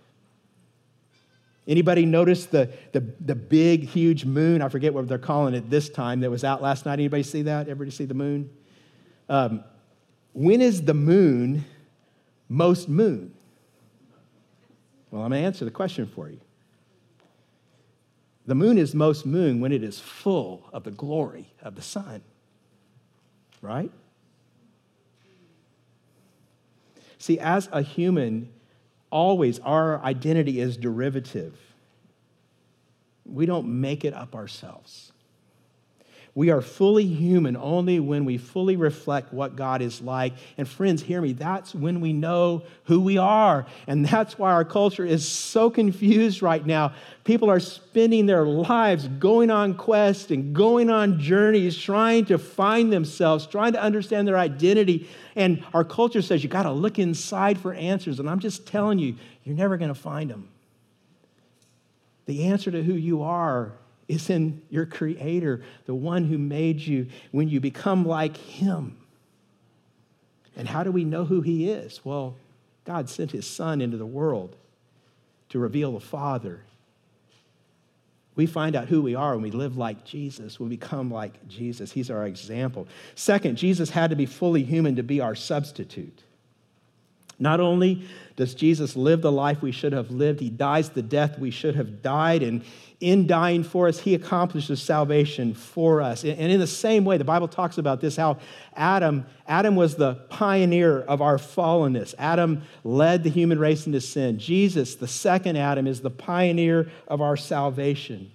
Anybody 1.68 2.06
notice 2.06 2.46
the, 2.46 2.72
the, 2.92 3.02
the 3.20 3.36
big, 3.36 3.86
huge 3.86 4.24
moon? 4.24 4.62
I 4.62 4.70
forget 4.70 4.94
what 4.94 5.08
they're 5.08 5.18
calling 5.18 5.56
it 5.56 5.70
this 5.70 5.90
time 5.90 6.20
that 6.20 6.30
was 6.30 6.44
out 6.44 6.62
last 6.62 6.86
night. 6.86 6.94
Anybody 6.94 7.24
see 7.24 7.42
that? 7.44 7.68
Everybody 7.68 7.92
see 7.92 8.06
the 8.06 8.14
moon? 8.14 8.50
Um, 9.28 9.64
when 10.34 10.62
is 10.62 10.84
the 10.84 10.94
moon 10.94 11.66
most 12.48 12.88
moon? 12.88 13.34
Well, 15.10 15.24
I'm 15.24 15.32
going 15.32 15.42
to 15.42 15.46
answer 15.46 15.66
the 15.66 15.72
question 15.72 16.06
for 16.06 16.30
you. 16.30 16.40
The 18.46 18.56
moon 18.56 18.78
is 18.78 18.94
most 18.94 19.26
moon 19.26 19.60
when 19.60 19.72
it 19.72 19.84
is 19.84 20.00
full 20.00 20.70
of 20.72 20.84
the 20.84 20.92
glory 20.92 21.52
of 21.64 21.76
the 21.76 21.82
sun, 21.82 22.22
right? 23.62 23.92
See, 27.26 27.40
as 27.40 27.68
a 27.72 27.82
human, 27.82 28.50
always 29.10 29.58
our 29.62 30.00
identity 30.04 30.60
is 30.60 30.78
derivative. 30.78 31.58
We 33.26 33.48
don't 33.48 33.82
make 33.82 34.06
it 34.06 34.14
up 34.14 34.36
ourselves. 34.36 35.12
We 36.38 36.50
are 36.50 36.60
fully 36.60 37.06
human 37.06 37.56
only 37.56 38.02
when 38.02 38.26
we 38.26 38.38
fully 38.38 38.76
reflect 38.76 39.34
what 39.34 39.56
God 39.56 39.82
is 39.82 40.02
like. 40.02 40.34
And 40.58 40.68
friends, 40.68 41.02
hear 41.02 41.22
me, 41.22 41.32
that's 41.32 41.74
when 41.74 42.02
we 42.02 42.12
know 42.12 42.64
who 42.84 43.00
we 43.00 43.18
are. 43.18 43.66
And 43.88 44.06
that's 44.06 44.38
why 44.38 44.52
our 44.52 44.66
culture 44.66 45.06
is 45.06 45.26
so 45.26 45.70
confused 45.70 46.42
right 46.42 46.64
now. 46.66 46.92
People 47.24 47.50
are 47.50 47.62
spending 47.62 48.26
their 48.26 48.46
lives 48.46 49.08
going 49.08 49.50
on 49.50 49.76
quests 49.76 50.30
and 50.30 50.54
going 50.54 50.90
on 50.90 51.22
journeys, 51.22 51.78
trying 51.78 52.26
to 52.26 52.38
find 52.38 52.92
themselves, 52.92 53.48
trying 53.48 53.72
to 53.72 53.82
understand 53.82 54.28
their 54.28 54.38
identity. 54.38 55.10
And 55.38 55.64
our 55.74 55.86
culture 55.86 56.22
says 56.22 56.44
you 56.44 56.50
got 56.50 56.64
to 56.64 56.72
look 56.74 57.00
inside 57.00 57.58
for 57.58 57.74
answers. 57.74 58.20
And 58.20 58.30
I'm 58.30 58.40
just 58.40 58.68
telling 58.68 59.00
you, 59.00 59.16
you're 59.46 59.56
never 59.56 59.78
going 59.78 59.88
to 59.88 59.96
find 59.96 60.30
them. 60.30 60.50
The 62.26 62.44
answer 62.48 62.72
to 62.72 62.84
who 62.84 62.94
you 62.94 63.24
are 63.24 63.72
is 64.08 64.30
in 64.30 64.62
your 64.70 64.86
Creator, 64.86 65.64
the 65.86 65.96
one 65.96 66.26
who 66.26 66.38
made 66.38 66.80
you, 66.80 67.08
when 67.32 67.50
you 67.50 67.60
become 67.60 68.06
like 68.06 68.38
Him. 68.38 68.98
And 70.56 70.68
how 70.68 70.84
do 70.84 70.92
we 70.92 71.04
know 71.04 71.26
who 71.26 71.42
He 71.42 71.70
is? 71.70 72.02
Well, 72.04 72.36
God 72.86 73.10
sent 73.10 73.32
His 73.32 73.48
Son 73.48 73.82
into 73.82 73.98
the 73.98 74.06
world 74.06 74.56
to 75.50 75.60
reveal 75.60 75.94
the 75.94 76.00
Father. 76.00 76.62
We 78.36 78.46
find 78.46 78.76
out 78.76 78.90
who 78.90 79.02
we 79.02 79.16
are 79.16 79.34
when 79.34 79.44
we 79.44 79.52
live 79.52 79.78
like 79.78 80.04
Jesus, 80.04 80.60
when 80.60 80.70
we 80.70 80.76
become 80.76 81.10
like 81.10 81.48
Jesus. 81.48 81.92
He's 81.92 82.12
our 82.12 82.26
example. 82.26 82.88
Second, 83.16 83.58
Jesus 83.58 83.90
had 83.90 84.10
to 84.10 84.16
be 84.16 84.26
fully 84.26 84.64
human 84.64 84.98
to 84.98 85.04
be 85.04 85.22
our 85.22 85.36
substitute. 85.36 86.22
Not 87.40 87.60
only 87.60 88.08
does 88.36 88.54
Jesus 88.54 88.96
live 88.96 89.22
the 89.22 89.32
life 89.32 89.62
we 89.62 89.72
should 89.72 89.94
have 89.94 90.12
lived, 90.12 90.40
he 90.40 90.50
dies 90.50 90.90
the 90.90 91.02
death 91.02 91.38
we 91.38 91.52
should 91.52 91.76
have 91.76 92.02
died, 92.02 92.44
and 92.44 92.64
in 93.06 93.28
dying 93.28 93.64
for 93.64 93.88
us, 93.88 94.00
he 94.00 94.16
accomplishes 94.16 94.82
salvation 94.82 95.54
for 95.54 96.02
us. 96.02 96.24
And 96.24 96.52
in 96.52 96.60
the 96.60 96.66
same 96.66 97.06
way, 97.06 97.20
the 97.20 97.24
Bible 97.24 97.48
talks 97.48 97.78
about 97.78 98.02
this 98.02 98.16
how 98.16 98.40
Adam, 98.76 99.28
Adam 99.48 99.76
was 99.76 99.96
the 99.96 100.16
pioneer 100.30 101.02
of 101.02 101.22
our 101.22 101.38
fallenness. 101.38 102.16
Adam 102.18 102.64
led 102.84 103.24
the 103.24 103.30
human 103.30 103.60
race 103.60 103.86
into 103.86 104.02
sin. 104.02 104.40
Jesus, 104.40 104.96
the 104.96 105.08
second 105.08 105.56
Adam, 105.56 105.86
is 105.86 106.02
the 106.02 106.10
pioneer 106.10 106.90
of 107.08 107.22
our 107.22 107.38
salvation. 107.38 108.32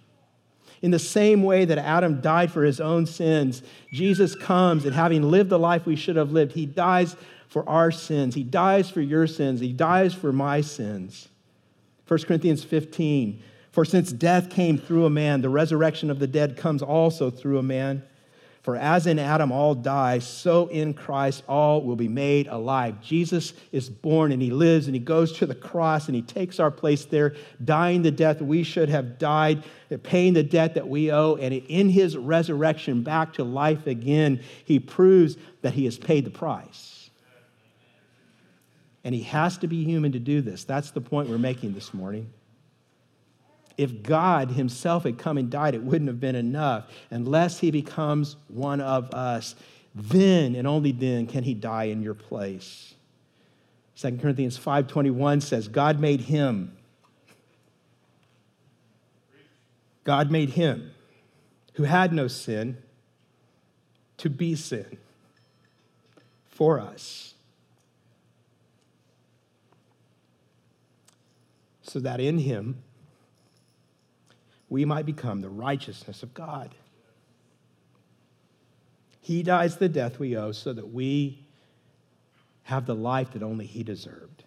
In 0.82 0.92
the 0.92 1.00
same 1.00 1.42
way 1.42 1.64
that 1.64 1.78
Adam 1.78 2.20
died 2.20 2.52
for 2.52 2.62
his 2.62 2.80
own 2.80 3.06
sins, 3.06 3.64
Jesus 3.92 4.36
comes 4.36 4.84
and 4.84 4.94
having 4.94 5.28
lived 5.32 5.50
the 5.50 5.58
life 5.58 5.84
we 5.84 5.96
should 5.96 6.14
have 6.14 6.30
lived, 6.30 6.52
he 6.52 6.64
dies 6.64 7.16
for 7.48 7.68
our 7.68 7.90
sins. 7.90 8.36
He 8.36 8.44
dies 8.44 8.88
for 8.88 9.00
your 9.00 9.26
sins. 9.26 9.58
He 9.58 9.72
dies 9.72 10.14
for 10.14 10.32
my 10.32 10.60
sins. 10.60 11.28
1 12.06 12.20
Corinthians 12.22 12.62
15 12.62 13.42
For 13.70 13.84
since 13.84 14.10
death 14.10 14.50
came 14.50 14.78
through 14.78 15.06
a 15.06 15.10
man, 15.10 15.42
the 15.42 15.48
resurrection 15.48 16.10
of 16.10 16.18
the 16.18 16.26
dead 16.26 16.56
comes 16.56 16.82
also 16.82 17.30
through 17.30 17.58
a 17.58 17.62
man. 17.62 18.02
For 18.62 18.76
as 18.76 19.06
in 19.06 19.18
Adam 19.18 19.52
all 19.52 19.74
die, 19.74 20.18
so 20.18 20.66
in 20.66 20.92
Christ 20.92 21.44
all 21.48 21.82
will 21.82 21.96
be 21.96 22.08
made 22.08 22.46
alive. 22.46 23.00
Jesus 23.00 23.54
is 23.72 23.88
born 23.88 24.32
and 24.32 24.42
he 24.42 24.50
lives 24.50 24.86
and 24.86 24.94
he 24.94 25.00
goes 25.00 25.32
to 25.38 25.46
the 25.46 25.54
cross 25.54 26.08
and 26.08 26.14
he 26.14 26.20
takes 26.20 26.60
our 26.60 26.70
place 26.70 27.06
there, 27.06 27.34
dying 27.64 28.02
the 28.02 28.10
death 28.10 28.42
we 28.42 28.62
should 28.62 28.90
have 28.90 29.18
died, 29.18 29.64
paying 30.02 30.34
the 30.34 30.42
debt 30.42 30.74
that 30.74 30.86
we 30.86 31.10
owe. 31.10 31.36
And 31.36 31.54
in 31.54 31.88
his 31.88 32.18
resurrection 32.18 33.02
back 33.02 33.32
to 33.34 33.44
life 33.44 33.86
again, 33.86 34.42
he 34.66 34.78
proves 34.78 35.38
that 35.62 35.72
he 35.72 35.86
has 35.86 35.96
paid 35.96 36.26
the 36.26 36.30
price. 36.30 37.08
And 39.04 39.14
he 39.14 39.22
has 39.22 39.56
to 39.58 39.68
be 39.68 39.84
human 39.84 40.12
to 40.12 40.18
do 40.18 40.42
this. 40.42 40.64
That's 40.64 40.90
the 40.90 41.00
point 41.00 41.30
we're 41.30 41.38
making 41.38 41.72
this 41.72 41.94
morning. 41.94 42.30
If 43.81 44.03
God 44.03 44.51
himself 44.51 45.05
had 45.05 45.16
come 45.16 45.39
and 45.39 45.49
died, 45.49 45.74
it 45.74 45.83
wouldn't 45.83 46.09
have 46.09 46.20
been 46.20 46.35
enough. 46.35 46.91
Unless 47.11 47.61
he 47.61 47.70
becomes 47.70 48.37
one 48.49 48.78
of 48.83 49.11
us, 49.14 49.55
then 49.95 50.55
and 50.55 50.68
only 50.68 50.93
then 50.93 51.26
can 51.26 51.45
he 51.45 51.55
die 51.55 51.85
in 51.85 52.03
your 52.03 52.12
place. 52.12 52.93
2 53.97 54.18
Corinthians 54.18 54.59
5:21 54.59 55.41
says, 55.41 55.66
God 55.66 55.99
made 55.99 56.20
him. 56.20 56.76
God 60.05 60.31
made 60.31 60.51
him 60.51 60.91
who 61.72 61.85
had 61.85 62.12
no 62.12 62.28
sin 62.28 62.76
to 64.18 64.28
be 64.28 64.55
sin 64.57 64.99
for 66.51 66.78
us 66.78 67.33
so 71.81 71.99
that 71.99 72.20
in 72.20 72.41
him 72.41 72.83
we 74.70 74.84
might 74.84 75.04
become 75.04 75.40
the 75.40 75.50
righteousness 75.50 76.22
of 76.22 76.32
God. 76.32 76.74
He 79.20 79.42
dies 79.42 79.76
the 79.76 79.88
death 79.88 80.18
we 80.18 80.36
owe 80.36 80.52
so 80.52 80.72
that 80.72 80.92
we 80.92 81.40
have 82.62 82.86
the 82.86 82.94
life 82.94 83.32
that 83.32 83.42
only 83.42 83.66
he 83.66 83.82
deserved. 83.82 84.44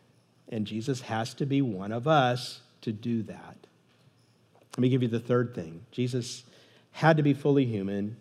And 0.50 0.66
Jesus 0.66 1.02
has 1.02 1.34
to 1.36 1.46
be 1.46 1.62
one 1.62 1.92
of 1.92 2.08
us 2.08 2.62
to 2.82 2.92
do 2.92 3.22
that. 3.24 3.58
Let 4.72 4.80
me 4.80 4.90
give 4.90 5.04
you 5.04 5.08
the 5.10 5.20
third 5.20 5.54
thing 5.54 5.86
Jesus 5.92 6.44
had 6.92 7.18
to 7.18 7.24
be 7.24 7.34
fully 7.34 7.66
human 7.66 8.16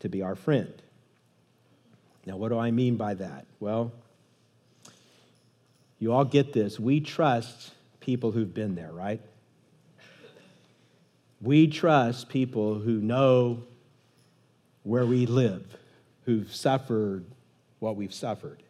to 0.00 0.08
be 0.08 0.22
our 0.22 0.34
friend. 0.34 0.72
Now, 2.24 2.36
what 2.36 2.48
do 2.48 2.58
I 2.58 2.70
mean 2.70 2.96
by 2.96 3.14
that? 3.14 3.46
Well, 3.60 3.92
you 5.98 6.12
all 6.12 6.24
get 6.24 6.52
this. 6.52 6.80
We 6.80 7.00
trust 7.00 7.72
people 8.00 8.32
who've 8.32 8.52
been 8.52 8.74
there, 8.74 8.92
right? 8.92 9.20
We 11.42 11.66
trust 11.66 12.28
people 12.28 12.78
who 12.78 13.00
know 13.00 13.64
where 14.84 15.04
we 15.04 15.26
live, 15.26 15.76
who've 16.24 16.52
suffered 16.54 17.24
what 17.80 17.96
we've 17.96 18.14
suffered. 18.14 18.62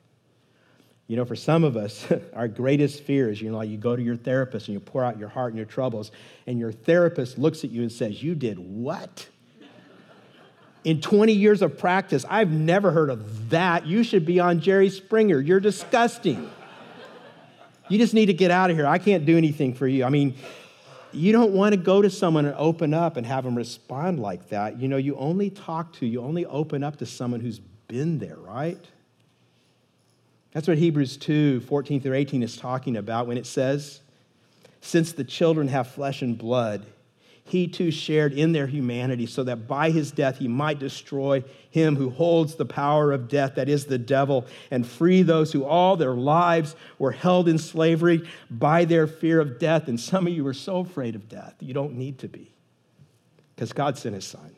You 1.07 1.17
know, 1.17 1.27
for 1.27 1.37
some 1.37 1.65
of 1.65 1.77
us, 1.77 2.07
our 2.35 2.49
greatest 2.49 3.03
fear 3.03 3.31
is, 3.31 3.43
you 3.43 3.51
know, 3.51 3.59
like 3.59 3.69
you 3.69 3.77
go 3.77 3.95
to 3.95 4.03
your 4.03 4.17
therapist 4.17 4.69
and 4.69 4.73
you 4.73 4.81
pour 4.81 5.05
out 5.05 5.19
your 5.19 5.29
heart 5.29 5.53
and 5.53 5.59
your 5.59 5.67
troubles, 5.67 6.11
and 6.47 6.59
your 6.59 6.73
therapist 6.73 7.37
looks 7.37 7.65
at 7.65 7.71
you 7.71 7.83
and 7.83 7.93
says, 7.93 8.23
You 8.23 8.35
did 8.35 8.59
what? 8.59 9.29
In 10.85 11.03
20 11.03 11.33
years 11.35 11.61
of 11.61 11.77
practice, 11.79 12.25
I've 12.31 12.51
never 12.51 12.91
heard 12.91 13.11
of 13.11 13.51
that. 13.51 13.87
You 13.87 14.03
should 14.03 14.25
be 14.25 14.41
on 14.41 14.61
Jerry 14.61 14.89
Springer. 14.89 15.39
You're 15.39 15.61
disgusting. 15.61 16.51
You 17.89 17.99
just 17.99 18.15
need 18.15 18.27
to 18.27 18.35
get 18.35 18.51
out 18.51 18.71
of 18.71 18.77
here. 18.77 18.87
I 18.87 18.97
can't 18.97 19.27
do 19.27 19.37
anything 19.37 19.75
for 19.75 19.87
you. 19.87 20.05
I 20.05 20.09
mean, 20.09 20.35
you 21.15 21.33
don't 21.33 21.53
want 21.53 21.73
to 21.73 21.77
go 21.77 22.03
to 22.03 22.11
someone 22.11 22.47
and 22.47 22.55
open 22.57 22.95
up 22.95 23.17
and 23.17 23.27
have 23.27 23.45
them 23.45 23.57
respond 23.57 24.21
like 24.21 24.49
that. 24.49 24.81
You 24.81 24.89
know, 24.89 24.97
you 24.97 25.17
only 25.17 25.51
talk 25.51 25.93
to, 25.95 26.07
you 26.07 26.21
only 26.21 26.47
open 26.47 26.83
up 26.83 26.97
to 26.97 27.07
someone 27.07 27.41
who's 27.41 27.59
been 27.59 28.19
there, 28.19 28.37
right? 28.37 28.79
That's 30.53 30.69
what 30.69 30.79
Hebrews 30.79 31.17
2 31.17 31.61
14 31.61 32.01
through 32.01 32.15
18 32.15 32.43
is 32.43 32.57
talking 32.57 32.97
about 32.97 33.27
when 33.27 33.39
it 33.39 33.47
says, 33.47 34.01
Since 34.81 35.13
the 35.13 35.25
children 35.25 35.69
have 35.69 35.89
flesh 35.89 36.23
and 36.23 36.37
blood, 36.37 36.87
he 37.45 37.67
too 37.67 37.91
shared 37.91 38.33
in 38.33 38.53
their 38.53 38.67
humanity, 38.67 39.27
so 39.27 39.45
that 39.45 39.67
by 39.67 39.91
his 39.91 40.11
death 40.11 40.39
he 40.39 40.49
might 40.49 40.79
destroy 40.79 41.43
him 41.71 41.97
who 41.97 42.11
holds 42.11 42.55
the 42.55 42.65
power 42.65 43.13
of 43.13 43.29
death, 43.29 43.57
that 43.57 43.69
is 43.69 43.87
the 43.87 43.99
devil, 43.99 44.47
and 44.71 44.87
free 44.87 45.23
those 45.23 45.53
who 45.53 45.65
all 45.65 45.97
their 45.97 46.15
lives 46.15 46.77
were 46.99 47.13
held 47.13 47.49
in 47.49 47.59
slavery 47.59 48.29
by 48.51 48.85
their 48.85 49.07
fear 49.07 49.41
of 49.41 49.59
death. 49.59 49.89
And 49.89 49.99
some 49.99 50.27
of 50.27 50.33
you 50.33 50.47
are 50.47 50.55
so 50.55 50.79
afraid 50.79 51.15
of 51.15 51.29
death, 51.29 51.55
you 51.61 51.75
don't 51.75 51.95
need 51.95 52.19
to 52.19 52.29
be, 52.29 52.53
because 53.55 53.73
God 53.73 53.99
sent 53.99 54.15
his 54.15 54.27
son. 54.27 54.55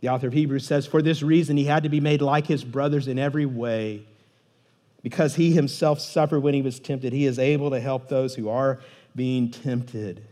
The 0.00 0.08
author 0.08 0.28
of 0.28 0.32
Hebrews 0.32 0.64
says, 0.64 0.86
For 0.86 1.02
this 1.02 1.22
reason 1.22 1.56
he 1.56 1.64
had 1.64 1.82
to 1.82 1.88
be 1.88 2.00
made 2.00 2.22
like 2.22 2.46
his 2.46 2.64
brothers 2.64 3.08
in 3.08 3.18
every 3.18 3.46
way. 3.46 4.06
Because 5.02 5.36
he 5.36 5.52
himself 5.52 6.00
suffered 6.00 6.40
when 6.40 6.54
he 6.54 6.62
was 6.62 6.80
tempted, 6.80 7.12
he 7.12 7.24
is 7.24 7.38
able 7.38 7.70
to 7.70 7.80
help 7.80 8.08
those 8.08 8.34
who 8.34 8.48
are 8.48 8.80
being 9.14 9.50
tempted. 9.50 10.22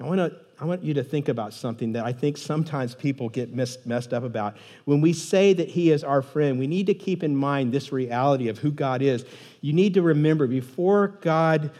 I 0.00 0.04
want, 0.04 0.18
to, 0.18 0.34
I 0.58 0.64
want 0.64 0.82
you 0.82 0.94
to 0.94 1.04
think 1.04 1.28
about 1.28 1.52
something 1.52 1.92
that 1.92 2.06
I 2.06 2.12
think 2.12 2.38
sometimes 2.38 2.94
people 2.94 3.28
get 3.28 3.54
messed, 3.54 4.12
up 4.12 4.24
about. 4.24 4.56
When 4.86 5.02
we 5.02 5.12
say 5.12 5.52
that 5.52 5.68
He 5.68 5.90
is 5.90 6.02
our 6.02 6.22
friend, 6.22 6.58
we 6.58 6.66
need 6.66 6.86
to 6.86 6.94
keep 6.94 7.22
in 7.22 7.36
mind 7.36 7.72
this 7.72 7.92
reality 7.92 8.48
of 8.48 8.58
who 8.58 8.70
God 8.70 9.02
is. 9.02 9.26
You 9.60 9.74
need 9.74 9.94
to 9.94 10.02
remember 10.02 10.46
before 10.46 11.08
God 11.20 11.70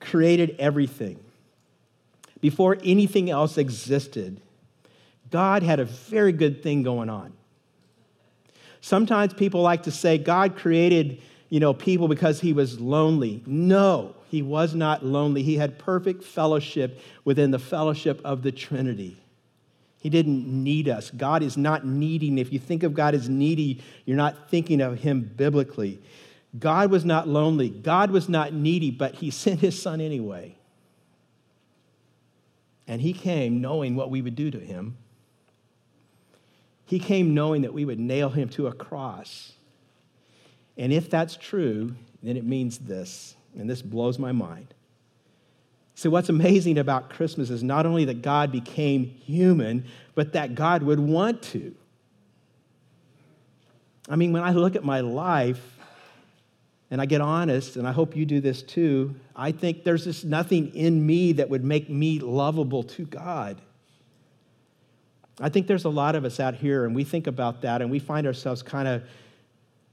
created 0.00 0.56
everything, 0.58 1.20
before 2.40 2.76
anything 2.82 3.30
else 3.30 3.56
existed, 3.56 4.40
God 5.30 5.62
had 5.62 5.78
a 5.78 5.84
very 5.84 6.32
good 6.32 6.62
thing 6.62 6.82
going 6.82 7.08
on. 7.08 7.32
Sometimes 8.80 9.34
people 9.34 9.62
like 9.62 9.84
to 9.84 9.90
say 9.90 10.18
God 10.18 10.56
created 10.56 11.20
you 11.50 11.58
know, 11.58 11.74
people 11.74 12.08
because 12.08 12.40
he 12.40 12.52
was 12.52 12.80
lonely. 12.80 13.42
No, 13.44 14.14
he 14.28 14.40
was 14.40 14.74
not 14.74 15.04
lonely. 15.04 15.42
He 15.42 15.56
had 15.56 15.78
perfect 15.78 16.22
fellowship 16.22 17.00
within 17.24 17.50
the 17.50 17.58
fellowship 17.58 18.20
of 18.24 18.42
the 18.42 18.52
Trinity. 18.52 19.18
He 19.98 20.08
didn't 20.08 20.46
need 20.46 20.88
us. 20.88 21.10
God 21.10 21.42
is 21.42 21.56
not 21.56 21.84
needing. 21.84 22.38
If 22.38 22.52
you 22.52 22.58
think 22.58 22.84
of 22.84 22.94
God 22.94 23.14
as 23.14 23.28
needy, 23.28 23.82
you're 24.06 24.16
not 24.16 24.48
thinking 24.48 24.80
of 24.80 25.00
him 25.00 25.20
biblically. 25.22 26.00
God 26.58 26.90
was 26.90 27.04
not 27.04 27.28
lonely. 27.28 27.68
God 27.68 28.12
was 28.12 28.28
not 28.28 28.54
needy, 28.54 28.92
but 28.92 29.16
he 29.16 29.30
sent 29.30 29.60
his 29.60 29.80
son 29.80 30.00
anyway. 30.00 30.56
And 32.86 33.02
he 33.02 33.12
came 33.12 33.60
knowing 33.60 33.94
what 33.94 34.10
we 34.10 34.22
would 34.22 34.36
do 34.36 34.50
to 34.52 34.58
him. 34.58 34.96
He 36.86 36.98
came 36.98 37.34
knowing 37.34 37.62
that 37.62 37.74
we 37.74 37.84
would 37.84 38.00
nail 38.00 38.30
him 38.30 38.48
to 38.50 38.68
a 38.68 38.72
cross. 38.72 39.52
And 40.76 40.92
if 40.92 41.10
that's 41.10 41.36
true, 41.36 41.94
then 42.22 42.36
it 42.36 42.44
means 42.44 42.78
this, 42.78 43.36
and 43.58 43.68
this 43.68 43.82
blows 43.82 44.18
my 44.18 44.32
mind. 44.32 44.74
See, 45.94 46.08
what's 46.08 46.30
amazing 46.30 46.78
about 46.78 47.10
Christmas 47.10 47.50
is 47.50 47.62
not 47.62 47.84
only 47.84 48.06
that 48.06 48.22
God 48.22 48.50
became 48.50 49.04
human, 49.04 49.84
but 50.14 50.32
that 50.32 50.54
God 50.54 50.82
would 50.82 51.00
want 51.00 51.42
to. 51.42 51.74
I 54.08 54.16
mean, 54.16 54.32
when 54.32 54.42
I 54.42 54.52
look 54.52 54.76
at 54.76 54.84
my 54.84 55.00
life 55.00 55.76
and 56.90 57.00
I 57.00 57.06
get 57.06 57.20
honest, 57.20 57.76
and 57.76 57.86
I 57.86 57.92
hope 57.92 58.16
you 58.16 58.24
do 58.24 58.40
this 58.40 58.62
too, 58.62 59.14
I 59.36 59.52
think 59.52 59.84
there's 59.84 60.04
just 60.04 60.24
nothing 60.24 60.74
in 60.74 61.06
me 61.06 61.32
that 61.32 61.50
would 61.50 61.64
make 61.64 61.90
me 61.90 62.18
lovable 62.18 62.82
to 62.84 63.04
God. 63.04 63.60
I 65.38 65.48
think 65.48 65.66
there's 65.66 65.84
a 65.84 65.90
lot 65.90 66.16
of 66.16 66.24
us 66.24 66.40
out 66.40 66.54
here, 66.54 66.84
and 66.84 66.94
we 66.94 67.04
think 67.04 67.26
about 67.26 67.62
that, 67.62 67.82
and 67.82 67.90
we 67.90 67.98
find 67.98 68.26
ourselves 68.26 68.62
kind 68.62 68.88
of, 68.88 69.02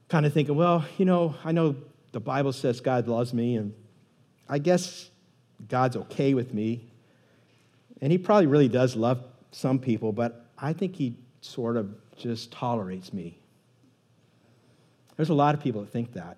kind 0.09 0.25
of 0.25 0.33
thinking, 0.33 0.55
well, 0.55 0.85
you 0.97 1.05
know, 1.05 1.35
I 1.43 1.51
know 1.51 1.75
the 2.11 2.19
Bible 2.19 2.53
says 2.53 2.79
God 2.79 3.07
loves 3.07 3.33
me, 3.33 3.55
and 3.55 3.73
I 4.47 4.59
guess 4.59 5.09
God's 5.67 5.95
okay 5.97 6.33
with 6.33 6.53
me. 6.53 6.87
And 8.01 8.11
he 8.11 8.17
probably 8.17 8.47
really 8.47 8.69
does 8.69 8.95
love 8.95 9.23
some 9.51 9.79
people, 9.79 10.11
but 10.11 10.45
I 10.57 10.73
think 10.73 10.95
he 10.95 11.15
sort 11.41 11.77
of 11.77 11.89
just 12.15 12.51
tolerates 12.51 13.11
me. 13.11 13.37
There's 15.15 15.29
a 15.29 15.33
lot 15.33 15.55
of 15.55 15.61
people 15.61 15.81
that 15.81 15.91
think 15.91 16.13
that. 16.13 16.37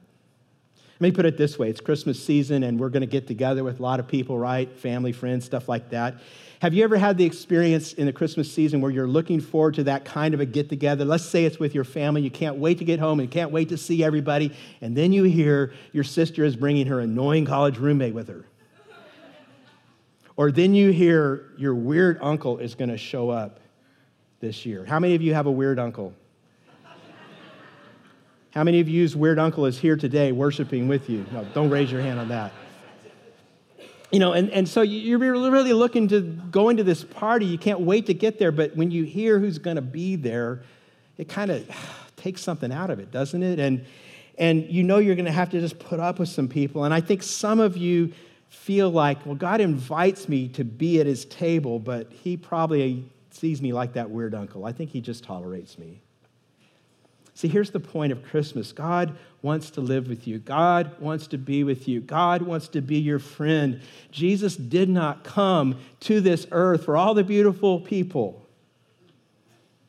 Let 1.00 1.08
me 1.08 1.12
put 1.12 1.26
it 1.26 1.38
this 1.38 1.58
way 1.58 1.70
it's 1.70 1.80
Christmas 1.80 2.22
season, 2.22 2.64
and 2.64 2.78
we're 2.78 2.90
going 2.90 3.02
to 3.02 3.08
get 3.08 3.26
together 3.26 3.64
with 3.64 3.80
a 3.80 3.82
lot 3.82 4.02
of 4.02 4.08
people, 4.08 4.38
right? 4.38 4.70
Family, 4.70 5.14
friends, 5.14 5.46
stuff 5.46 5.70
like 5.70 5.90
that. 5.92 6.16
Have 6.62 6.74
you 6.74 6.84
ever 6.84 6.98
had 6.98 7.18
the 7.18 7.24
experience 7.24 7.94
in 7.94 8.06
the 8.06 8.12
Christmas 8.12 8.52
season 8.52 8.82
where 8.82 8.92
you're 8.92 9.08
looking 9.08 9.40
forward 9.40 9.76
to 9.76 9.86
that 9.86 10.04
kind 10.04 10.34
of 10.34 10.42
a 10.42 10.46
get 10.46 10.68
together? 10.68 11.06
Let's 11.06 11.24
say 11.24 11.46
it's 11.46 11.58
with 11.58 11.74
your 11.74 11.86
family. 11.86 12.22
You 12.22 12.30
can't 12.30 12.58
wait 12.58 12.80
to 12.80 12.84
get 12.84 13.00
home 13.00 13.22
and 13.22 13.30
you 13.30 13.32
can't 13.32 13.52
wait 13.52 13.70
to 13.70 13.78
see 13.78 14.04
everybody. 14.04 14.54
And 14.82 14.94
then 14.94 15.14
you 15.14 15.24
hear 15.24 15.72
your 15.94 16.04
sister 16.04 16.44
is 16.44 16.58
bringing 16.58 16.88
her 16.88 17.00
annoying 17.00 17.46
college 17.46 17.78
roommate 17.78 18.14
with 18.14 18.28
her. 18.28 18.46
Or 20.36 20.52
then 20.52 20.74
you 20.74 20.92
hear 20.92 21.54
your 21.58 21.76
weird 21.76 22.20
uncle 22.22 22.58
is 22.58 22.76
going 22.76 22.90
to 22.90 22.98
show 22.98 23.30
up 23.30 23.62
this 24.42 24.66
year. 24.66 24.84
How 24.84 25.00
many 25.00 25.16
of 25.16 25.22
you 25.22 25.34
have 25.34 25.46
a 25.46 25.52
weird 25.52 25.80
uncle? 25.80 26.14
How 28.52 28.64
many 28.64 28.80
of 28.80 28.90
you's 28.90 29.16
weird 29.16 29.38
uncle 29.38 29.66
is 29.66 29.78
here 29.78 29.96
today 29.96 30.32
worshiping 30.32 30.88
with 30.88 31.10
you? 31.10 31.26
No, 31.32 31.46
don't 31.54 31.70
raise 31.70 31.92
your 31.92 32.02
hand 32.02 32.20
on 32.20 32.30
that. 32.30 32.52
You 34.12 34.20
know, 34.20 34.34
and, 34.34 34.50
and 34.50 34.68
so 34.68 34.82
you're 34.82 35.20
really 35.20 35.74
looking 35.74 36.08
to 36.08 36.22
go 36.22 36.70
into 36.70 36.84
this 36.84 37.04
party. 37.04 37.46
You 37.46 37.60
can't 37.60 37.82
wait 37.82 38.08
to 38.08 38.14
get 38.16 38.40
there, 38.40 38.52
but 38.52 38.76
when 38.76 38.90
you 38.90 39.04
hear 39.04 39.38
who's 39.38 39.60
going 39.60 39.76
to 39.76 39.84
be 39.84 40.16
there, 40.16 40.64
it 41.18 41.30
kind 41.30 41.52
of 41.52 41.70
takes 42.16 42.42
something 42.42 42.72
out 42.72 42.90
of 42.90 43.00
it, 43.00 43.12
doesn't 43.12 43.44
it? 43.44 43.60
And, 43.60 43.86
and 44.40 44.68
you 44.68 44.82
know 44.82 44.98
you're 44.98 45.16
going 45.16 45.26
to 45.26 45.32
have 45.32 45.52
to 45.52 45.60
just 45.60 45.78
put 45.78 46.00
up 46.00 46.18
with 46.18 46.30
some 46.30 46.48
people. 46.48 46.86
And 46.86 46.94
I 46.94 47.02
think 47.02 47.22
some 47.22 47.60
of 47.60 47.78
you 47.78 48.12
feel 48.50 48.90
like, 48.90 49.24
well, 49.28 49.36
God 49.36 49.62
invites 49.62 50.28
me 50.28 50.48
to 50.50 50.64
be 50.64 51.00
at 51.00 51.06
his 51.06 51.26
table, 51.26 51.78
but 51.78 52.12
he 52.12 52.36
probably 52.36 53.08
sees 53.30 53.62
me 53.62 53.74
like 53.74 53.94
that 53.94 54.10
weird 54.10 54.34
uncle. 54.34 54.66
I 54.66 54.72
think 54.72 54.90
he 54.90 55.02
just 55.02 55.24
tolerates 55.24 55.78
me. 55.78 56.02
See, 57.40 57.48
here's 57.48 57.72
the 57.72 57.80
point 57.80 58.12
of 58.12 58.22
Christmas 58.22 58.74
God 58.74 59.18
wants 59.42 59.70
to 59.70 59.80
live 59.80 60.10
with 60.10 60.28
you, 60.28 60.40
God 60.40 61.00
wants 61.00 61.26
to 61.28 61.38
be 61.38 61.64
with 61.64 61.88
you, 61.88 62.02
God 62.02 62.42
wants 62.42 62.68
to 62.68 62.82
be 62.82 62.98
your 62.98 63.18
friend. 63.18 63.80
Jesus 64.12 64.58
did 64.58 64.90
not 64.90 65.24
come 65.24 65.80
to 66.02 66.20
this 66.20 66.46
earth 66.52 66.84
for 66.84 66.98
all 66.98 67.14
the 67.14 67.24
beautiful 67.24 67.80
people. 67.80 68.46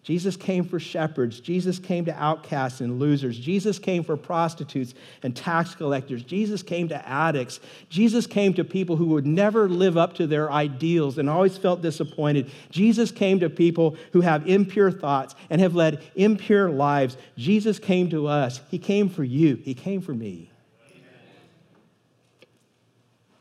Jesus 0.02 0.34
came 0.34 0.64
for 0.64 0.80
shepherds. 0.80 1.40
Jesus 1.40 1.78
came 1.78 2.06
to 2.06 2.14
outcasts 2.22 2.80
and 2.80 2.98
losers. 2.98 3.38
Jesus 3.38 3.78
came 3.78 4.02
for 4.02 4.16
prostitutes 4.16 4.94
and 5.22 5.36
tax 5.36 5.74
collectors. 5.74 6.22
Jesus 6.22 6.62
came 6.62 6.88
to 6.88 7.08
addicts. 7.08 7.60
Jesus 7.90 8.26
came 8.26 8.54
to 8.54 8.64
people 8.64 8.96
who 8.96 9.06
would 9.06 9.26
never 9.26 9.68
live 9.68 9.98
up 9.98 10.14
to 10.14 10.26
their 10.26 10.50
ideals 10.50 11.18
and 11.18 11.28
always 11.28 11.58
felt 11.58 11.82
disappointed. 11.82 12.50
Jesus 12.70 13.10
came 13.10 13.40
to 13.40 13.50
people 13.50 13.96
who 14.12 14.22
have 14.22 14.48
impure 14.48 14.90
thoughts 14.90 15.34
and 15.50 15.60
have 15.60 15.74
led 15.74 16.02
impure 16.14 16.70
lives. 16.70 17.18
Jesus 17.36 17.78
came 17.78 18.08
to 18.08 18.26
us. 18.26 18.62
He 18.70 18.78
came 18.78 19.10
for 19.10 19.24
you, 19.24 19.56
He 19.56 19.74
came 19.74 20.00
for 20.00 20.14
me. 20.14 20.50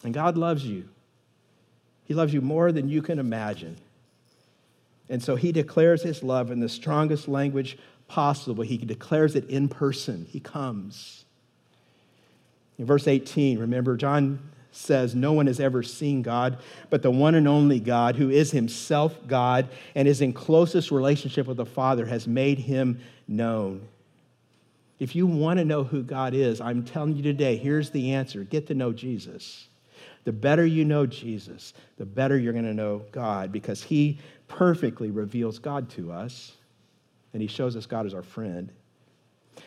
And 0.04 0.14
God 0.14 0.38
loves 0.38 0.66
you. 0.66 0.90
He 2.04 2.14
loves 2.14 2.34
you 2.34 2.42
more 2.42 2.72
than 2.72 2.90
you 2.90 3.02
can 3.02 3.20
imagine. 3.20 3.78
And 5.10 5.24
so 5.24 5.36
he 5.36 5.52
declares 5.52 6.04
his 6.04 6.24
love 6.24 6.52
in 6.52 6.60
the 6.60 6.70
strongest 6.70 7.28
language 7.28 7.78
possible. 8.08 8.64
He 8.64 8.78
declares 8.78 9.36
it 9.36 9.50
in 9.50 9.68
person. 9.68 10.28
He 10.30 10.40
comes. 10.40 11.26
In 12.78 12.86
verse 12.86 13.08
18, 13.08 13.60
remember, 13.60 13.98
John 13.98 14.40
says, 14.72 15.16
No 15.16 15.34
one 15.34 15.48
has 15.48 15.60
ever 15.60 15.84
seen 15.84 16.22
God, 16.22 16.58
but 16.90 17.02
the 17.02 17.12
one 17.12 17.36
and 17.36 17.48
only 17.48 17.80
God, 17.80 18.16
who 18.16 18.30
is 18.30 18.52
himself 18.52 19.16
God 19.28 19.68
and 19.96 20.08
is 20.08 20.22
in 20.22 20.32
closest 20.32 20.92
relationship 20.92 21.48
with 21.48 21.58
the 21.58 21.66
Father, 21.66 22.06
has 22.06 22.28
made 22.28 22.60
him 22.60 23.00
known. 23.28 23.88
If 25.00 25.16
you 25.16 25.26
want 25.28 25.60
to 25.60 25.66
know 25.66 25.84
who 25.84 26.04
God 26.04 26.34
is, 26.34 26.60
I'm 26.60 26.84
telling 26.84 27.16
you 27.16 27.24
today, 27.24 27.58
here's 27.58 27.90
the 27.90 28.14
answer 28.14 28.44
get 28.44 28.68
to 28.68 28.74
know 28.74 28.92
Jesus. 28.94 29.68
The 30.26 30.34
better 30.34 30.66
you 30.66 30.86
know 30.86 31.06
Jesus, 31.06 31.74
the 31.98 32.06
better 32.06 32.38
you're 32.38 32.54
going 32.54 32.66
to 32.66 32.74
know 32.74 33.04
God 33.12 33.52
because 33.52 33.82
he 33.82 34.20
perfectly 34.50 35.12
reveals 35.12 35.60
God 35.60 35.90
to 35.92 36.12
us, 36.12 36.52
and 37.32 37.42
he 37.42 37.48
shows 37.48 37.78
us 37.78 37.86
God 37.86 38.06
as 38.06 38.14
our 38.14 38.24
friend. 38.24 38.70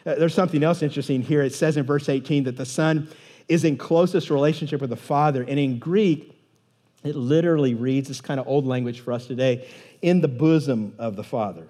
Uh, 0.05 0.17
there's 0.17 0.35
something 0.35 0.63
else 0.63 0.83
interesting 0.83 1.23
here. 1.23 1.43
It 1.43 1.55
says 1.55 1.79
in 1.79 1.87
verse 1.87 2.11
18 2.11 2.45
that 2.45 2.57
the 2.59 2.67
Son 2.67 3.09
is 3.49 3.65
in 3.65 3.79
closest 3.79 4.29
relationship 4.29 4.81
with 4.81 4.91
the 4.91 4.97
Father, 4.97 5.43
and 5.43 5.59
in 5.59 5.79
Greek, 5.79 6.39
it 7.03 7.17
literally 7.17 7.75
reads 7.75 8.09
this 8.09 8.21
kind 8.21 8.39
of 8.39 8.47
old 8.47 8.67
language 8.67 9.01
for 9.01 9.13
us 9.13 9.27
today 9.27 9.67
in 10.03 10.21
the 10.21 10.29
bosom 10.29 10.95
of 10.99 11.17
the 11.17 11.25
Father. 11.25 11.67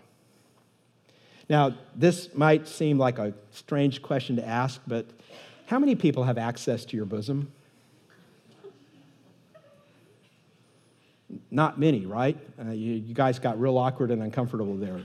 Now, 1.49 1.75
this 1.95 2.35
might 2.35 2.67
seem 2.67 2.99
like 2.99 3.19
a 3.19 3.35
strange 3.51 4.03
question 4.03 4.37
to 4.37 4.47
ask, 4.47 4.81
but 4.87 5.07
how 5.67 5.79
many 5.79 5.95
people 5.95 6.25
have 6.25 6.39
access 6.39 6.85
to 6.87 6.97
your 6.97 7.07
bosom? 7.07 7.53
Not 11.51 11.79
many, 11.79 12.07
right? 12.07 12.37
Uh, 12.59 12.71
you, 12.71 12.95
you 12.95 13.15
guys 13.15 13.39
got 13.39 13.61
real 13.61 13.79
awkward 13.79 14.11
and 14.11 14.23
uncomfortable 14.23 14.77
there. 14.77 15.01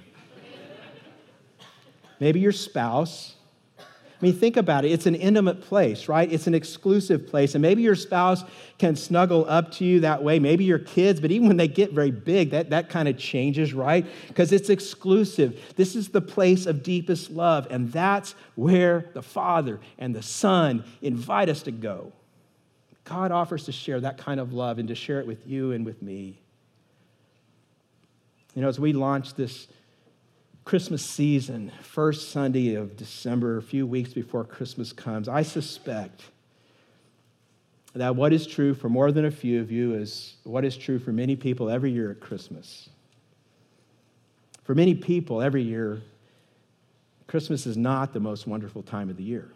Maybe 2.20 2.40
your 2.40 2.52
spouse. 2.52 3.36
I 3.80 4.26
mean, 4.26 4.34
think 4.34 4.58
about 4.58 4.84
it. 4.84 4.92
It's 4.92 5.06
an 5.06 5.14
intimate 5.14 5.62
place, 5.62 6.08
right? 6.08 6.32
It's 6.32 6.48
an 6.48 6.56
exclusive 6.56 7.28
place. 7.28 7.54
And 7.54 7.62
maybe 7.62 7.84
your 7.84 7.94
spouse 7.94 8.44
can 8.80 8.96
snuggle 8.96 9.46
up 9.48 9.72
to 9.74 9.86
you 9.86 10.00
that 10.00 10.24
way. 10.24 10.40
Maybe 10.40 10.64
your 10.64 10.80
kids, 10.80 11.20
but 11.20 11.30
even 11.30 11.48
when 11.48 11.58
they 11.58 11.68
get 11.68 11.92
very 11.92 12.10
big, 12.10 12.50
that, 12.50 12.72
that 12.72 12.90
kind 12.90 13.08
of 13.08 13.20
changes, 13.20 13.76
right? 13.76 14.08
Because 14.28 14.52
it's 14.52 14.72
exclusive. 14.72 15.74
This 15.76 15.96
is 15.96 16.10
the 16.10 16.22
place 16.22 16.66
of 16.66 16.82
deepest 16.82 17.30
love. 17.30 17.68
And 17.70 17.92
that's 17.92 18.34
where 18.56 19.12
the 19.14 19.22
Father 19.22 19.80
and 20.00 20.16
the 20.16 20.24
Son 20.24 20.84
invite 21.04 21.50
us 21.50 21.62
to 21.64 21.72
go. 21.72 22.12
God 23.08 23.32
offers 23.32 23.66
to 23.66 23.72
share 23.72 24.02
that 24.02 24.18
kind 24.18 24.40
of 24.40 24.52
love 24.54 24.80
and 24.80 24.88
to 24.90 24.96
share 24.96 25.20
it 25.20 25.28
with 25.28 25.48
you 25.48 25.72
and 25.72 25.86
with 25.86 26.02
me. 26.02 26.40
You 28.54 28.62
know, 28.62 28.68
as 28.68 28.80
we 28.80 28.92
launch 28.92 29.36
this 29.36 29.68
Christmas 30.66 31.06
season, 31.06 31.72
first 31.82 32.32
Sunday 32.32 32.76
of 32.76 32.98
December, 32.98 33.58
a 33.58 33.62
few 33.62 33.88
weeks 33.88 34.14
before 34.14 34.44
Christmas 34.44 34.92
comes, 34.92 35.30
I 35.30 35.44
suspect 35.44 36.24
that 37.96 38.16
what 38.16 38.34
is 38.34 38.46
true 38.46 38.74
for 38.74 38.90
more 38.90 39.12
than 39.12 39.24
a 39.24 39.32
few 39.32 39.62
of 39.62 39.72
you 39.72 39.94
is 39.94 40.36
what 40.44 40.66
is 40.66 40.76
true 40.76 41.00
for 41.00 41.14
many 41.14 41.38
people 41.38 41.70
every 41.70 41.92
year 41.92 42.12
at 42.12 42.20
Christmas. 42.20 42.90
For 44.64 44.76
many 44.76 44.94
people 44.94 45.42
every 45.42 45.64
year, 45.64 46.02
Christmas 47.28 47.66
is 47.66 47.78
not 47.78 48.12
the 48.12 48.20
most 48.20 48.48
wonderful 48.48 48.84
time 48.84 49.10
of 49.10 49.16
the 49.16 49.24
year. 49.24 49.50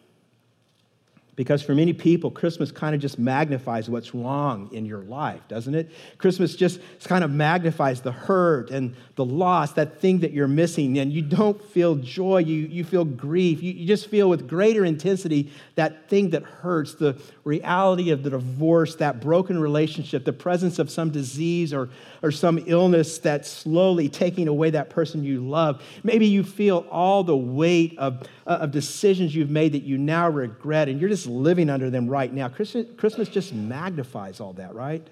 Because 1.38 1.62
for 1.62 1.74
many 1.74 1.94
people, 1.94 2.30
Christmas 2.30 2.74
kind 2.74 2.94
of 2.94 3.00
just 3.00 3.18
magnifies 3.18 3.90
what's 3.90 4.14
wrong 4.14 4.70
in 4.74 4.86
your 4.86 5.00
life, 5.04 5.40
doesn't 5.48 5.74
it? 5.74 5.90
Christmas 6.18 6.56
just 6.56 6.82
kind 7.06 7.24
of 7.24 7.32
magnifies 7.32 8.02
the 8.02 8.12
hurt 8.12 8.70
and 8.70 8.96
the 9.16 9.24
loss, 9.24 9.72
that 9.74 10.02
thing 10.02 10.20
that 10.20 10.34
you're 10.34 10.50
missing, 10.50 10.98
and 11.00 11.12
you 11.12 11.22
don't 11.22 11.64
feel 11.64 11.96
joy, 11.96 12.40
you, 12.40 12.68
you 12.68 12.84
feel 12.84 13.06
grief. 13.06 13.64
You, 13.64 13.72
you 13.72 13.88
just 13.88 14.08
feel 14.08 14.30
with 14.30 14.48
greater 14.48 14.84
intensity 14.84 15.52
that 15.76 16.10
thing 16.10 16.32
that 16.32 16.44
hurts, 16.44 16.96
the 16.96 17.20
reality 17.46 18.12
of 18.12 18.24
the 18.24 18.30
divorce, 18.32 18.96
that 18.96 19.22
broken 19.22 19.58
relationship, 19.58 20.26
the 20.26 20.34
presence 20.34 20.80
of 20.80 20.92
some 20.92 21.12
disease 21.12 21.74
or, 21.74 21.90
or 22.22 22.32
some 22.32 22.62
illness 22.68 23.20
that's 23.20 23.50
slowly 23.50 24.10
taking 24.10 24.50
away 24.50 24.70
that 24.72 24.90
person 24.90 25.24
you 25.24 25.40
love. 25.48 25.82
Maybe 26.04 26.28
you 26.28 26.44
feel 26.44 26.86
all 26.92 27.24
the 27.24 27.38
weight 27.38 27.98
of, 27.98 28.28
of 28.46 28.72
decisions 28.72 29.34
you've 29.34 29.50
made 29.50 29.72
that 29.72 29.84
you 29.84 29.98
now 29.98 30.30
regret, 30.30 30.90
and 30.90 31.00
you're 31.00 31.10
just 31.10 31.21
living 31.26 31.70
under 31.70 31.90
them 31.90 32.08
right 32.08 32.32
now. 32.32 32.50
Christmas, 32.50 32.88
Christmas 32.98 33.30
just 33.30 33.54
magnifies 33.54 34.40
all 34.40 34.54
that, 34.54 34.74
right? 34.74 35.06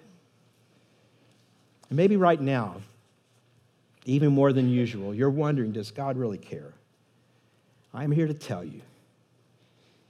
And 1.90 1.98
maybe 1.98 2.16
right 2.18 2.40
now, 2.40 2.78
even 4.06 4.32
more 4.32 4.54
than 4.54 4.70
usual, 4.70 5.14
you're 5.14 5.30
wondering 5.30 5.72
does 5.72 5.92
God 5.92 6.18
really 6.18 6.38
care? 6.38 6.74
I'm 7.94 8.12
here 8.12 8.28
to 8.28 8.34
tell 8.34 8.64
you. 8.64 8.82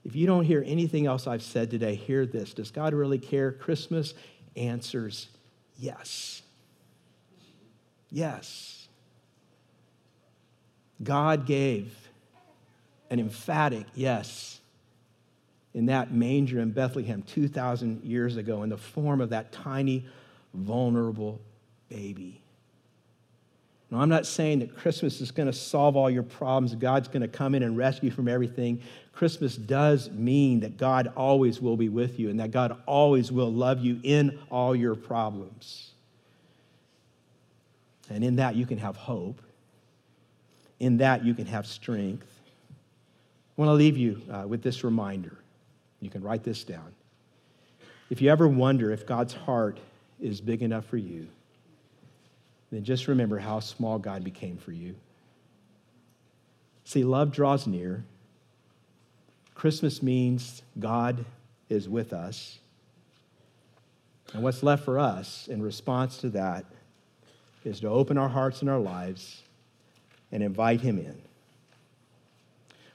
If 0.06 0.16
you 0.16 0.28
don't 0.28 0.46
hear 0.46 0.64
anything 0.66 1.06
else 1.06 1.28
I've 1.28 1.44
said 1.44 1.70
today, 1.70 1.96
hear 1.96 2.26
this. 2.26 2.54
Does 2.54 2.72
God 2.72 2.94
really 2.94 3.20
care? 3.20 3.52
Christmas 3.52 4.14
answers 4.56 5.28
yes. 5.78 6.42
Yes. 8.10 8.88
God 11.02 11.46
gave 11.46 11.94
an 13.10 13.20
emphatic 13.20 13.86
yes 13.96 14.59
in 15.74 15.86
that 15.88 16.12
manger 16.12 16.60
in 16.60 16.72
Bethlehem 16.72 17.22
2,000 17.24 18.04
years 18.04 18.38
ago 18.38 18.64
in 18.64 18.70
the 18.70 18.78
form 18.78 19.22
of 19.22 19.30
that 19.30 19.52
tiny, 19.52 20.06
vulnerable 20.54 21.40
baby. 21.90 22.42
Now, 23.92 24.02
I'm 24.02 24.10
not 24.10 24.28
saying 24.28 24.60
that 24.60 24.76
Christmas 24.76 25.20
is 25.20 25.32
going 25.32 25.48
to 25.48 25.54
solve 25.54 25.96
all 25.96 26.10
your 26.10 26.24
problems, 26.24 26.76
God's 26.76 27.08
going 27.08 27.22
to 27.22 27.28
come 27.28 27.56
in 27.56 27.64
and 27.64 27.76
rescue 27.76 28.12
from 28.12 28.28
everything. 28.28 28.82
Christmas 29.14 29.56
does 29.56 30.10
mean 30.12 30.60
that 30.62 30.78
God 30.78 31.12
always 31.16 31.60
will 31.60 31.76
be 31.76 31.90
with 31.90 32.20
you 32.20 32.30
and 32.30 32.40
that 32.40 32.52
God 32.52 32.82
always 32.86 33.32
will 33.32 33.52
love 33.52 33.80
you 33.80 34.00
in 34.04 34.40
all 34.50 34.76
your 34.76 34.96
problems. 34.96 35.92
And 38.10 38.24
in 38.24 38.38
that, 38.38 38.56
you 38.56 38.66
can 38.66 38.78
have 38.78 38.96
hope. 38.96 39.42
In 40.80 40.98
that, 40.98 41.26
you 41.26 41.34
can 41.34 41.46
have 41.48 41.68
strength. 41.68 42.28
I 42.70 43.62
want 43.62 43.70
to 43.70 43.74
leave 43.74 43.98
you 43.98 44.22
uh, 44.32 44.48
with 44.48 44.64
this 44.64 44.84
reminder. 44.84 45.38
You 46.02 46.10
can 46.10 46.22
write 46.22 46.44
this 46.44 46.64
down. 46.64 46.94
If 48.10 48.22
you 48.22 48.30
ever 48.30 48.48
wonder 48.48 48.92
if 48.92 49.06
God's 49.06 49.34
heart 49.34 49.80
is 50.20 50.42
big 50.42 50.62
enough 50.62 50.86
for 50.86 50.98
you, 50.98 51.28
then 52.72 52.84
just 52.84 53.08
remember 53.08 53.38
how 53.40 53.60
small 53.60 54.00
God 54.00 54.24
became 54.24 54.58
for 54.58 54.72
you. 54.72 54.96
See, 56.84 57.04
love 57.04 57.32
draws 57.32 57.68
near. 57.68 58.04
Christmas 59.54 60.02
means 60.02 60.62
God 60.80 61.26
is 61.70 61.88
with 61.88 62.14
us. 62.14 62.60
And 64.34 64.44
what's 64.44 64.64
left 64.64 64.86
for 64.86 65.00
us 65.00 65.48
in 65.48 65.62
response 65.62 66.18
to 66.18 66.30
that 66.30 66.66
is 67.66 67.80
to 67.82 67.90
open 67.90 68.18
our 68.18 68.30
hearts 68.30 68.62
and 68.62 68.70
our 68.70 68.80
lives 68.80 69.44
and 70.32 70.42
invite 70.44 70.82
Him 70.82 70.98
in. 70.98 71.20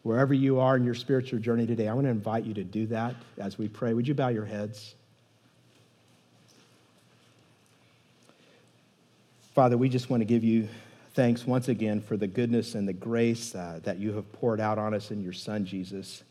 Wherever 0.05 0.35
you 0.35 0.61
are 0.61 0.77
in 0.77 0.85
your 0.85 0.95
spiritual 0.95 1.39
journey 1.39 1.67
today, 1.67 1.89
I 1.89 1.95
want 1.95 2.05
to 2.05 2.11
invite 2.11 2.45
you 2.45 2.53
to 2.55 2.63
do 2.63 2.87
that 2.89 3.17
as 3.39 3.57
we 3.57 3.69
pray. 3.69 3.95
Would 3.95 4.07
you 4.07 4.13
bow 4.13 4.29
your 4.29 4.45
heads? 4.45 4.95
Father, 9.55 9.79
we 9.79 9.89
just 9.89 10.11
want 10.11 10.21
to 10.21 10.27
give 10.27 10.45
you 10.45 10.69
thanks 11.15 11.47
once 11.47 11.69
again 11.69 12.03
for 12.03 12.19
the 12.19 12.27
goodness 12.27 12.75
and 12.75 12.87
the 12.87 12.93
grace 12.93 13.55
uh, 13.55 13.81
that 13.85 13.99
you 13.99 14.13
have 14.13 14.31
poured 14.35 14.61
out 14.61 14.79
on 14.79 14.93
us 14.93 15.11
in 15.11 15.23
your 15.23 15.33
Son, 15.33 15.65
Jesus. 15.65 16.23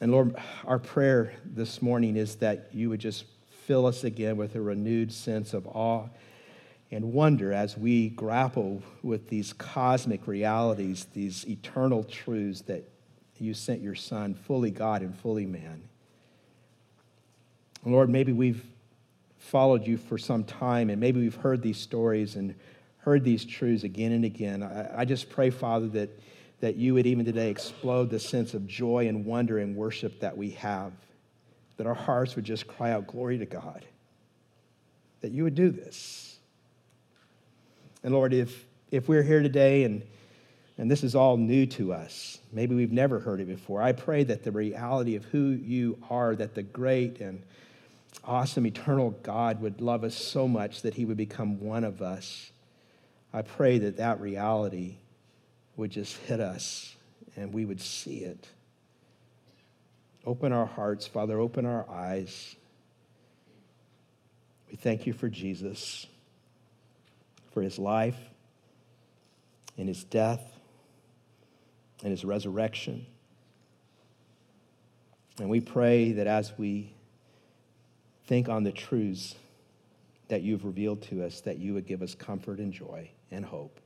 And 0.00 0.12
Lord, 0.12 0.36
our 0.66 0.78
prayer 0.78 1.32
this 1.44 1.82
morning 1.82 2.16
is 2.16 2.36
that 2.36 2.68
you 2.72 2.90
would 2.90 3.00
just 3.00 3.24
fill 3.66 3.86
us 3.86 4.04
again 4.04 4.36
with 4.36 4.54
a 4.54 4.60
renewed 4.60 5.12
sense 5.12 5.52
of 5.52 5.66
awe 5.66 6.06
and 6.90 7.12
wonder 7.12 7.52
as 7.52 7.76
we 7.76 8.08
grapple 8.10 8.82
with 9.02 9.28
these 9.28 9.52
cosmic 9.52 10.26
realities, 10.26 11.06
these 11.12 11.46
eternal 11.46 12.02
truths 12.04 12.62
that 12.62 12.88
you 13.38 13.54
sent 13.54 13.80
your 13.80 13.94
Son, 13.94 14.34
fully 14.34 14.70
God 14.70 15.02
and 15.02 15.16
fully 15.16 15.46
man. 15.46 15.82
Lord, 17.84 18.08
maybe 18.10 18.32
we've 18.32 18.64
followed 19.38 19.86
you 19.86 19.96
for 19.96 20.18
some 20.18 20.44
time 20.44 20.90
and 20.90 21.00
maybe 21.00 21.20
we've 21.20 21.34
heard 21.34 21.62
these 21.62 21.78
stories 21.78 22.36
and 22.36 22.54
heard 22.98 23.22
these 23.22 23.44
truths 23.44 23.84
again 23.84 24.12
and 24.12 24.24
again. 24.24 24.62
I, 24.62 25.02
I 25.02 25.04
just 25.04 25.30
pray, 25.30 25.50
Father, 25.50 25.86
that, 25.88 26.10
that 26.60 26.76
you 26.76 26.94
would 26.94 27.06
even 27.06 27.24
today 27.24 27.50
explode 27.50 28.10
the 28.10 28.18
sense 28.18 28.54
of 28.54 28.66
joy 28.66 29.08
and 29.08 29.24
wonder 29.24 29.58
and 29.58 29.76
worship 29.76 30.20
that 30.20 30.36
we 30.36 30.50
have 30.50 30.92
that 31.78 31.86
our 31.86 31.94
hearts 31.94 32.36
would 32.36 32.44
just 32.44 32.66
cry 32.66 32.90
out, 32.90 33.06
Glory 33.06 33.38
to 33.38 33.46
God, 33.46 33.86
that 35.22 35.32
you 35.32 35.44
would 35.44 35.54
do 35.54 35.70
this. 35.70 36.27
And 38.02 38.14
Lord, 38.14 38.32
if, 38.32 38.64
if 38.90 39.08
we're 39.08 39.22
here 39.22 39.42
today 39.42 39.84
and, 39.84 40.02
and 40.76 40.90
this 40.90 41.02
is 41.02 41.14
all 41.14 41.36
new 41.36 41.66
to 41.66 41.92
us, 41.92 42.38
maybe 42.52 42.74
we've 42.74 42.92
never 42.92 43.18
heard 43.18 43.40
it 43.40 43.46
before, 43.46 43.82
I 43.82 43.92
pray 43.92 44.24
that 44.24 44.44
the 44.44 44.52
reality 44.52 45.16
of 45.16 45.24
who 45.26 45.50
you 45.50 45.98
are, 46.08 46.34
that 46.36 46.54
the 46.54 46.62
great 46.62 47.20
and 47.20 47.42
awesome 48.24 48.66
eternal 48.66 49.10
God 49.22 49.60
would 49.60 49.80
love 49.80 50.04
us 50.04 50.14
so 50.14 50.48
much 50.48 50.82
that 50.82 50.94
he 50.94 51.04
would 51.04 51.16
become 51.16 51.60
one 51.60 51.84
of 51.84 52.02
us. 52.02 52.50
I 53.32 53.42
pray 53.42 53.78
that 53.78 53.96
that 53.98 54.20
reality 54.20 54.96
would 55.76 55.90
just 55.90 56.16
hit 56.16 56.40
us 56.40 56.96
and 57.36 57.52
we 57.52 57.64
would 57.64 57.80
see 57.80 58.18
it 58.18 58.48
Open 60.28 60.52
our 60.52 60.66
hearts, 60.66 61.06
Father, 61.06 61.40
open 61.40 61.64
our 61.64 61.88
eyes. 61.88 62.54
We 64.70 64.76
thank 64.76 65.06
you 65.06 65.14
for 65.14 65.30
Jesus, 65.30 66.06
for 67.52 67.62
his 67.62 67.78
life 67.78 68.18
and 69.76 69.88
his 69.88 70.04
death 70.04 70.52
and 72.02 72.10
his 72.10 72.24
resurrection. 72.24 73.06
And 75.38 75.48
we 75.48 75.60
pray 75.60 76.12
that 76.12 76.26
as 76.26 76.52
we 76.58 76.92
think 78.26 78.48
on 78.48 78.64
the 78.64 78.72
truths 78.72 79.34
that 80.28 80.42
you've 80.42 80.64
revealed 80.64 81.02
to 81.02 81.24
us, 81.24 81.40
that 81.42 81.58
you 81.58 81.74
would 81.74 81.86
give 81.86 82.02
us 82.02 82.14
comfort 82.14 82.58
and 82.58 82.72
joy 82.72 83.10
and 83.30 83.44
hope. 83.44 83.80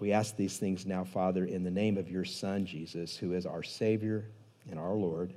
We 0.00 0.12
ask 0.12 0.36
these 0.36 0.58
things 0.58 0.86
now, 0.86 1.04
Father, 1.04 1.44
in 1.44 1.62
the 1.62 1.70
name 1.70 1.96
of 1.96 2.10
your 2.10 2.24
Son, 2.24 2.66
Jesus, 2.66 3.16
who 3.16 3.32
is 3.32 3.46
our 3.46 3.62
Savior 3.62 4.24
and 4.68 4.78
our 4.78 4.94
Lord. 4.94 5.32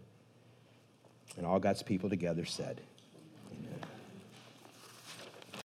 And 1.38 1.46
all 1.46 1.60
God's 1.60 1.84
people 1.84 2.10
together 2.10 2.46
said, 2.46 2.82